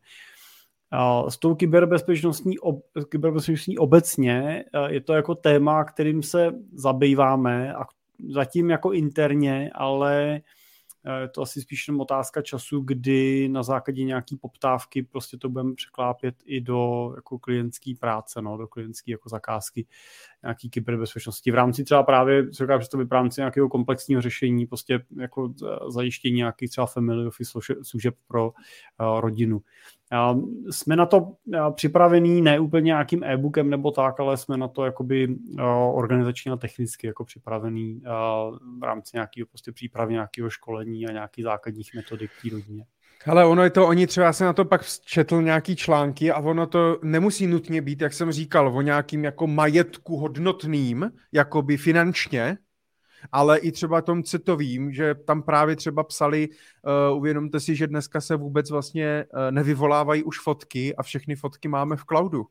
[1.29, 7.85] S tou kyberbezpečnostní, ob, kyberbezpečnostní obecně je to jako téma, kterým se zabýváme a
[8.29, 10.41] zatím jako interně, ale
[11.21, 15.75] je to asi spíš jenom otázka času, kdy na základě nějaký poptávky prostě to budeme
[15.75, 19.87] překlápět i do jako klientské práce, no, do klientské jako zakázky
[20.43, 21.51] nějaký kyberbezpečnosti.
[21.51, 25.53] V rámci třeba právě, co říkám, že to v rámci nějakého komplexního řešení, prostě jako
[25.87, 29.61] zajištění nějakých třeba family office služeb pro uh, rodinu.
[30.71, 31.33] Jsme na to
[31.75, 35.35] připravení ne úplně nějakým e-bookem nebo tak, ale jsme na to jakoby
[35.93, 38.01] organizačně a technicky jako připravený
[38.79, 42.85] v rámci nějakého prostě přípravy nějakého školení a nějakých základních metodik té rodině.
[43.25, 46.67] Ale ono je to, oni třeba se na to pak četl nějaký články a ono
[46.67, 52.57] to nemusí nutně být, jak jsem říkal, o nějakým jako majetku hodnotným, jakoby finančně,
[53.31, 56.49] ale i třeba tom citovým, že tam právě třeba psali,
[57.09, 61.67] uh, uvědomte si, že dneska se vůbec vlastně uh, nevyvolávají už fotky a všechny fotky
[61.67, 62.45] máme v cloudu.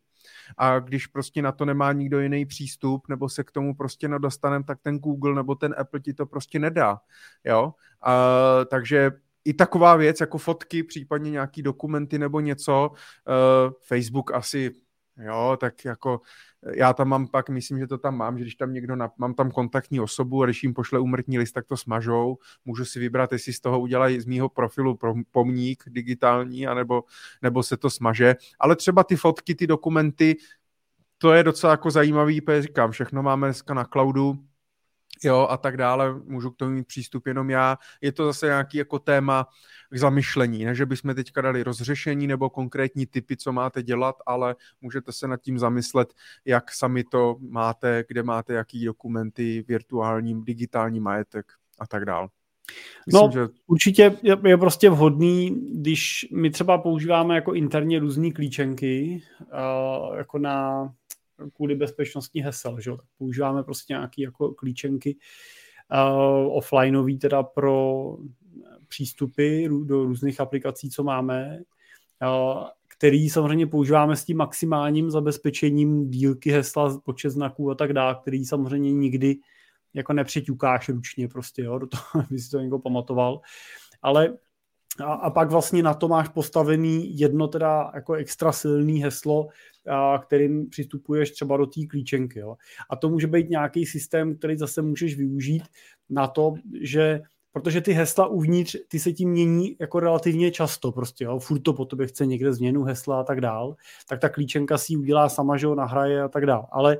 [0.58, 4.64] A když prostě na to nemá nikdo jiný přístup, nebo se k tomu prostě nedostanem,
[4.64, 6.98] tak ten Google nebo ten Apple ti to prostě nedá.
[7.44, 7.64] Jo?
[8.06, 9.10] Uh, takže
[9.44, 14.70] i taková věc, jako fotky, případně nějaký dokumenty nebo něco, uh, Facebook asi
[15.18, 16.20] Jo, tak jako
[16.74, 19.34] já tam mám pak, myslím, že to tam mám, že když tam někdo, na, mám
[19.34, 22.38] tam kontaktní osobu a když jim pošle umrtní list, tak to smažou.
[22.64, 24.98] Můžu si vybrat, jestli z toho udělají z mýho profilu
[25.30, 27.04] pomník digitální, anebo,
[27.42, 28.34] nebo se to smaže.
[28.60, 30.36] Ale třeba ty fotky, ty dokumenty,
[31.18, 34.38] to je docela jako zajímavý, protože říkám, všechno máme dneska na cloudu,
[35.24, 37.78] jo, a tak dále, můžu k tomu mít přístup jenom já.
[38.00, 39.46] Je to zase nějaký jako téma
[39.90, 44.56] k zamyšlení, ne, že bychom teďka dali rozřešení nebo konkrétní typy, co máte dělat, ale
[44.80, 46.14] můžete se nad tím zamyslet,
[46.44, 51.46] jak sami to máte, kde máte jaký dokumenty, virtuální, digitální majetek
[51.78, 52.28] a tak dále.
[53.06, 53.48] Myslím, no, že...
[53.66, 60.38] určitě je, je prostě vhodný, když my třeba používáme jako interně různé klíčenky, uh, jako
[60.38, 60.88] na
[61.54, 62.90] kvůli bezpečnostní hesel, že?
[62.90, 65.16] tak používáme prostě nějaké jako klíčenky
[65.92, 68.16] uh, offlineový teda pro
[68.88, 71.58] přístupy do různých aplikací, co máme,
[72.22, 78.16] uh, který samozřejmě používáme s tím maximálním zabezpečením dílky hesla, počet znaků a tak dále,
[78.22, 79.36] který samozřejmě nikdy
[79.94, 83.40] jako nepřeťukáš ručně prostě, jo, do toho, aby si to někdo pamatoval.
[84.02, 84.36] Ale
[85.00, 89.48] a, a pak vlastně na to máš postavený jedno teda jako extra silný heslo,
[89.88, 92.38] a, kterým přistupuješ třeba do té klíčenky.
[92.38, 92.56] Jo.
[92.90, 95.62] A to může být nějaký systém, který zase můžeš využít
[96.10, 97.20] na to, že
[97.56, 101.38] protože ty hesla uvnitř, ty se tím mění jako relativně často prostě, jo.
[101.38, 103.76] furt to po tobě chce někde změnu hesla a tak dál,
[104.08, 106.68] tak ta klíčenka si ji udělá sama, že ho nahraje a tak dál.
[106.72, 106.98] Ale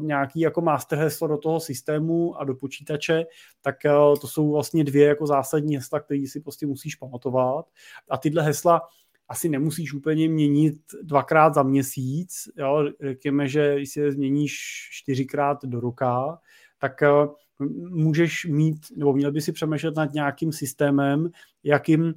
[0.00, 3.24] nějaký jako master heslo do toho systému a do počítače,
[3.62, 3.76] tak
[4.20, 7.66] to jsou vlastně dvě jako zásadní hesla, které si prostě musíš pamatovat.
[8.10, 8.80] A tyhle hesla
[9.28, 12.48] asi nemusíš úplně měnit dvakrát za měsíc.
[12.56, 12.84] Jo?
[13.00, 14.54] Řekněme, že si je změníš
[14.92, 16.38] čtyřikrát do roka,
[16.78, 17.02] tak
[17.90, 21.30] můžeš mít, nebo měl by si přemýšlet nad nějakým systémem,
[21.64, 22.14] jakým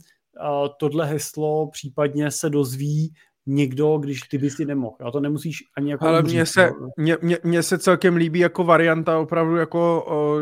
[0.77, 3.13] tohle heslo případně se dozví
[3.49, 4.95] někdo, když ty bys si nemohl.
[4.99, 8.63] Já to nemusíš ani jako Ale mně se, mě, mě, mě se celkem líbí jako
[8.63, 10.37] varianta opravdu jako, o,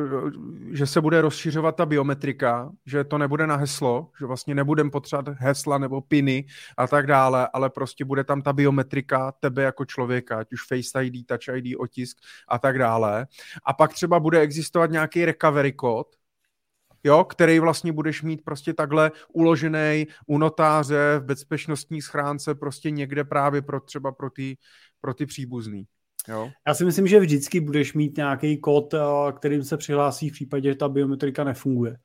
[0.71, 5.35] že se bude rozšiřovat ta biometrika, že to nebude na heslo, že vlastně nebudem potřebovat
[5.39, 6.45] hesla nebo piny
[6.77, 11.05] a tak dále, ale prostě bude tam ta biometrika tebe jako člověka, ať už Face
[11.05, 12.17] ID, Touch ID, otisk
[12.47, 13.27] a tak dále.
[13.65, 16.07] A pak třeba bude existovat nějaký recovery kód,
[17.03, 23.23] jo, který vlastně budeš mít prostě takhle uložený u notáře v bezpečnostní schránce prostě někde
[23.23, 24.57] právě pro třeba pro ty,
[25.01, 25.85] pro ty příbuzný.
[26.27, 26.49] Jo.
[26.67, 28.99] Já si myslím, že vždycky budeš mít nějaký kód, eh,
[29.35, 31.97] kterým se přihlásí v případě, že ta biometrika nefunguje.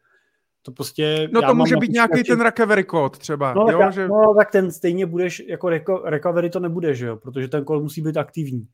[0.63, 1.29] To prostě...
[1.33, 3.55] No to může být nějaký ten recovery kód třeba.
[3.55, 4.09] No, jo, tak, že...
[4.09, 5.69] no, tak ten stejně budeš, jako
[6.05, 7.17] recovery to nebude, že jo?
[7.17, 8.67] Protože ten kód musí být aktivní.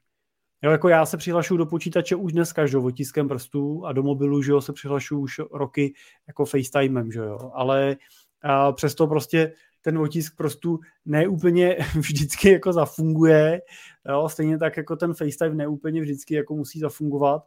[0.62, 4.42] Jo, jako já se přihlašuju do počítače už dnes každou otiskem prstů a do mobilu,
[4.42, 5.94] že jo, se přihlašuju už roky
[6.26, 7.96] jako FaceTimem, že jo, ale
[8.42, 9.52] a přesto prostě
[9.82, 13.60] ten otisk prstů neúplně vždycky jako zafunguje,
[14.08, 17.42] jo, stejně tak jako ten FaceTime neúplně vždycky jako musí zafungovat,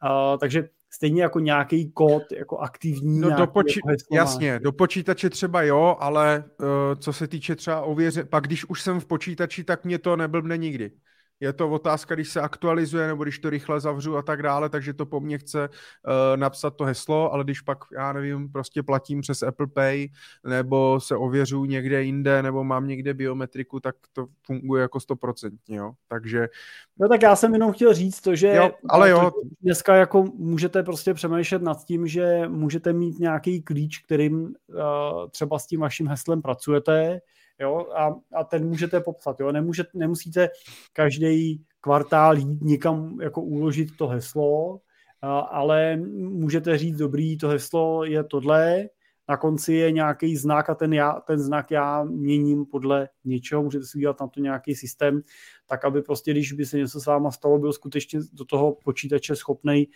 [0.00, 3.20] a, takže stejně jako nějaký kód jako aktivní.
[3.20, 6.66] No do poči- jako jasně, do počítače třeba jo, ale uh,
[6.98, 10.56] co se týče třeba ověře, pak když už jsem v počítači, tak mě to neblbne
[10.56, 10.90] nikdy.
[11.42, 14.92] Je to otázka, když se aktualizuje nebo když to rychle zavřu a tak dále, takže
[14.92, 19.20] to po mně chce uh, napsat to heslo, ale když pak, já nevím, prostě platím
[19.20, 20.08] přes Apple Pay
[20.44, 25.92] nebo se ověřu někde jinde nebo mám někde biometriku, tak to funguje jako stoprocentně, jo.
[26.08, 26.48] Takže...
[26.98, 29.32] No tak já jsem jenom chtěl říct to, že jo, ale jo.
[29.62, 35.58] dneska jako můžete prostě přemýšlet nad tím, že můžete mít nějaký klíč, kterým uh, třeba
[35.58, 37.20] s tím vaším heslem pracujete,
[37.62, 40.48] jo, a, a ten můžete popsat, jo, Nemůžete, nemusíte
[40.92, 44.80] každý kvartál jít někam jako uložit to heslo,
[45.22, 48.88] a, ale můžete říct, dobrý, to heslo je tohle,
[49.28, 53.84] na konci je nějaký znak a ten, já, ten znak já měním podle něčeho, můžete
[53.84, 55.22] si udělat na to nějaký systém,
[55.66, 59.36] tak aby prostě, když by se něco s váma stalo, byl skutečně do toho počítače
[59.36, 59.88] schopný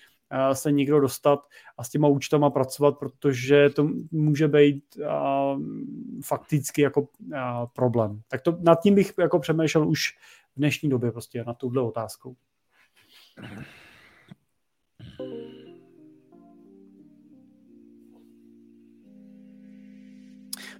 [0.53, 1.41] se někdo dostat
[1.79, 5.63] a s těma účtama pracovat, protože to může být uh,
[6.25, 7.09] fakticky jako uh,
[7.73, 8.23] problém.
[8.29, 10.13] Tak to, nad tím bych jako přemýšlel už
[10.57, 12.37] v dnešní době prostě na tuhle otázkou.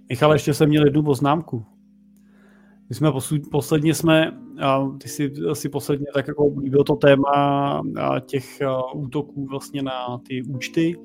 [0.09, 1.65] Michal, ještě jsem měl jednu poznámku.
[2.89, 4.31] My jsme posud, posledně jsme,
[4.61, 7.81] a ty si asi posledně tak jako bylo to téma
[8.25, 8.59] těch
[8.93, 10.95] útoků vlastně na ty účty,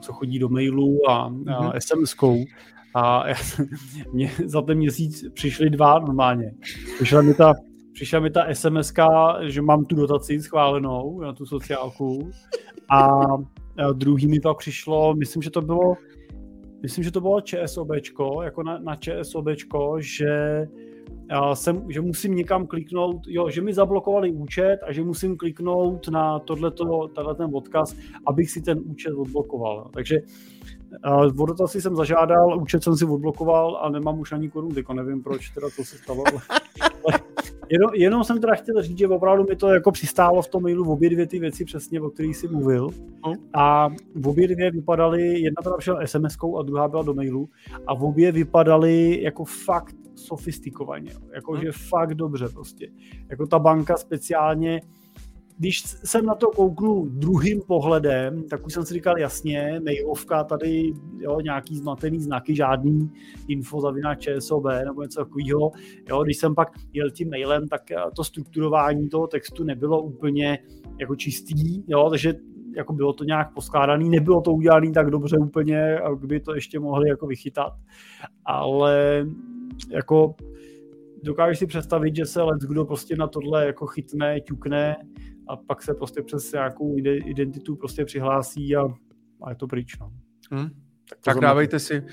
[0.00, 1.72] co chodí do mailu a, a mm-hmm.
[1.72, 2.44] SMS-kou.
[2.94, 3.24] A
[4.12, 6.54] mě za ten měsíc přišly dva normálně.
[6.96, 7.54] Přišla mi ta,
[7.92, 8.92] přišla mi ta sms
[9.42, 12.30] že mám tu dotaci schválenou na tu sociálku
[12.90, 13.00] a,
[13.86, 15.94] a druhý mi pak přišlo, myslím, že to bylo
[16.82, 20.66] myslím, že to bylo ČSOBčko, jako na, na ČSOBčko, že
[21.54, 26.38] jsem, že musím někam kliknout, jo, že mi zablokovali účet a že musím kliknout na
[26.38, 27.96] tohleto, tenhle ten odkaz,
[28.26, 29.90] abych si ten účet odblokoval.
[29.94, 30.18] Takže
[31.06, 35.48] uh, dotaci jsem zažádal, účet jsem si odblokoval a nemám už ani korun, nevím proč
[35.48, 36.24] teda to se stalo.
[37.72, 40.84] jenom, jenom jsem teda chtěl říct, že opravdu mi to jako přistálo v tom mailu
[40.84, 42.88] v obě dvě ty věci přesně, o kterých jsi mluvil.
[43.26, 43.34] No.
[43.54, 47.48] A v obě dvě vypadaly, jedna teda přišla SMS-kou a druhá byla do mailu
[47.86, 52.88] a v obě vypadaly jako fakt sofistikovaně, jako že fakt dobře prostě.
[53.28, 54.80] Jako ta banka speciálně
[55.62, 60.92] když jsem na to kouknu druhým pohledem, tak už jsem si říkal, jasně, mailovka tady,
[61.18, 63.10] jo, nějaký zmatený znaky, žádný
[63.48, 65.70] info zavina ČSOB nebo něco takového.
[66.08, 70.58] Jo, když jsem pak jel tím mailem, tak eh, to strukturování toho textu nebylo úplně
[71.00, 72.34] jako čistý, jo, takže
[72.76, 77.08] jako bylo to nějak poskládaný, nebylo to udělané tak dobře úplně, aby to ještě mohli
[77.08, 77.72] jako vychytat,
[78.44, 79.26] ale
[79.90, 80.34] jako
[81.22, 84.96] dokážeš si představit, že se let kdo prostě na tohle jako chytne, ťukne
[85.48, 86.96] a pak se prostě přes nějakou
[87.26, 88.82] identitu prostě přihlásí a,
[89.42, 89.98] a je to pryč.
[90.00, 90.12] No.
[90.50, 90.70] Hmm.
[91.08, 92.06] Tak, tak dávejte, si,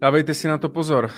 [0.00, 1.10] dávejte si na to pozor.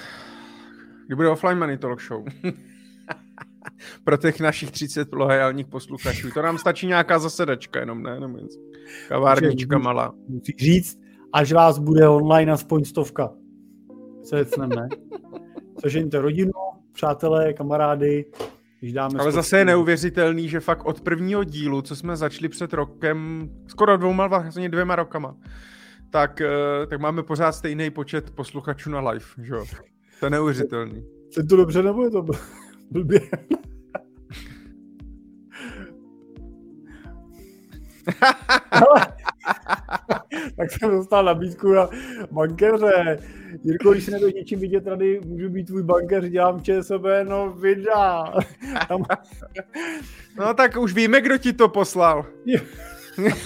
[1.07, 2.25] Kdy bude offline money talk show?
[4.05, 6.31] Pro těch našich 30 loajálních posluchačů.
[6.31, 8.21] To nám stačí nějaká zasedačka jenom, ne?
[8.21, 8.59] Nebo něco.
[9.09, 10.15] Kavárnička malá.
[10.29, 10.99] Musíš říct,
[11.33, 13.31] až vás bude online aspoň stovka.
[14.25, 14.89] Se ne?
[15.81, 16.53] Sežeňte rodinu,
[16.93, 18.25] přátelé, kamarády,
[18.83, 22.73] když dáme Ale zase je neuvěřitelný, že fakt od prvního dílu, co jsme začali před
[22.73, 25.37] rokem, skoro dvouma, vlastně dvěma rokama,
[26.11, 29.65] tak, eh, tak máme pořád stejný počet posluchačů na live, že jo?
[30.21, 31.05] To je neuvěřitelný.
[31.37, 32.27] Je to dobře, nebo je to
[32.91, 33.21] blbě?
[40.57, 41.89] tak jsem dostal nabídku na
[42.31, 43.19] bankéře.
[43.65, 48.33] Jirko, když se nebude něčím vidět tady, můžu být tvůj bankéř, dělám ČSOB, no vydá.
[50.39, 52.27] No tak už víme, kdo ti to poslal.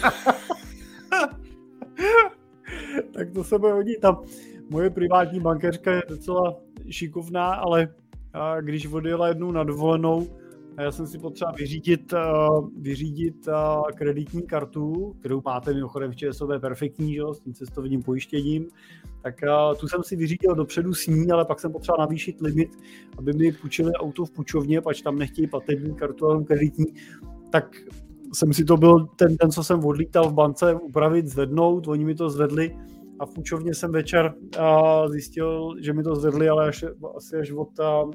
[3.14, 4.00] tak to se bude hodit.
[4.00, 4.22] Tam
[4.70, 6.56] moje privátní bankéřka je docela
[6.90, 7.88] šikovná, ale
[8.60, 10.28] když odjela jednou na dovolenou,
[10.76, 16.16] a já jsem si potřeba vyřídit, uh, vyřídit uh, kreditní kartu, kterou máte mimochodem v
[16.16, 18.68] ČSOB perfektní, jo, s tím cestovním pojištěním,
[19.22, 22.70] tak uh, tu jsem si vyřídil dopředu s ní, ale pak jsem potřeba navýšit limit,
[23.18, 26.86] aby mi půjčili auto v půjčovně, pač tam nechtějí platební kartu, ale kreditní,
[27.50, 27.76] tak
[28.32, 32.14] jsem si to byl ten den, co jsem odlítal v bance, upravit, zvednout, oni mi
[32.14, 32.76] to zvedli,
[33.18, 36.84] a v půjčovně jsem večer uh, zjistil, že mi to zvedli, ale až,
[37.16, 38.12] asi až od, uh,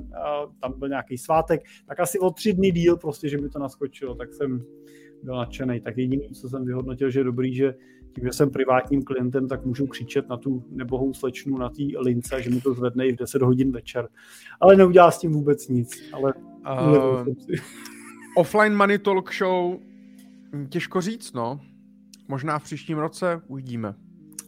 [0.62, 4.16] tam byl nějaký svátek, tak asi o tři dny díl prostě, že mi to naskočilo,
[4.16, 4.62] tak jsem
[5.24, 5.82] byl nadšený.
[5.82, 7.74] Tak jediný, co jsem vyhodnotil, že je dobrý, že
[8.16, 12.42] tím, že jsem privátním klientem, tak můžu křičet na tu nebohou slečnu na té lince,
[12.42, 14.10] že mi to zvedne i v 10 hodin večer.
[14.60, 16.04] Ale neudělá s tím vůbec nic.
[16.14, 16.34] Ale
[16.72, 17.28] uh,
[18.38, 19.76] offline Money Talk Show
[20.70, 21.60] těžko říct, no.
[22.28, 23.96] Možná v příštím roce uvidíme.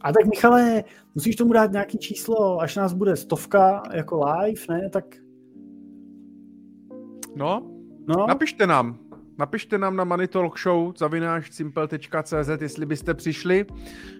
[0.04, 4.90] A tak Michale, musíš tomu dát nějaký číslo, až nás bude stovka jako live, ne?
[4.90, 5.04] Tak...
[7.36, 7.74] No,
[8.06, 8.26] No.
[8.26, 8.98] Napište nám.
[9.38, 13.66] Napište nám na Money Talk Show zavináš simple.cz, jestli byste přišli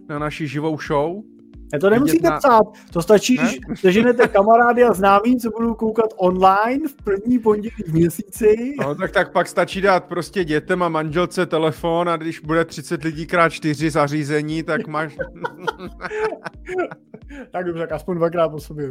[0.08, 1.22] na naši živou show.
[1.74, 2.38] Ne, to nemusíte na...
[2.38, 3.52] psát, to stačí, ne?
[3.66, 8.74] když seženete kamarády a známí, co budou koukat online v první pondělí v měsíci.
[8.80, 13.04] No tak, tak pak stačí dát prostě dětem a manželce telefon a když bude 30
[13.04, 15.16] lidí krát 4 zařízení, tak máš...
[17.50, 18.88] tak dobře, tak aspoň dvakrát po sobě.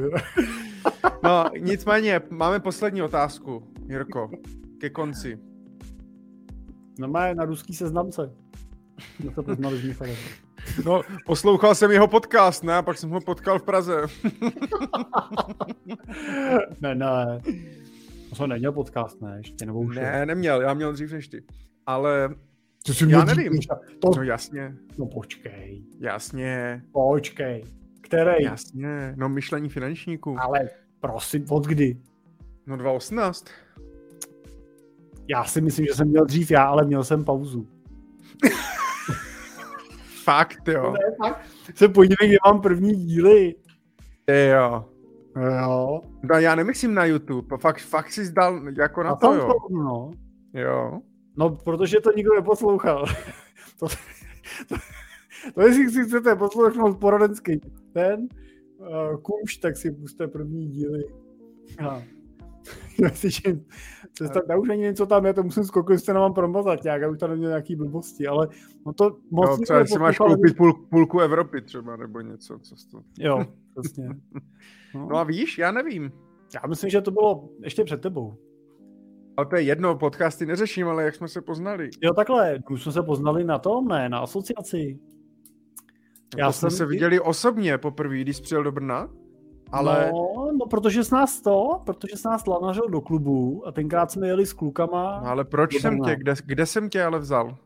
[1.24, 4.32] no, nicméně, máme poslední otázku, Jirko,
[4.80, 5.40] ke konci.
[7.00, 8.34] No má na ruský seznamce.
[9.24, 10.16] No to poznali z Michalem.
[10.86, 12.76] No, poslouchal jsem jeho podcast, ne?
[12.76, 14.02] A pak jsem ho potkal v Praze.
[16.82, 17.42] ne, ne.
[18.30, 19.38] To jsem neměl podcast, ne?
[19.38, 21.44] Ještě, nebo už Ne, neměl, já měl dřív než ty.
[21.86, 22.30] Ale
[22.86, 23.52] to si já nevím.
[24.00, 24.12] To...
[24.18, 24.76] No jasně.
[24.98, 25.84] No počkej.
[26.00, 26.84] Jasně.
[26.92, 27.64] Počkej.
[28.02, 28.44] Který?
[28.44, 29.14] Jasně.
[29.18, 30.36] No myšlení finančníků.
[30.40, 30.70] Ale
[31.00, 31.98] prosím, od kdy?
[32.68, 33.46] No 2018.
[35.28, 37.68] Já si myslím, že jsem měl dřív já, ale měl jsem pauzu.
[40.24, 40.92] fakt, jo.
[40.92, 41.46] Ne, fakt.
[41.76, 43.56] Se podívej, kde mám první díly.
[44.52, 44.86] Jo.
[45.60, 46.02] Jo.
[46.24, 49.48] No já nemyslím na YouTube, fakt, fakt si zdal jako na, na to, jo.
[49.48, 50.12] To, no.
[50.54, 51.02] Jo.
[51.38, 53.06] No, protože to nikdo neposlouchal.
[53.80, 53.88] to,
[54.68, 54.76] to,
[55.54, 57.62] to, jestli si chcete poslouchnout poradenský
[57.94, 58.28] ten
[58.78, 61.04] uh, kůž, tak si puste první díly.
[63.06, 63.10] A.
[64.14, 67.10] Cesta, já už ani něco tam je, to musím skokovat, jste nám promazat nějak, já
[67.10, 68.48] už tam nějaký blbosti, ale
[68.86, 69.50] no to moc...
[69.50, 73.04] No, třeba si máš koupit půl, půlku Evropy třeba, nebo něco, co to...
[73.20, 73.46] Jo,
[73.80, 74.08] přesně.
[74.96, 75.08] No.
[75.10, 76.12] no a víš, já nevím.
[76.56, 78.38] Já myslím, že to bylo ještě před tebou.
[79.38, 81.90] Ale to je jedno, podcasty neřeším, ale jak jsme se poznali.
[82.02, 85.00] Jo, takhle, už jsme se poznali na tom, ne, na asociaci.
[86.34, 89.10] No, já jsme se viděli osobně poprvé, když jsi přijel do Brna.
[89.72, 90.12] Ale...
[90.12, 90.33] No,
[90.64, 94.46] no, protože s nás to, protože s nás lanařil do klubu a tenkrát jsme jeli
[94.46, 95.22] s klukama.
[95.24, 97.58] No, ale proč jsem tě, kde, kde jsem tě ale vzal?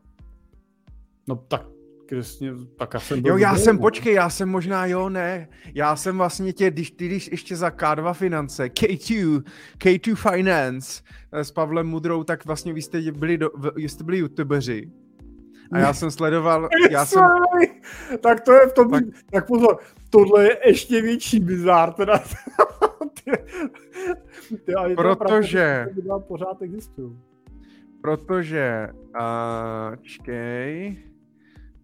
[1.28, 1.66] No tak
[2.08, 3.82] Kresně, tak já jsem byl Jo, já jsem, ne?
[3.82, 5.50] počkej, já jsem možná, jo, ne.
[5.74, 9.44] Já jsem vlastně tě, když ty když ještě za K2 finance, K2,
[9.78, 14.92] K2 Finance eh, s Pavlem Mudrou, tak vlastně vy jste byli, do, jste byli youtubeři.
[15.72, 17.24] A já jsem sledoval, já jsem...
[18.22, 19.78] Tak to je v tom, tak, tak pozor,
[20.10, 22.20] tohle je ještě větší bizár, teda.
[24.66, 25.86] ty, protože...
[25.94, 27.20] Pravda, pořád existují.
[28.02, 30.98] Protože, uh, čkej,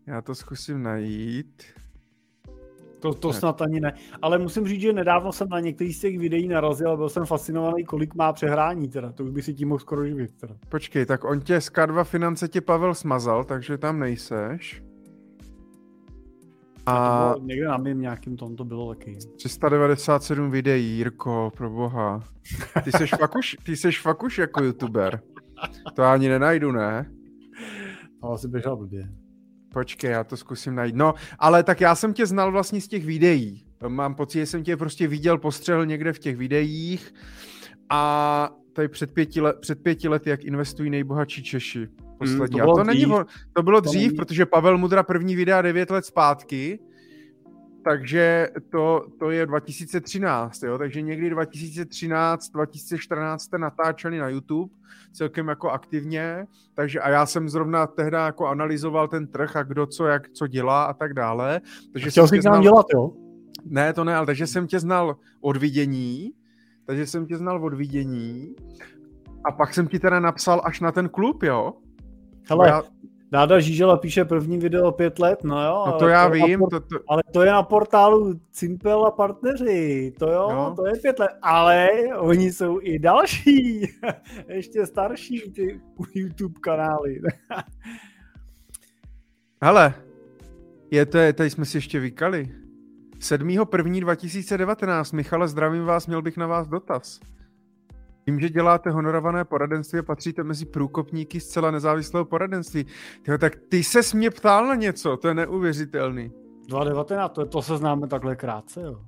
[0.07, 1.63] já to zkusím najít.
[2.99, 3.93] To, to snad ani ne.
[4.21, 7.25] Ale musím říct, že nedávno jsem na některých z těch videí narazil a byl jsem
[7.25, 9.11] fascinovaný, kolik má přehrání teda.
[9.11, 10.55] To už by si tím mohl skoro živit teda.
[10.69, 14.83] Počkej, tak on tě z K2 finance tě Pavel smazal, takže tam nejseš.
[16.85, 19.17] A, to někde na mým nějakým tom to bylo taky.
[19.35, 22.23] 397 videí, Jirko, pro boha.
[22.83, 25.21] Ty seš fakt už, ty seš fakt už jako youtuber.
[25.93, 27.11] To ani nenajdu, ne?
[28.21, 29.09] To asi běžel blbě.
[29.73, 30.95] Počkej, já to zkusím najít.
[30.95, 33.65] No, ale tak já jsem tě znal vlastně z těch videí.
[33.87, 37.13] Mám pocit, že jsem tě prostě viděl, postřehl někde v těch videích
[37.89, 41.87] a tady před pěti, let, před pěti lety, jak investují nejbohatší Češi.
[42.23, 42.59] Poslední.
[42.59, 43.05] Mm, to, bylo to, není,
[43.53, 46.79] to bylo dřív, to protože Pavel Mudra první videa 9 let zpátky,
[47.83, 50.77] takže to, to je 2013, jo?
[50.77, 54.73] takže někdy 2013, 2014 jste natáčeli na YouTube
[55.13, 59.85] celkem jako aktivně, takže a já jsem zrovna tehdy jako analyzoval ten trh a kdo
[59.85, 61.61] co, jak co dělá a tak dále.
[61.93, 62.61] Takže Chtěl jsi znal...
[62.61, 63.11] dělat, jo?
[63.65, 66.31] Ne, to ne, ale takže jsem tě znal od vidění,
[66.85, 68.55] takže jsem tě znal od vidění
[69.45, 71.73] a pak jsem ti teda napsal až na ten klub, jo?
[72.49, 72.83] Hele, já...
[73.33, 75.83] Náda Žížela píše první video pět let, no jo.
[75.87, 76.59] No to já to vím.
[76.59, 76.69] Por...
[76.69, 76.95] To, to...
[77.07, 80.75] Ale to je na portálu Cimpel a partneři, to jo, no.
[80.75, 81.31] to je pět let.
[81.41, 83.81] Ale oni jsou i další,
[84.47, 85.81] ještě starší ty
[86.13, 87.21] YouTube kanály.
[89.63, 89.93] Hele,
[90.91, 92.49] je to, tady jsme si ještě vykali.
[93.19, 95.15] 7.1.2019.
[95.15, 97.19] Michale, zdravím vás, měl bych na vás dotaz.
[98.25, 102.85] Tím, že děláte honorované poradenství a patříte mezi průkopníky zcela nezávislého poradenství.
[103.21, 106.31] Tyjo, tak ty se mě ptal na něco, to je neuvěřitelný.
[106.67, 109.05] 2019, to, to se známe takhle krátce, jo.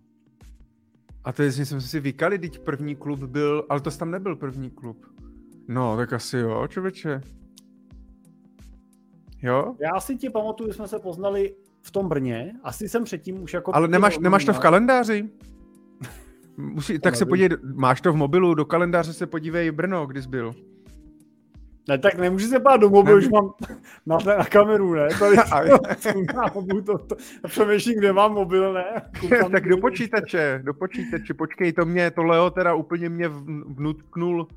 [1.24, 4.70] A to je, jsme si vykali, teď první klub byl, ale to tam nebyl první
[4.70, 5.06] klub.
[5.68, 7.22] No, tak asi jo, člověče.
[9.42, 9.76] Jo?
[9.80, 13.76] Já si ti pamatuju, jsme se poznali v tom Brně, asi jsem předtím už jako...
[13.76, 15.30] Ale nemáš, nemáš to v kalendáři?
[16.58, 20.30] Musí, tak se podívej, máš to v mobilu, do kalendáře se podívej Brno, kdy jsi
[20.30, 20.56] byl.
[21.88, 23.54] Ne, tak nemůžu se pát do mobilu, už mám
[24.06, 25.08] na, na kameru, ne?
[25.20, 25.36] Tady
[26.86, 27.16] to, to, to,
[27.48, 28.86] přemýšlím, kde mám mobil, ne?
[29.20, 33.28] Koukám, tak do počítače, do počítače, počkej, to mě, to Leo teda úplně mě
[33.68, 34.48] vnutknul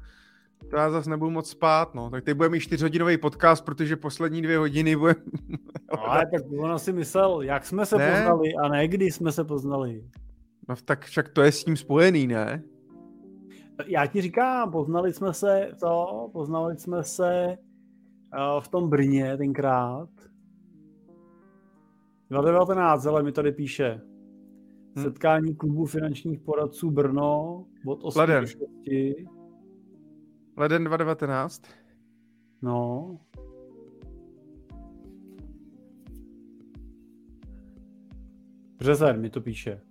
[0.71, 2.11] to já zase nebudu moc spát, no.
[2.11, 5.15] Tak teď budeme mít čtyřhodinový podcast, protože poslední dvě hodiny bude...
[5.93, 8.11] No, ale tak ona si myslel, jak jsme se ne?
[8.11, 10.05] poznali a ne kdy jsme se poznali.
[10.69, 12.63] No tak však to je s tím spojený, ne?
[13.87, 20.09] Já ti říkám, poznali jsme se, to, poznali jsme se uh, v tom Brně tenkrát.
[22.31, 24.01] 2019, ale mi tady píše.
[24.99, 25.03] Hm.
[25.03, 28.47] Setkání klubu finančních poradců Brno od 8 Leden.
[28.47, 28.59] 6.
[30.57, 31.63] Leden 2019?
[32.63, 33.19] No.
[38.79, 39.88] Březen mi to píše.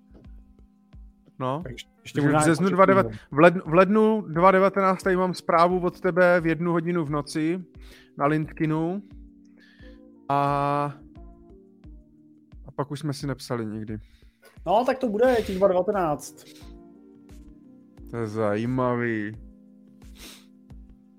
[1.40, 1.64] No,
[2.01, 6.48] ještě v, březnu 29, v, lednu, v lednu 2019 tady mám zprávu od tebe v
[6.48, 7.64] jednu hodinu v noci
[8.17, 9.01] na Lindkinu
[10.30, 10.35] a,
[12.66, 13.98] a pak už jsme si nepsali nikdy.
[14.66, 16.43] No, tak to bude těch 2019.
[18.11, 19.38] To je zajímavý.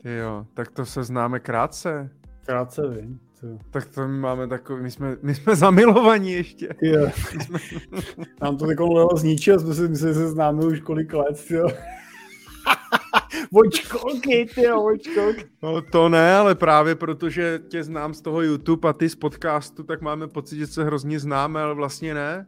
[0.05, 2.11] jo, tak to se známe krátce.
[2.47, 3.28] Krátce, vím.
[3.71, 6.69] Tak to my máme takový, my jsme, my jsme zamilovaní ještě.
[6.83, 7.11] Jo.
[7.45, 7.59] jsme...
[8.43, 11.69] Nám to takovou lelo zničil, jsme si mysleli, že se známe už kolik let, jo.
[13.53, 15.45] Očkolky, ty očkolky.
[15.63, 19.83] No to ne, ale právě protože tě znám z toho YouTube a ty z podcastu,
[19.83, 22.47] tak máme pocit, že se hrozně známe, ale vlastně ne.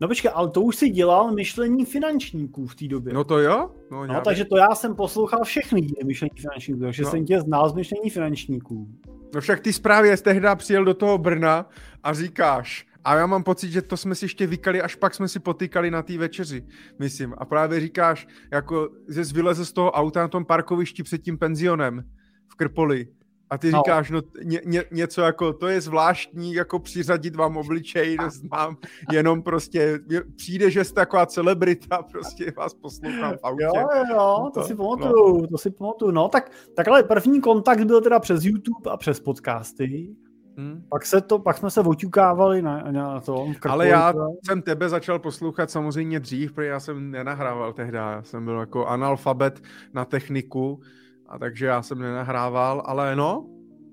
[0.00, 3.12] No počkej, ale to už si dělal myšlení finančníků v té době.
[3.12, 3.70] No to jo.
[3.90, 7.10] No, no takže to já jsem poslouchal všechny díly myšlení finančníků, takže no.
[7.10, 8.88] jsem tě znal z myšlení finančníků.
[9.34, 11.68] No však ty zprávě jsi tehdy přijel do toho Brna
[12.02, 15.28] a říkáš, a já mám pocit, že to jsme si ještě vykali, až pak jsme
[15.28, 16.66] si potýkali na té večeři,
[16.98, 17.34] myslím.
[17.38, 22.04] A právě říkáš, jako že vyleze z toho auta na tom parkovišti před tím penzionem
[22.48, 23.08] v Krpoli
[23.50, 23.78] a ty no.
[23.78, 28.76] říkáš, no ně, ně, něco jako, to je zvláštní, jako přiřadit vám obličej, neznám,
[29.12, 30.00] jenom prostě
[30.36, 33.64] přijde, že jste taková celebrita, prostě vás poslouchám v autě.
[33.64, 35.46] Jo, jo, to, to si pamatuju, no.
[35.46, 39.20] to si pamatuju, no, tak, tak ale první kontakt byl teda přes YouTube a přes
[39.20, 40.16] podcasty,
[40.58, 40.84] Hmm.
[40.88, 43.54] Pak, se to, pak jsme se oťukávali na, na tom.
[43.68, 44.14] Ale já
[44.46, 47.96] jsem tebe začal poslouchat samozřejmě dřív, protože já jsem nenahrával tehdy.
[47.96, 49.62] Já jsem byl jako analfabet
[49.92, 50.80] na techniku,
[51.28, 53.46] a takže já jsem nenahrával, ale no,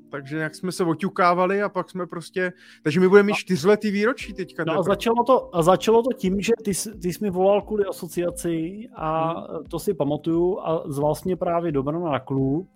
[0.09, 4.33] takže jak jsme se oťukávali a pak jsme prostě, takže my budeme mít čtyřletý výročí
[4.33, 4.63] teďka.
[4.67, 7.85] No a začalo, to, a začalo to tím, že ty, ty jsi mi volal kvůli
[7.85, 9.63] asociaci a hmm.
[9.69, 12.69] to si pamatuju a zval jsi mě právě do Brna na klub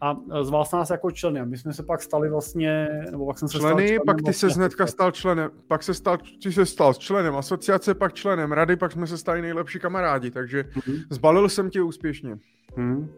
[0.00, 3.38] a zval jsi nás jako členy a my jsme se pak stali vlastně, nebo pak
[3.38, 6.52] jsem se členy, stal pak ty vlastně se hnedka stal členem, pak se stal, ty
[6.52, 10.96] se stal členem asociace, pak členem rady, pak jsme se stali nejlepší kamarádi, takže hmm.
[11.10, 12.38] zbalil jsem tě úspěšně.
[12.76, 13.08] Hmm.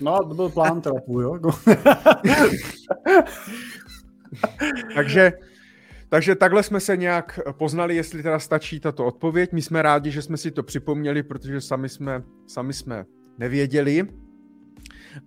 [0.00, 1.38] No, to byl plán trapu, jo?
[4.94, 5.32] takže,
[6.08, 9.52] takže takhle jsme se nějak poznali, jestli teda stačí tato odpověď.
[9.52, 13.04] My jsme rádi, že jsme si to připomněli, protože sami jsme, sami jsme
[13.38, 14.06] nevěděli.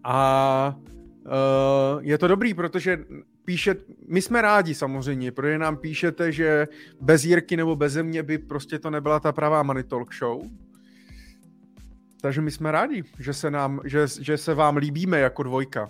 [0.03, 3.05] A uh, je to dobrý, protože
[3.45, 3.75] píše,
[4.07, 6.67] my jsme rádi samozřejmě, protože nám píšete, že
[7.01, 10.41] bez Jirky nebo bez mě by prostě to nebyla ta pravá Money Talk Show.
[12.25, 15.89] Takže my jsme rádi, že se, nám, že, že se vám líbíme jako dvojka.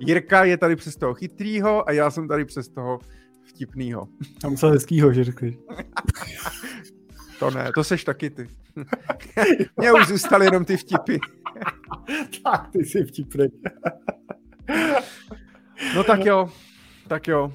[0.00, 2.98] Jirka je tady přes toho chytrýho a já jsem tady přes toho
[3.44, 4.08] vtipnýho.
[4.44, 5.58] A musel hezkýho, že řekli.
[7.38, 8.48] to ne, to seš taky ty.
[9.76, 11.18] Mně už zůstaly jenom ty vtipy.
[12.44, 13.46] tak, ty jsi vtipný.
[15.94, 16.50] no tak jo,
[17.08, 17.54] tak jo.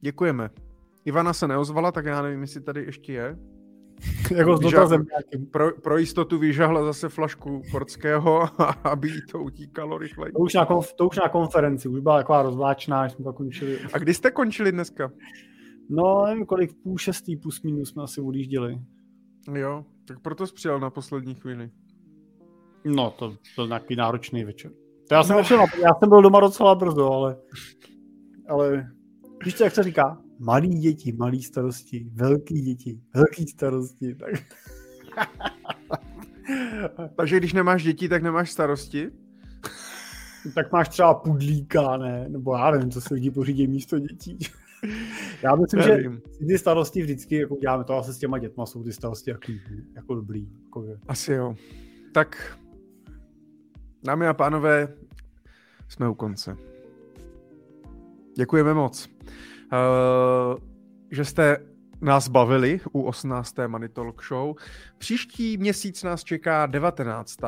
[0.00, 0.50] Děkujeme.
[1.04, 3.51] Ivana se neozvala, tak já nevím, jestli tady ještě je.
[4.36, 5.04] jako s dotazem
[5.50, 8.48] pro, pro jistotu vyžahla zase flašku Portského,
[8.84, 10.32] aby jí to utíkalo rychleji.
[10.32, 13.32] To už, na konf, to už na konferenci, už byla taková rozvláčná, až jsme to
[13.32, 13.78] končili.
[13.92, 15.12] A kdy jste končili dneska?
[15.90, 18.78] No, nevím, kolik, půl šestý, plus minus jsme asi odjížděli.
[19.54, 21.70] Jo, tak proto jsi přijel na poslední chvíli.
[22.84, 24.70] No, to byl nějaký náročný večer.
[25.08, 25.66] To já jsem, no.
[25.82, 27.36] já jsem byl doma docela brzo, ale,
[28.48, 28.86] ale
[29.44, 30.18] víš co, jak se říká?
[30.42, 34.14] Malí děti, malí starosti, velký děti, velký starosti.
[34.14, 34.34] Tak...
[37.16, 39.10] Takže když nemáš děti, tak nemáš starosti?
[40.54, 42.28] tak máš třeba pudlíka, ne?
[42.28, 44.38] Nebo já nevím, co se lidi pořídí místo dětí.
[45.42, 46.22] já myslím, Nevím.
[46.40, 49.52] že ty starosti vždycky jako děláme to asi s těma dětma, jsou ty starosti jako,
[49.94, 50.48] jako dobrý.
[50.64, 50.98] Jako je.
[51.08, 51.54] Asi jo.
[52.12, 52.58] Tak,
[54.04, 54.94] dámy a pánové,
[55.88, 56.56] jsme u konce.
[58.36, 59.08] Děkujeme moc.
[59.72, 60.56] Eh,
[61.10, 61.56] že jste
[62.00, 63.54] nás bavili u 18.
[63.66, 64.56] Money Talk Show.
[64.98, 67.38] Příští měsíc nás čeká 19.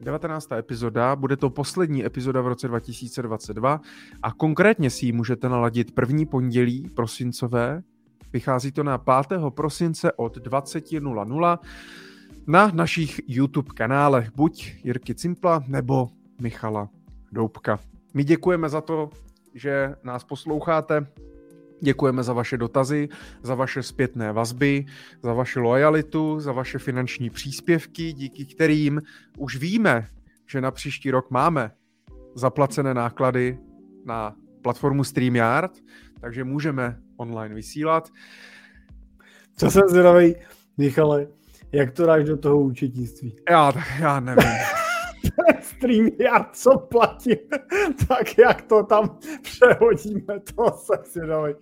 [0.00, 0.52] 19.
[0.52, 3.80] epizoda, bude to poslední epizoda v roce 2022
[4.22, 7.82] a konkrétně si ji můžete naladit první pondělí prosincové.
[8.32, 9.40] Vychází to na 5.
[9.50, 11.58] prosince od 20.00.
[12.46, 16.08] na našich YouTube kanálech, buď Jirky Cimpla nebo
[16.40, 16.88] Michala
[17.32, 17.78] Doubka.
[18.14, 19.10] My děkujeme za to,
[19.54, 21.06] že nás posloucháte,
[21.80, 23.08] Děkujeme za vaše dotazy,
[23.42, 24.86] za vaše zpětné vazby,
[25.22, 29.02] za vaši lojalitu, za vaše finanční příspěvky, díky kterým
[29.38, 30.06] už víme,
[30.46, 31.70] že na příští rok máme
[32.34, 33.58] zaplacené náklady
[34.04, 35.72] na platformu StreamYard,
[36.20, 38.08] takže můžeme online vysílat.
[39.56, 40.34] Co jsem zvědavý,
[40.76, 41.26] Michale,
[41.72, 43.36] jak to dáš do toho účetnictví?
[43.50, 44.48] Já, já nevím.
[45.60, 47.30] StreamYard, co platí,
[48.08, 51.54] tak jak to tam přehodíme, to se zvědavý.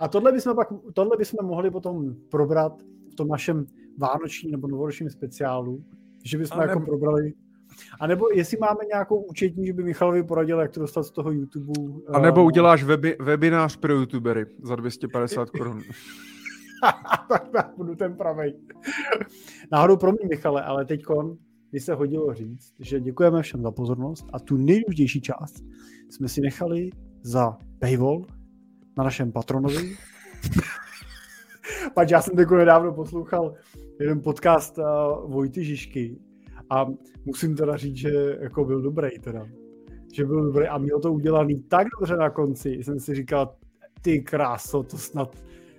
[0.00, 3.66] A tohle bychom, pak, tohle bychom mohli potom probrat v tom našem
[3.98, 5.84] vánočním nebo novoročním speciálu,
[6.24, 6.66] že bychom ne...
[6.66, 7.32] jako probrali
[8.00, 11.30] a nebo jestli máme nějakou účetní, že by Michalovi poradil, jak to dostat z toho
[11.30, 11.72] YouTube.
[12.08, 15.80] A nebo eh, uděláš webi, webinář pro YouTubery za 250 korun.
[17.28, 18.54] tak, tak budu ten pravej.
[19.72, 21.02] Náhodou pro mě, Michale, ale teď
[21.72, 25.64] by se hodilo říct, že děkujeme všem za pozornost a tu nejdůležitější část
[26.08, 26.90] jsme si nechali
[27.22, 28.26] za paywall
[28.96, 29.96] na našem patronovi.
[31.94, 33.54] Pač já jsem takový nedávno poslouchal
[34.00, 34.84] jeden podcast uh,
[35.32, 36.18] Vojty Žižky
[36.70, 36.86] a
[37.24, 39.46] musím teda říct, že jako byl dobrý teda.
[40.12, 43.54] Že byl dobrý a měl to udělaný tak dobře na konci, jsem si říkal,
[44.02, 45.36] ty kráso, to snad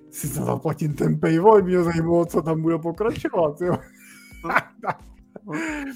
[0.10, 3.78] si zaplatím ten paywall, mě zajímalo, co tam bude pokračovat, jo.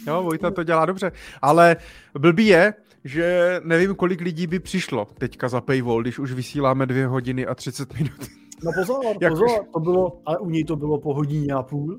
[0.08, 1.12] Jo, Vojta to dělá dobře.
[1.42, 1.76] Ale
[2.20, 2.74] blbý je,
[3.04, 7.56] že nevím, kolik lidí by přišlo teďka za paywall, když už vysíláme dvě hodiny a
[7.56, 8.30] 30 minut.
[8.64, 9.00] No pozor,
[9.30, 11.98] pozor, to bylo, ale u něj to bylo po hodině a půl.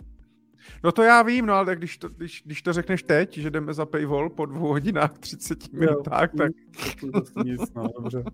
[0.85, 3.75] No to já vím, no ale když to, když, když to řekneš teď, že jdeme
[3.75, 6.53] za paywall po dvou hodinách 30 minutách, tak...
[7.45, 8.25] Nic, no, dobře.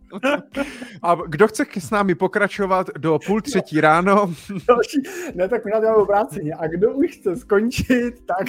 [1.03, 4.15] A kdo chce s námi pokračovat do půl třetí ráno?
[4.69, 5.03] Další,
[5.35, 6.55] ne, tak my na obráceně.
[6.55, 8.47] A kdo už chce skončit, tak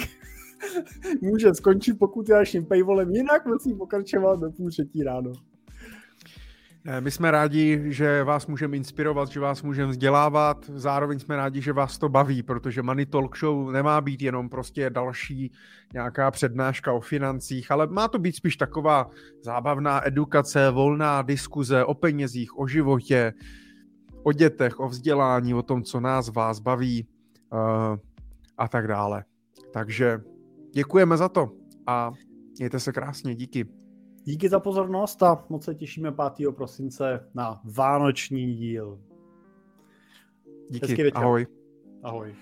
[1.22, 5.32] může skončit, pokud je naším paywallem, jinak musí pokračovat do půl třetí ráno.
[7.00, 11.72] My jsme rádi, že vás můžeme inspirovat, že vás můžeme vzdělávat, zároveň jsme rádi, že
[11.72, 15.52] vás to baví, protože Money Talk Show nemá být jenom prostě další
[15.92, 19.10] nějaká přednáška o financích, ale má to být spíš taková
[19.42, 23.32] zábavná edukace, volná diskuze o penězích, o životě,
[24.22, 27.08] o dětech, o vzdělání, o tom, co nás, vás baví
[27.52, 27.58] uh,
[28.58, 29.24] a tak dále.
[29.72, 30.20] Takže
[30.74, 31.50] děkujeme za to
[31.86, 32.12] a
[32.58, 33.66] mějte se krásně, díky.
[34.24, 36.52] Díky za pozornost a moc se těšíme 5.
[36.56, 39.00] prosince na vánoční díl.
[40.70, 41.46] Díky, ahoj.
[42.02, 42.34] Ahoj.